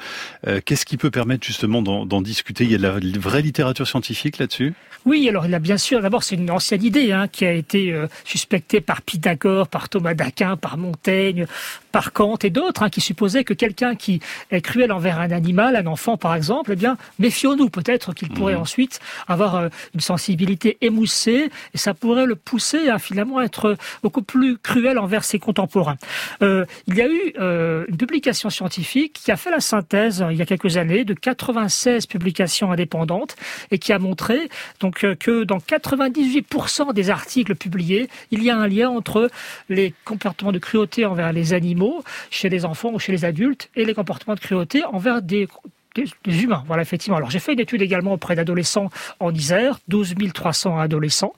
Euh, 0.48 0.60
qu'est-ce 0.64 0.86
qui 0.86 0.98
peut 0.98 1.12
permettre 1.12 1.46
justement 1.46 1.82
d'en 1.82 2.22
discuter? 2.22 2.64
Il 2.64 2.72
y 2.72 2.76
a 2.76 2.78
de 2.78 2.84
la 2.84 3.20
vraie 3.20 3.42
littérature 3.42 3.88
scientifique 3.88 4.38
là-dessus? 4.38 4.74
Oui, 5.06 5.28
alors 5.30 5.46
il 5.46 5.54
a 5.54 5.60
bien 5.60 5.78
sûr, 5.78 6.02
d'abord 6.02 6.24
c'est 6.24 6.36
une 6.36 6.52
ancienne 6.52 6.84
idée 6.84 7.14
hein, 7.14 7.30
qui 7.30 7.46
a 7.46 7.54
été 7.54 7.94
euh, 7.94 8.08
suspectée 8.26 8.82
par 8.82 9.02
Pythagore, 9.02 9.70
par 9.70 9.88
Thomas 9.88 10.14
d'Aquin, 10.14 10.58
par 10.58 10.78
Montaigne, 10.78 11.46
par 11.94 12.12
Kant 12.12 12.38
et 12.44 12.50
d'autres, 12.50 12.84
hein, 12.84 12.90
qui 12.90 13.00
supposaient 13.00 13.46
que 13.46 13.54
quelqu'un 13.54 13.96
qui 13.96 14.20
est 14.52 14.62
cruel 14.62 14.92
envers 14.92 15.20
un 15.20 15.32
animal, 15.32 15.78
un 15.78 15.86
enfant 15.86 16.18
par 16.18 16.36
exemple, 16.36 16.72
eh 16.74 16.76
bien, 16.76 16.98
méfions-nous, 17.18 17.70
peut-être 17.70 18.14
qu'il 18.14 18.30
pourrait 18.30 18.56
mmh. 18.56 18.62
ensuite 18.62 19.00
avoir 19.28 19.70
une 19.94 20.02
sensibilité 20.02 20.78
émoussée 20.82 21.50
et 21.74 21.78
ça 21.78 21.94
pourrait 21.94 22.09
pourrait 22.10 22.26
le 22.26 22.36
pousser 22.36 22.90
à 22.90 22.98
finalement 22.98 23.40
être 23.40 23.78
beaucoup 24.02 24.24
plus 24.24 24.58
cruel 24.58 24.98
envers 24.98 25.24
ses 25.24 25.38
contemporains. 25.38 25.98
Euh, 26.42 26.66
il 26.88 26.96
y 26.96 27.04
a 27.04 27.08
eu 27.08 27.34
euh, 27.40 27.86
une 27.88 27.98
publication 27.98 28.50
scientifique 28.50 29.14
qui 29.24 29.32
a 29.32 29.38
fait 29.38 29.52
la 29.52 29.60
synthèse 29.60 30.26
il 30.32 30.36
y 30.36 30.42
a 30.42 30.48
quelques 30.48 30.78
années 30.78 31.06
de 31.06 31.14
96 31.14 32.08
publications 32.08 32.72
indépendantes 32.72 33.36
et 33.70 33.78
qui 33.78 33.94
a 33.94 34.00
montré 34.00 34.50
donc 34.80 35.04
euh, 35.04 35.14
que 35.14 35.44
dans 35.44 35.60
98% 35.60 36.96
des 36.96 37.12
articles 37.12 37.54
publiés, 37.54 38.10
il 38.32 38.42
y 38.42 38.50
a 38.50 38.58
un 38.58 38.68
lien 38.68 38.90
entre 38.90 39.30
les 39.70 39.94
comportements 40.04 40.52
de 40.52 40.58
cruauté 40.58 41.06
envers 41.06 41.32
les 41.32 41.54
animaux 41.54 42.04
chez 42.32 42.50
les 42.50 42.66
enfants 42.66 42.90
ou 42.92 42.98
chez 42.98 43.12
les 43.12 43.24
adultes 43.24 43.70
et 43.76 43.86
les 43.86 43.94
comportements 43.94 44.34
de 44.34 44.40
cruauté 44.40 44.84
envers 44.84 45.22
des 45.22 45.48
des, 45.96 46.44
humains. 46.44 46.64
Voilà, 46.68 46.82
effectivement. 46.82 47.18
Alors, 47.18 47.30
j'ai 47.30 47.40
fait 47.40 47.54
une 47.54 47.60
étude 47.60 47.82
également 47.82 48.14
auprès 48.14 48.36
d'adolescents 48.36 48.90
en 49.20 49.34
Isère, 49.34 49.80
12 49.88 50.16
300 50.34 50.80
adolescents, 50.80 51.34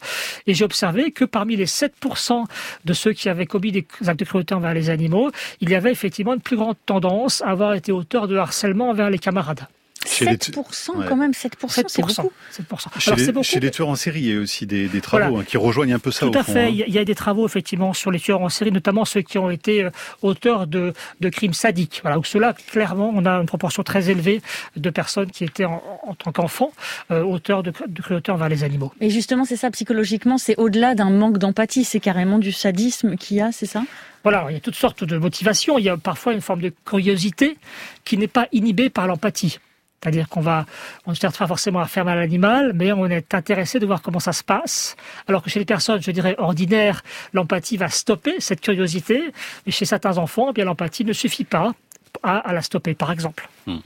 et 0.47 0.53
j'ai 0.53 0.65
observé 0.65 1.11
que 1.11 1.25
parmi 1.25 1.55
les 1.55 1.65
7% 1.65 2.45
de 2.85 2.93
ceux 2.93 3.13
qui 3.13 3.29
avaient 3.29 3.45
commis 3.45 3.71
des 3.71 3.85
actes 4.07 4.19
de 4.19 4.25
cruauté 4.25 4.53
envers 4.53 4.73
les 4.73 4.89
animaux, 4.89 5.31
il 5.61 5.69
y 5.69 5.75
avait 5.75 5.91
effectivement 5.91 6.33
une 6.33 6.41
plus 6.41 6.57
grande 6.57 6.75
tendance 6.85 7.41
à 7.41 7.49
avoir 7.49 7.73
été 7.73 7.91
auteur 7.91 8.27
de 8.27 8.37
harcèlement 8.37 8.89
envers 8.89 9.09
les 9.09 9.19
camarades. 9.19 9.67
7% 10.05 11.07
quand 11.07 11.15
même, 11.15 11.31
7%, 11.31 11.35
c'est 11.87 12.01
beaucoup. 12.01 12.11
7%. 12.11 12.99
Chez, 12.99 13.15
les, 13.15 13.43
chez, 13.43 13.59
les, 13.59 13.71
tueurs 13.71 13.89
en 13.89 13.95
série, 13.95 14.21
il 14.21 14.33
y 14.33 14.37
a 14.37 14.39
aussi 14.39 14.65
des, 14.65 14.87
des 14.87 15.01
travaux 15.01 15.37
hein, 15.37 15.43
qui 15.47 15.57
rejoignent 15.57 15.93
un 15.93 15.99
peu 15.99 16.11
ça. 16.11 16.25
Tout 16.25 16.37
à 16.37 16.43
fait, 16.43 16.65
hein. 16.65 16.85
il 16.87 16.93
y 16.93 16.97
a 16.97 17.05
des 17.05 17.15
travaux 17.15 17.45
effectivement 17.45 17.93
sur 17.93 18.11
les 18.11 18.19
tueurs 18.19 18.41
en 18.41 18.49
série, 18.49 18.71
notamment 18.71 19.05
ceux 19.05 19.21
qui 19.21 19.37
ont 19.37 19.49
été 19.49 19.83
euh, 19.83 19.89
auteurs 20.21 20.67
de, 20.67 20.93
de 21.19 21.29
crimes 21.29 21.53
sadiques. 21.53 21.99
Voilà, 22.01 22.19
où 22.19 22.23
cela, 22.23 22.53
clairement, 22.53 23.11
on 23.13 23.25
a 23.25 23.31
une 23.31 23.45
proportion 23.45 23.83
très 23.83 24.09
élevée 24.09 24.41
de 24.75 24.89
personnes 24.89 25.29
qui 25.29 25.43
étaient 25.43 25.65
en, 25.65 25.81
tant 26.17 26.31
qu'enfants 26.31 26.71
euh, 27.11 27.23
auteurs 27.23 27.63
de, 27.63 27.71
de 27.87 28.01
cruauté 28.01 28.31
envers 28.31 28.49
les 28.49 28.63
animaux. 28.63 28.91
Et 29.01 29.09
justement, 29.09 29.45
c'est 29.45 29.55
ça, 29.55 29.69
psychologiquement, 29.71 30.37
c'est 30.37 30.57
au-delà 30.57 30.95
d'un 30.95 31.09
manque 31.09 31.37
d'empathie, 31.37 31.83
c'est 31.83 31.99
carrément 31.99 32.39
du 32.39 32.51
sadisme 32.51 33.15
qu'il 33.17 33.37
y 33.37 33.41
a, 33.41 33.51
c'est 33.51 33.65
ça? 33.65 33.83
Voilà, 34.23 34.45
il 34.49 34.53
y 34.53 34.57
a 34.57 34.59
toutes 34.59 34.75
sortes 34.75 35.03
de 35.03 35.17
motivations. 35.17 35.77
Il 35.79 35.85
y 35.85 35.89
a 35.89 35.97
parfois 35.97 36.33
une 36.33 36.41
forme 36.41 36.61
de 36.61 36.71
curiosité 36.85 37.57
qui 38.05 38.17
n'est 38.17 38.27
pas 38.27 38.47
inhibée 38.51 38.89
par 38.89 39.07
l'empathie. 39.07 39.59
C'est-à-dire 40.01 40.29
qu'on 40.29 40.41
va, 40.41 40.65
on 41.05 41.11
ne 41.11 41.15
cherche 41.15 41.37
pas 41.37 41.45
forcément 41.45 41.79
à 41.79 41.85
faire 41.85 42.05
mal 42.05 42.17
à 42.17 42.21
l'animal, 42.21 42.71
mais 42.73 42.91
on 42.91 43.05
est 43.05 43.33
intéressé 43.35 43.79
de 43.79 43.85
voir 43.85 44.01
comment 44.01 44.19
ça 44.19 44.33
se 44.33 44.43
passe. 44.43 44.95
Alors 45.27 45.43
que 45.43 45.49
chez 45.49 45.59
les 45.59 45.65
personnes, 45.65 46.01
je 46.01 46.09
dirais, 46.09 46.35
ordinaires, 46.39 47.03
l'empathie 47.33 47.77
va 47.77 47.89
stopper 47.89 48.35
cette 48.39 48.61
curiosité. 48.61 49.31
Mais 49.65 49.71
chez 49.71 49.85
certains 49.85 50.17
enfants, 50.17 50.47
eh 50.49 50.53
bien, 50.53 50.65
l'empathie 50.65 51.05
ne 51.05 51.13
suffit 51.13 51.43
pas 51.43 51.73
à, 52.23 52.53
la 52.53 52.61
stopper, 52.61 52.93
par 52.93 53.11
exemple. 53.11 53.47
Hmm. 53.67 53.77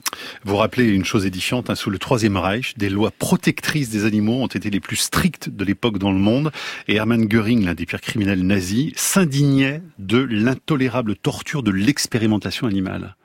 Vous 0.44 0.56
rappelez 0.58 0.86
une 0.86 1.06
chose 1.06 1.26
édifiante, 1.26 1.70
hein, 1.70 1.76
sous 1.76 1.90
le 1.90 2.00
Troisième 2.00 2.38
Reich, 2.38 2.76
des 2.78 2.90
lois 2.90 3.12
protectrices 3.12 3.90
des 3.90 4.06
animaux 4.06 4.42
ont 4.42 4.48
été 4.48 4.70
les 4.70 4.80
plus 4.80 4.96
strictes 4.96 5.50
de 5.50 5.64
l'époque 5.64 5.98
dans 5.98 6.12
le 6.12 6.18
monde, 6.18 6.52
et 6.88 6.96
Hermann 6.96 7.28
Göring, 7.28 7.66
l'un 7.66 7.74
des 7.74 7.86
pires 7.86 8.02
criminels 8.02 8.42
nazis, 8.42 8.94
s'indignait 8.96 9.82
de 10.00 10.18
l'intolérable 10.18 11.16
torture 11.16 11.64
de 11.64 11.72
l'expérimentation 11.72 12.68
animale. 12.68 13.16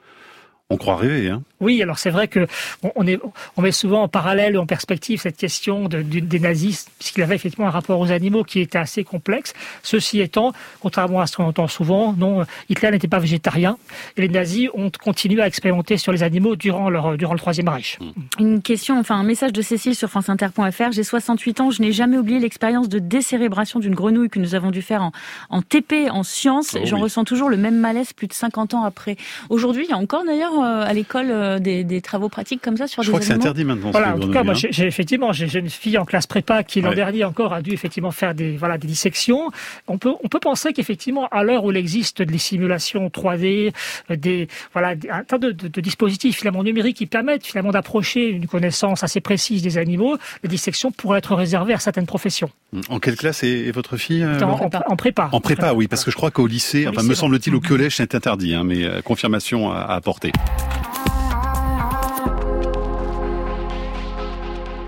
On 0.73 0.77
croit 0.77 0.97
rêver, 0.97 1.29
hein 1.29 1.43
Oui, 1.61 1.83
alors 1.83 1.99
c'est 1.99 2.11
vrai 2.11 2.29
que 2.29 2.47
on, 2.95 3.05
est, 3.05 3.19
on 3.57 3.63
met 3.63 3.73
souvent 3.73 4.05
en 4.05 4.09
parallèle 4.09 4.57
ou 4.57 4.61
en 4.61 4.67
perspective 4.67 5.21
cette 5.21 5.37
question 5.37 5.89
de, 5.89 6.01
des 6.01 6.39
nazis, 6.39 6.87
puisqu'il 7.01 7.25
avait 7.25 7.35
effectivement 7.35 7.67
un 7.67 7.71
rapport 7.71 7.99
aux 7.99 8.13
animaux 8.13 8.45
qui 8.45 8.61
était 8.61 8.79
assez 8.79 9.03
complexe. 9.03 9.53
Ceci 9.83 10.21
étant, 10.21 10.53
contrairement 10.81 11.21
à 11.21 11.27
ce 11.27 11.37
qu'on 11.37 11.45
entend 11.45 11.67
souvent, 11.67 12.13
non, 12.13 12.45
Hitler 12.69 12.93
n'était 12.93 13.09
pas 13.09 13.19
végétarien 13.19 13.79
et 14.17 14.21
les 14.21 14.29
nazis 14.29 14.69
ont 14.75 14.93
continué 15.03 15.43
à 15.43 15.49
expérimenter 15.49 15.97
sur 15.97 16.13
les 16.13 16.23
animaux 16.23 16.55
durant 16.55 16.89
leur 16.89 17.17
durant 17.17 17.33
le 17.33 17.41
Troisième 17.41 17.69
Reich. 17.69 17.99
Hmm. 18.01 18.11
Une 18.39 18.63
question, 18.63 19.01
enfin 19.01 19.17
un 19.17 19.25
message 19.25 19.53
de 19.53 19.63
Cécile 19.63 19.97
sur 19.97 20.09
franceinter.fr. 20.09 20.93
J'ai 20.93 21.03
68 21.03 21.61
ans, 21.61 21.71
je 21.73 21.83
n'ai 21.83 21.91
jamais 21.91 22.17
oublié 22.17 22.39
l'expérience 22.39 22.89
de 22.89 23.01
décérébration 23.01 23.81
d'une 23.81 23.97
grenouille 23.97 24.31
que 24.31 24.39
nous 24.39 24.55
avons 24.55 24.71
dû 24.71 24.83
faire 24.83 25.03
en, 25.03 25.11
en 25.49 25.63
TP, 25.63 26.09
en 26.11 26.23
sciences. 26.23 26.77
Oh 26.77 26.85
J'en 26.85 26.99
ressens 26.99 27.25
toujours 27.25 27.49
le 27.49 27.57
même 27.57 27.77
malaise 27.77 28.13
plus 28.13 28.29
de 28.29 28.33
50 28.33 28.75
ans 28.75 28.85
après. 28.85 29.17
Aujourd'hui, 29.49 29.87
il 29.87 29.91
y 29.91 29.95
a 29.95 29.99
encore 29.99 30.25
d'ailleurs 30.25 30.60
euh, 30.65 30.83
à 30.85 30.93
l'école 30.93 31.31
euh, 31.31 31.59
des, 31.59 31.85
des 31.85 32.01
travaux 32.01 32.29
pratiques 32.29 32.63
comme 32.63 32.77
ça 32.77 32.87
sur 32.87 33.03
Je 33.03 33.09
des 33.09 33.11
crois 33.13 33.21
que 33.21 33.27
c'est 33.27 33.33
interdit 33.33 33.65
maintenant. 33.65 33.91
Voilà, 33.91 34.15
en 34.15 34.19
tout 34.19 34.31
cas, 34.31 34.43
moi, 34.43 34.55
hein. 34.55 34.69
effectivement, 34.79 35.33
j'ai 35.33 35.59
une 35.59 35.71
fille 35.71 35.99
en 35.99 36.05
classe 36.05 36.27
prépa 36.27 36.63
qui 36.63 36.81
l'an 36.81 36.91
Ouais. 36.91 36.97
dernier 36.97 37.25
encore 37.25 37.53
a 37.53 37.63
dû 37.63 37.73
effectivement 37.73 38.11
faire 38.11 38.35
des 38.35 38.57
voilà 38.57 38.79
des 38.79 38.87
dissections. 38.89 39.51
On 39.87 39.99
peut 39.99 40.13
on 40.25 40.29
peut 40.29 40.41
penser 40.41 40.73
qu'effectivement, 40.73 41.29
à 41.31 41.43
l'heure 41.45 41.65
où 41.65 41.71
il 41.71 41.77
existe 41.77 42.23
des 42.23 42.39
simulations 42.39 43.09
3D, 43.09 43.73
euh, 44.11 44.17
des 44.17 44.49
voilà 44.73 44.95
des- 44.95 45.09
un 45.11 45.23
tas 45.25 45.39
de, 45.39 45.51
de- 45.53 45.69
de 45.69 45.81
dispositifs 45.81 46.37
finalement 46.39 46.63
numériques 46.65 46.97
qui 46.97 47.07
permettent 47.07 47.47
finalement 47.47 47.71
d'approcher 47.71 48.29
une 48.29 48.47
connaissance 48.47 49.03
assez 49.05 49.21
précise 49.21 49.63
des 49.63 49.79
animaux, 49.79 50.17
les 50.43 50.49
dissections 50.49 50.91
pourraient 50.93 51.19
être 51.19 51.35
réservées 51.35 51.75
à 51.75 51.79
certaines 51.79 52.07
professions. 52.07 52.51
En 52.89 52.99
quelle 52.99 53.17
classe 53.17 53.43
est, 53.43 53.67
est 53.69 53.73
votre 53.73 53.97
fille 53.97 54.23
euh, 54.23 54.37
En, 54.39 54.41
Laurent 54.49 54.71
en- 54.87 54.93
en 54.93 54.97
prépa. 54.97 55.29
En 55.33 55.41
prépa, 55.41 55.73
oui, 55.73 55.87
parce 55.89 56.05
que 56.05 56.11
je 56.11 56.17
crois 56.17 56.31
qu'au 56.31 56.47
lycée, 56.47 56.87
Au 56.87 56.91
enfin, 56.91 57.01
lycée, 57.01 57.11
me 57.11 57.15
semble-t-il, 57.15 57.55
au 57.55 57.61
collège, 57.61 57.97
c'est 57.97 58.15
interdit, 58.15 58.55
hein, 58.55 58.65
mais 58.65 58.85
euh, 58.85 59.01
confirmation 59.03 59.71
à, 59.73 59.79
à 59.81 59.95
apporter. 59.97 60.33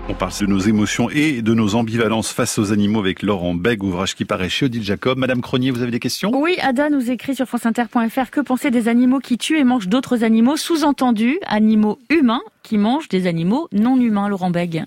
On 0.09 0.15
parle 0.15 0.33
de 0.39 0.45
nos 0.45 0.59
émotions 0.59 1.09
et 1.09 1.41
de 1.41 1.53
nos 1.55 1.73
ambivalences 1.73 2.31
face 2.31 2.59
aux 2.59 2.71
animaux 2.71 2.99
avec 2.99 3.23
Laurent 3.23 3.55
Beg, 3.55 3.83
ouvrage 3.83 4.15
qui 4.15 4.25
paraît 4.25 4.47
chez 4.47 4.67
Odile 4.67 4.83
Jacob. 4.83 5.17
Madame 5.17 5.41
Cronier, 5.41 5.71
vous 5.71 5.81
avez 5.81 5.91
des 5.91 5.99
questions? 5.99 6.29
Oui, 6.35 6.55
Ada 6.61 6.91
nous 6.91 7.09
écrit 7.09 7.33
sur 7.35 7.47
franceinter.fr 7.47 8.29
que 8.29 8.41
penser 8.41 8.69
des 8.69 8.89
animaux 8.89 9.19
qui 9.19 9.39
tuent 9.39 9.57
et 9.57 9.63
mangent 9.63 9.87
d'autres 9.87 10.23
animaux, 10.23 10.55
sous-entendu 10.55 11.39
animaux 11.47 11.97
humains 12.09 12.43
qui 12.61 12.77
mangent 12.77 13.09
des 13.09 13.25
animaux 13.25 13.67
non 13.71 13.99
humains, 13.99 14.29
Laurent 14.29 14.51
Beg. 14.51 14.85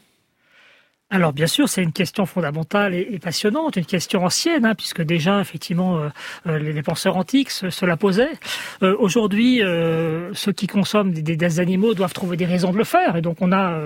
Alors 1.09 1.33
bien 1.33 1.47
sûr, 1.47 1.69
c'est 1.69 1.85
une 1.85 1.93
question 1.93 2.27
fondamentale 2.27 2.93
et, 2.95 3.21
passionnante, 3.21 3.77
une 3.77 3.87
question 3.87 4.25
ancienne, 4.25 4.65
hein, 4.67 4.75
puisque 4.75 5.03
déjà 5.03 5.41
effectivement 5.41 5.99
euh, 5.99 6.09
euh, 6.49 6.59
les, 6.59 6.83
penseurs 6.83 7.17
antiques 7.17 7.51
se, 7.51 7.87
la 7.87 7.97
posaient. 7.97 8.33
Euh, 8.83 8.97
Aujourd'hui, 8.99 9.61
ceux 10.35 10.53
qui 10.53 10.67
consomment 10.67 11.13
des, 11.13 11.23
des- 11.23 11.37
des 11.37 11.61
animaux 11.61 11.95
doivent 11.95 12.13
trouver 12.13 12.37
des 12.37 12.45
raisons 12.45 12.73
de 12.73 12.79
le 12.79 12.85
faire, 12.85 13.15
et 13.17 13.23
donc 13.23 13.37
on 13.41 13.53
a 13.53 13.83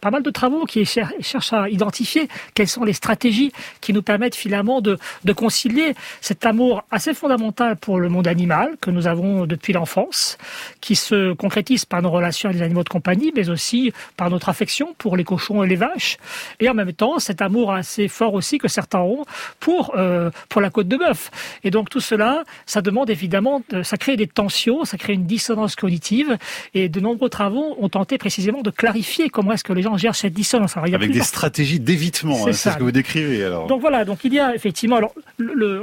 pas 0.00 0.10
mal 0.10 0.22
de 0.22 0.30
travaux 0.30 0.64
qui 0.64 0.84
cher- 0.84 1.12
cherchent 1.20 1.52
à 1.52 1.68
identifier 1.68 2.28
quelles 2.54 2.68
sont 2.68 2.84
les 2.84 2.92
stratégies 2.92 3.52
qui 3.80 3.92
nous 3.92 4.02
permettent 4.02 4.36
finalement 4.36 4.80
de, 4.80 4.98
concilier 5.36 5.94
cet 6.20 6.46
amour 6.46 6.84
assez 6.90 7.12
fondamental 7.12 7.76
pour 7.76 7.98
le 8.00 8.08
monde 8.08 8.26
animal 8.26 8.76
que 8.80 8.90
nous 8.90 9.06
avons 9.06 9.44
depuis 9.44 9.72
l'enfance, 9.72 10.38
qui 10.80 10.94
se 10.96 11.32
concrétise 11.34 11.84
par 11.84 12.00
nos 12.00 12.10
relations 12.10 12.48
avec 12.48 12.58
les 12.60 12.64
animaux 12.64 12.84
de 12.84 12.88
compagnie, 12.88 13.32
mais 13.34 13.50
aussi 13.50 13.92
par 14.16 14.30
notre 14.30 14.48
affection 14.48 14.94
pour 14.98 15.16
les 15.16 15.24
cochons 15.24 15.62
et 15.62 15.66
les 15.68 15.76
vaches, 15.76 16.16
et 16.60 16.68
en 16.70 16.74
même 16.74 16.92
temps 16.92 17.18
cet 17.18 17.42
amour 17.42 17.72
assez 17.72 18.08
fort 18.08 18.34
aussi 18.34 18.58
que 18.58 18.68
certains 18.68 19.00
ont 19.00 19.24
pour 19.60 19.92
euh, 19.96 20.30
pour 20.48 20.60
la 20.60 20.70
côte 20.70 20.88
de 20.88 20.96
bœuf. 20.96 21.30
Et 21.64 21.70
donc 21.70 21.90
tout 21.90 22.00
cela, 22.00 22.44
ça 22.66 22.80
demande 22.82 23.10
évidemment, 23.10 23.62
de- 23.70 23.82
ça 23.82 23.96
crée 23.96 24.16
des 24.16 24.26
tensions, 24.28 24.84
ça 24.84 24.96
crée 24.96 25.12
une 25.14 25.26
dissonance 25.26 25.76
cognitive, 25.76 26.38
et 26.72 26.88
de 26.88 27.00
nombreux 27.00 27.28
travaux 27.28 27.76
ont 27.78 27.88
tenté 27.88 28.16
précisément 28.16 28.62
de 28.62 28.70
clarifier 28.70 29.28
comment 29.28 29.52
est-ce 29.56 29.64
que 29.64 29.72
les 29.72 29.82
gens 29.82 29.96
gèrent 29.96 30.14
cette 30.14 30.32
dissonance. 30.32 30.76
Alors, 30.76 30.86
il 30.86 30.92
y 30.92 30.94
a 30.94 30.96
Avec 30.96 31.10
des 31.10 31.20
stratégies 31.22 31.80
d'évitement, 31.80 32.44
C'est 32.44 32.50
hein, 32.68 32.72
ce 32.72 32.78
que 32.78 32.84
vous 32.84 32.92
décrivez 32.92 33.42
alors. 33.44 33.66
donc 33.66 33.80
voilà, 33.80 34.04
donc 34.04 34.20
il 34.24 34.32
y 34.32 34.38
a 34.40 34.54
effectivement 34.54 34.96
alors 34.96 35.12
le- 35.38 35.82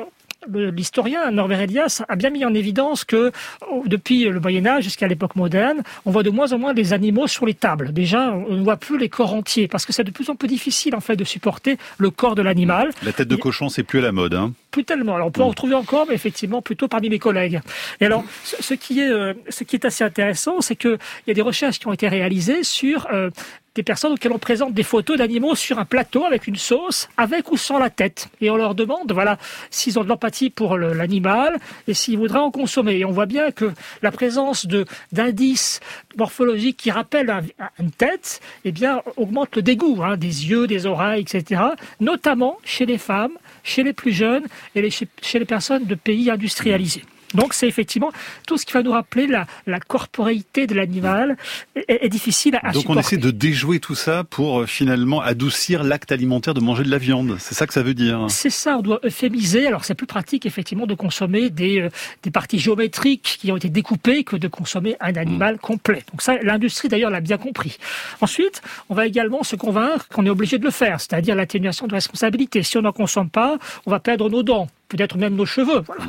L'historien 0.52 1.32
Norbert 1.32 1.62
Elias 1.62 2.04
a 2.10 2.18
bien 2.18 2.30
mis 2.30 2.44
en 2.44 2.54
évidence 2.54 3.06
que 3.06 3.32
oh, 3.72 3.84
depuis 3.86 4.26
le 4.26 4.42
Moyen 4.42 4.66
Âge 4.66 4.84
jusqu'à 4.84 5.08
l'époque 5.08 5.38
moderne, 5.38 5.84
on 6.06 6.12
voit 6.12 6.22
de 6.24 6.30
moins 6.30 6.52
en 6.52 6.58
moins 6.60 6.74
des 6.74 6.92
animaux 6.92 7.28
sur 7.28 7.46
les 7.46 7.54
tables. 7.54 7.94
Déjà, 7.94 8.34
on 8.34 8.56
ne 8.58 8.62
voit 8.62 8.76
plus 8.76 8.98
les 8.98 9.08
corps 9.08 9.34
entiers 9.34 9.70
parce 9.70 9.86
que 9.86 9.94
c'est 9.94 10.04
de 10.04 10.12
plus 10.12 10.30
en 10.30 10.36
plus 10.36 10.50
difficile 10.50 10.96
en 10.96 11.00
fait 11.00 11.16
de 11.16 11.24
supporter 11.24 11.78
le 11.98 12.10
corps 12.10 12.36
de 12.36 12.42
l'animal. 12.42 12.90
La 13.04 13.14
tête 13.14 13.30
de 13.30 13.38
cochon, 13.38 13.70
c'est 13.70 13.84
plus 13.84 14.00
à 14.00 14.02
la 14.02 14.12
mode. 14.12 14.34
Hein. 14.34 14.52
Plus 14.72 14.84
tellement. 14.84 15.16
Alors 15.16 15.28
on 15.28 15.32
peut 15.32 15.44
en 15.44 15.48
retrouver 15.48 15.76
encore, 15.76 16.08
mais 16.10 16.16
effectivement 16.16 16.62
plutôt 16.62 16.90
parmi 16.90 17.10
mes 17.10 17.20
collègues. 17.20 17.62
Et 18.02 18.06
alors, 18.06 18.26
ce, 18.44 18.62
ce 18.62 18.74
qui 18.74 19.00
est 19.00 19.10
euh, 19.10 19.34
ce 19.48 19.64
qui 19.64 19.78
est 19.78 19.86
assez 19.86 20.04
intéressant, 20.04 20.60
c'est 20.60 20.76
que 20.76 20.98
il 21.26 21.30
y 21.30 21.32
a 21.32 21.36
des 21.36 21.42
recherches 21.42 21.80
qui 21.80 21.88
ont 21.88 21.94
été 21.94 22.10
réalisées 22.10 22.64
sur 22.64 23.08
euh, 23.14 23.30
des 23.76 23.84
personnes 23.84 24.14
auxquelles 24.14 24.32
on 24.32 24.40
présente 24.40 24.74
des 24.74 24.84
photos 24.84 25.18
d'animaux 25.18 25.56
sur 25.56 25.80
un 25.80 25.86
plateau 25.86 26.26
avec 26.26 26.48
une 26.48 26.56
sauce, 26.56 27.10
avec 27.18 27.52
ou 27.52 27.58
sans 27.58 27.80
la 27.80 27.90
tête. 27.90 28.28
Et 28.42 28.50
on 28.50 28.56
leur 28.56 28.76
demande, 28.76 29.12
voilà, 29.12 29.38
s'ils 29.72 29.98
ont 29.98 30.04
de 30.04 30.10
l'empathie 30.10 30.50
pour 30.50 30.78
l'animal 30.78 31.60
et 31.88 31.94
s'ils 31.94 32.18
voudraient 32.18 32.40
en 32.40 32.52
consommer. 32.52 32.98
Et 32.98 33.06
on 33.06 33.12
voit 33.12 33.26
bien 33.26 33.52
que 33.52 33.72
la 34.02 34.12
présence 34.12 34.68
d'indices 35.12 35.80
morphologiques 36.18 36.78
qui 36.78 36.92
rappellent 36.92 37.30
un- 37.32 37.42
une 37.80 37.92
tête, 37.92 38.42
eh 38.66 38.72
bien, 38.72 39.02
augmente 39.18 39.56
le 39.56 39.62
dégoût, 39.62 40.02
hein, 40.04 40.18
des 40.18 40.50
yeux, 40.50 40.68
des 40.68 40.86
oreilles, 40.86 41.22
etc. 41.22 41.62
Notamment 42.00 42.58
chez 42.64 42.86
les 42.86 42.98
femmes, 42.98 43.34
chez 43.64 43.84
les 43.84 43.94
plus 43.94 44.12
jeunes 44.12 44.44
et 44.76 44.82
les- 44.82 44.92
chez 44.92 45.40
les 45.40 45.46
personnes 45.46 45.86
de 45.86 45.96
pays 45.96 46.30
industrialisés. 46.30 47.04
Donc 47.34 47.54
c'est 47.54 47.68
effectivement 47.68 48.12
tout 48.48 48.58
ce 48.58 48.66
qui 48.66 48.74
va 48.74 48.84
nous 48.84 48.92
rappeler 48.92 49.28
la, 49.28 49.46
la 49.68 49.80
corporéité 49.80 50.68
de 50.68 50.76
l'animal 50.76 51.38
est, 51.76 52.06
est 52.06 52.10
difficile 52.10 52.60
à 52.62 52.72
Donc 52.72 52.90
on 52.90 52.98
essaie 52.98 53.18
de 53.18 53.32
déjouer 53.32 53.80
tout 53.80 53.96
ça 53.96 54.24
pour 54.24 54.62
euh, 54.62 54.66
finalement 54.66 55.22
adoucir 55.22 55.84
l'acte 55.84 56.12
alimentaire 56.12 56.54
de 56.54 56.60
manger 56.62 56.84
de 56.84 56.90
la 56.90 56.98
viande. 56.98 57.38
C'est 57.40 57.56
ça 57.56 57.68
que 57.68 57.74
ça 57.74 57.84
veut 57.84 57.94
dire. 57.94 58.26
C'est 58.30 58.50
ça, 58.50 58.78
on 58.78 58.82
doit 58.82 59.00
euphémiser. 59.04 59.68
Alors 59.68 59.86
c'est 59.86 59.96
plus 59.96 60.08
pratique 60.08 60.46
effectivement 60.46 60.86
de 60.86 60.96
consommer 60.96 61.50
des, 61.50 61.82
euh, 61.82 61.90
des 62.24 62.32
parties 62.32 62.60
géométriques 62.60 63.38
qui 63.40 63.52
ont 63.52 63.58
été 63.58 63.70
découpées 63.70 64.24
que 64.24 64.36
de 64.36 64.48
consommer 64.48 64.96
un 65.00 65.16
animal 65.16 65.58
complet. 65.60 66.04
Donc 66.12 66.22
ça, 66.22 66.38
l'industrie 66.42 66.88
d'ailleurs 66.88 67.10
l'a 67.10 67.22
bien 67.22 67.38
compris. 67.38 67.78
Ensuite, 68.22 68.62
on 68.90 68.96
va 68.96 69.08
également 69.08 69.44
se 69.44 69.56
convaincre 69.56 70.08
qu'on 70.10 70.26
est 70.26 70.30
obligé 70.30 70.58
de 70.58 70.64
le 70.64 70.72
faire, 70.72 71.00
c'est-à-dire 71.00 71.36
l'atténuation 71.36 71.88
de 71.88 71.94
responsabilité. 71.94 72.64
Si 72.64 72.78
on 72.78 72.82
n'en 72.82 72.92
consomme 72.92 73.30
pas, 73.30 73.58
on 73.86 73.92
va 73.92 74.00
perdre 74.00 74.30
nos 74.30 74.44
dents, 74.44 74.68
peut-être 74.90 75.18
même 75.18 75.36
nos 75.36 75.46
cheveux. 75.46 75.82
Voilà. 75.86 76.04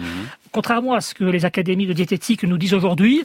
Contrairement 0.53 0.95
à 0.95 1.01
ce 1.01 1.15
que 1.15 1.25
les 1.25 1.45
académies 1.45 1.87
de 1.87 1.93
diététique 1.93 2.45
nous 2.45 2.59
disent 2.59 2.75
aujourd'hui, 2.75 3.25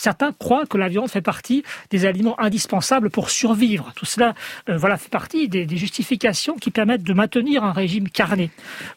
certains 0.00 0.32
croient 0.32 0.66
que 0.66 0.78
la 0.78 0.88
viande 0.88 1.08
fait 1.08 1.20
partie 1.20 1.62
des 1.90 2.04
aliments 2.04 2.38
indispensables 2.40 3.10
pour 3.10 3.30
survivre. 3.30 3.92
Tout 3.94 4.06
cela, 4.06 4.34
euh, 4.68 4.76
voilà, 4.76 4.96
fait 4.96 5.08
partie 5.08 5.48
des, 5.48 5.66
justifications 5.76 6.56
qui 6.56 6.70
permettent 6.70 7.02
de 7.02 7.12
maintenir 7.12 7.64
un 7.64 7.72
régime 7.72 8.08
carné. 8.08 8.50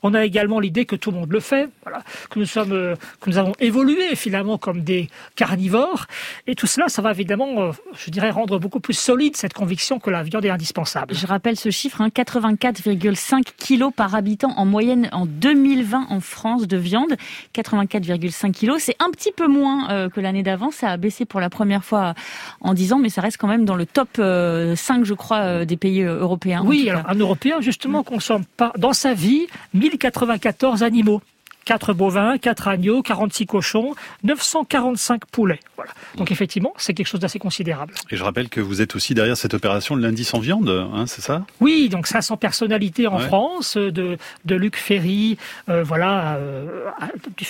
On 0.04 0.14
a 0.14 0.24
également 0.24 0.60
l'idée 0.60 0.86
que 0.86 0.96
tout 0.96 1.12
le 1.12 1.18
monde 1.18 1.32
le 1.32 1.40
fait, 1.40 1.70
voilà, 1.84 2.04
que 2.30 2.40
nous 2.40 2.46
sommes, 2.46 2.72
euh, 2.72 2.96
que 3.20 3.30
nous 3.30 3.38
avons 3.38 3.54
évolué 3.60 4.16
finalement 4.16 4.58
comme 4.58 4.82
des 4.82 5.10
carnivores, 5.36 6.06
et 6.48 6.56
tout 6.56 6.68
cela, 6.68 6.88
ça 6.88 7.02
va 7.02 7.12
évidemment, 7.12 7.62
euh, 7.62 7.72
je 7.94 8.12
dirais, 8.12 8.30
rendre 8.30 8.60
beaucoup 8.60 8.80
plus 8.80 8.94
solide 8.94 9.36
cette 9.36 9.54
conviction 9.54 10.00
que 10.00 10.10
la 10.10 10.24
viande 10.24 10.46
est 10.46 10.50
indispensable. 10.50 11.14
Je 11.14 11.28
rappelle 11.28 11.58
ce 11.58 11.70
chiffre, 11.70 12.02
hein, 12.02 12.10
84,5 12.10 13.44
kilos 13.58 13.92
par 13.96 14.16
habitant 14.16 14.54
en 14.58 14.66
moyenne 14.66 15.10
en 15.12 15.26
2020 15.26 16.08
en 16.10 16.20
France 16.20 16.68
de 16.68 16.78
viande. 16.78 17.16
84,5 17.54 18.52
kilos, 18.52 18.82
c'est 18.84 18.96
un 19.00 19.12
petit 19.12 19.32
peu 19.32 19.48
moins 19.48 20.10
que 20.10 20.22
l'année 20.22 20.44
d'avant. 20.44 20.72
A 20.92 20.98
baissé 20.98 21.26
pour 21.26 21.40
la 21.40 21.50
première 21.50 21.84
fois 21.84 22.14
en 22.62 22.74
10 22.74 22.94
ans, 22.94 23.00
mais 23.00 23.10
ça 23.10 23.22
reste 23.22 23.38
quand 23.38 23.48
même 23.48 23.66
dans 23.66 23.76
le 23.76 23.86
top 23.86 24.10
euh, 24.20 24.76
5, 24.76 25.06
je 25.06 25.14
crois, 25.14 25.40
euh, 25.40 25.66
des 25.66 25.78
pays 25.78 26.04
euh, 26.04 26.20
européens. 26.20 26.62
en 26.62 26.68
Oui, 26.68 26.90
alors 26.90 27.04
un 27.08 27.16
Européen, 27.16 27.62
justement, 27.62 28.04
consomme 28.04 28.46
pas, 28.58 28.72
dans 28.78 28.94
sa 28.94 29.14
vie 29.14 29.48
1094 29.74 30.84
animaux. 30.84 31.22
4 31.66 31.94
bovins, 31.94 32.38
4 32.38 32.68
agneaux, 32.68 33.02
46 33.02 33.46
cochons, 33.46 33.94
945 34.24 35.26
poulets. 35.26 35.60
Voilà. 35.76 35.92
Donc 36.18 36.32
effectivement, 36.32 36.74
c'est 36.78 36.94
quelque 36.94 37.08
chose 37.08 37.20
d'assez 37.20 37.40
considérable. 37.40 37.94
Et 38.10 38.16
je 38.18 38.24
rappelle 38.24 38.50
que 38.50 38.60
vous 38.62 38.82
êtes 38.82 38.96
aussi 38.96 39.14
derrière 39.14 39.38
cette 39.38 39.54
opération 39.54 39.96
de 39.96 40.02
lundi 40.02 40.24
sans 40.24 40.40
viande, 40.40 40.70
hein, 40.70 41.06
c'est 41.08 41.22
ça? 41.22 41.46
Oui, 41.60 41.90
donc 41.90 42.08
500 42.08 42.38
personnalités 42.38 43.08
en 43.08 43.20
Ouais. 43.20 43.26
France, 43.28 43.76
de, 43.78 44.18
de 44.46 44.56
Luc 44.56 44.78
Ferry, 44.78 45.38
euh, 45.68 45.84
voilà, 45.84 46.36
euh, 46.36 46.86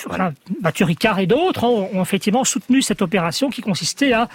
voilà, 0.07 0.33
Mathieu 0.61 0.85
Ricard 0.85 1.19
et 1.19 1.27
d'autres 1.27 1.63
ont, 1.63 1.89
ont 1.93 2.01
effectivement 2.01 2.43
soutenu 2.43 2.81
cette 2.81 3.01
opération 3.01 3.49
qui 3.49 3.61
consistait 3.61 4.13
à 4.13 4.27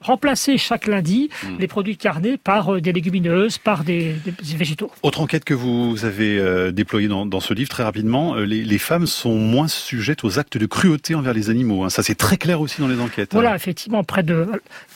remplacer 0.00 0.58
chaque 0.58 0.86
lundi 0.86 1.28
Hmm. 1.44 1.56
les 1.58 1.66
produits 1.68 1.96
carnés 1.96 2.36
par 2.36 2.74
euh, 2.74 2.80
des 2.80 2.92
légumineuses, 2.92 3.58
par 3.58 3.84
des, 3.84 4.14
des 4.24 4.56
végétaux. 4.56 4.90
Autre 5.02 5.20
enquête 5.20 5.44
que 5.44 5.54
vous 5.54 6.04
avez 6.04 6.38
euh, 6.38 6.70
déployée 6.72 7.08
dans, 7.08 7.24
dans 7.26 7.40
ce 7.40 7.54
livre 7.54 7.68
très 7.70 7.82
rapidement, 7.82 8.34
euh, 8.36 8.44
les, 8.44 8.62
les 8.62 8.78
femmes 8.78 9.06
sont 9.06 9.36
moins 9.36 9.68
sujettes 9.68 10.24
aux 10.24 10.38
actes 10.38 10.58
de 10.58 10.66
cruauté 10.66 11.14
envers 11.14 11.32
les 11.32 11.50
animaux. 11.50 11.84
hein. 11.84 11.90
Ça 11.90 12.02
c'est 12.02 12.14
très 12.14 12.36
clair 12.36 12.60
aussi 12.60 12.80
dans 12.80 12.88
les 12.88 13.00
enquêtes. 13.00 13.32
Voilà, 13.32 13.52
hein. 13.52 13.56
effectivement, 13.56 14.02
près 14.04 14.22
de 14.22 14.46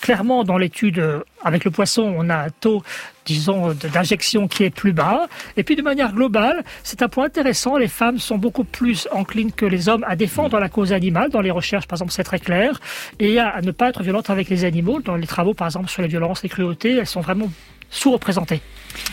clairement 0.00 0.44
dans 0.44 0.58
l'étude 0.58 1.02
avec 1.44 1.64
le 1.64 1.70
poisson, 1.70 2.14
on 2.16 2.28
a 2.30 2.37
un 2.37 2.50
taux, 2.50 2.83
disons, 3.26 3.72
d'injection 3.74 4.48
qui 4.48 4.64
est 4.64 4.70
plus 4.70 4.92
bas. 4.92 5.28
Et 5.57 5.62
puis 5.62 5.76
de 5.76 5.83
manière 5.83 6.12
globale, 6.12 6.64
c'est 6.83 7.02
un 7.02 7.09
point 7.09 7.26
intéressant. 7.26 7.76
Les 7.76 7.88
femmes 7.88 8.18
sont 8.18 8.38
beaucoup 8.38 8.64
plus 8.64 9.07
enclines 9.12 9.52
que 9.52 9.66
les 9.66 9.88
hommes 9.88 10.04
à 10.09 10.16
défendre 10.16 10.59
la 10.59 10.68
cause 10.68 10.92
animale. 10.92 11.30
Dans 11.30 11.40
les 11.40 11.50
recherches, 11.50 11.87
par 11.87 11.96
exemple, 11.96 12.12
c'est 12.12 12.24
très 12.24 12.38
clair, 12.38 12.80
et 13.20 13.38
à, 13.38 13.61
ne 13.61 13.70
pas 13.70 13.90
être 13.90 14.02
violentes 14.02 14.30
avec 14.30 14.48
les 14.48 14.64
animaux. 14.64 15.00
Dans 15.00 15.16
les 15.16 15.26
travaux, 15.26 15.54
par 15.54 15.68
exemple, 15.68 15.88
sur 15.88 16.02
les 16.02 16.09
violences, 16.09 16.42
les 16.42 16.48
cruautés, 16.48 16.96
elles 16.96 17.07
sont 17.07 17.20
vraiment 17.20 17.50
sous-représentées. 17.90 18.61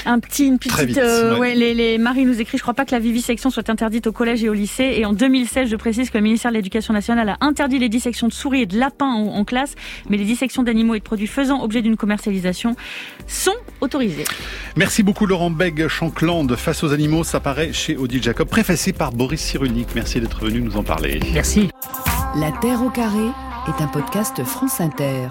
Un 0.05 0.19
petit, 0.19 0.47
une 0.47 0.59
petite, 0.59 0.79
vite, 0.81 0.97
euh, 0.97 1.33
ouais. 1.33 1.39
ouais, 1.39 1.55
les, 1.55 1.73
les 1.73 1.97
Marie 1.97 2.25
nous 2.25 2.39
écrit, 2.39 2.57
je 2.57 2.61
crois 2.61 2.73
pas 2.73 2.85
que 2.85 2.91
la 2.91 2.99
vivisection 2.99 3.49
soit 3.49 3.69
interdite 3.69 4.07
au 4.07 4.11
collège 4.11 4.43
et 4.43 4.49
au 4.49 4.53
lycée. 4.53 4.93
Et 4.97 5.05
en 5.05 5.13
2016, 5.13 5.69
je 5.69 5.75
précise 5.75 6.09
que 6.09 6.17
le 6.17 6.23
ministère 6.23 6.51
de 6.51 6.55
l'Éducation 6.57 6.93
nationale 6.93 7.29
a 7.29 7.37
interdit 7.41 7.79
les 7.79 7.89
dissections 7.89 8.27
de 8.27 8.33
souris 8.33 8.61
et 8.61 8.65
de 8.65 8.77
lapins 8.77 9.07
en, 9.07 9.27
en 9.35 9.43
classe, 9.43 9.75
mais 10.09 10.17
les 10.17 10.25
dissections 10.25 10.63
d'animaux 10.63 10.95
et 10.95 10.99
de 10.99 11.03
produits 11.03 11.27
faisant 11.27 11.63
objet 11.63 11.81
d'une 11.81 11.97
commercialisation 11.97 12.75
sont 13.27 13.55
autorisées. 13.81 14.25
Merci 14.75 15.03
beaucoup 15.03 15.25
Laurent 15.25 15.51
Beg, 15.51 15.87
Chancland, 15.87 16.55
Face 16.55 16.83
aux 16.83 16.93
animaux, 16.93 17.23
ça 17.23 17.39
paraît 17.39 17.73
chez 17.73 17.97
Odile 17.97 18.21
Jacob, 18.21 18.47
préfacé 18.47 18.93
par 18.93 19.11
Boris 19.11 19.41
Cyrulnik. 19.41 19.89
Merci 19.95 20.19
d'être 20.19 20.45
venu 20.45 20.61
nous 20.61 20.77
en 20.77 20.83
parler. 20.83 21.19
Merci. 21.33 21.69
La 22.35 22.51
Terre 22.61 22.83
au 22.83 22.89
carré 22.89 23.27
est 23.67 23.81
un 23.81 23.87
podcast 23.87 24.43
France 24.43 24.79
Inter. 24.79 25.27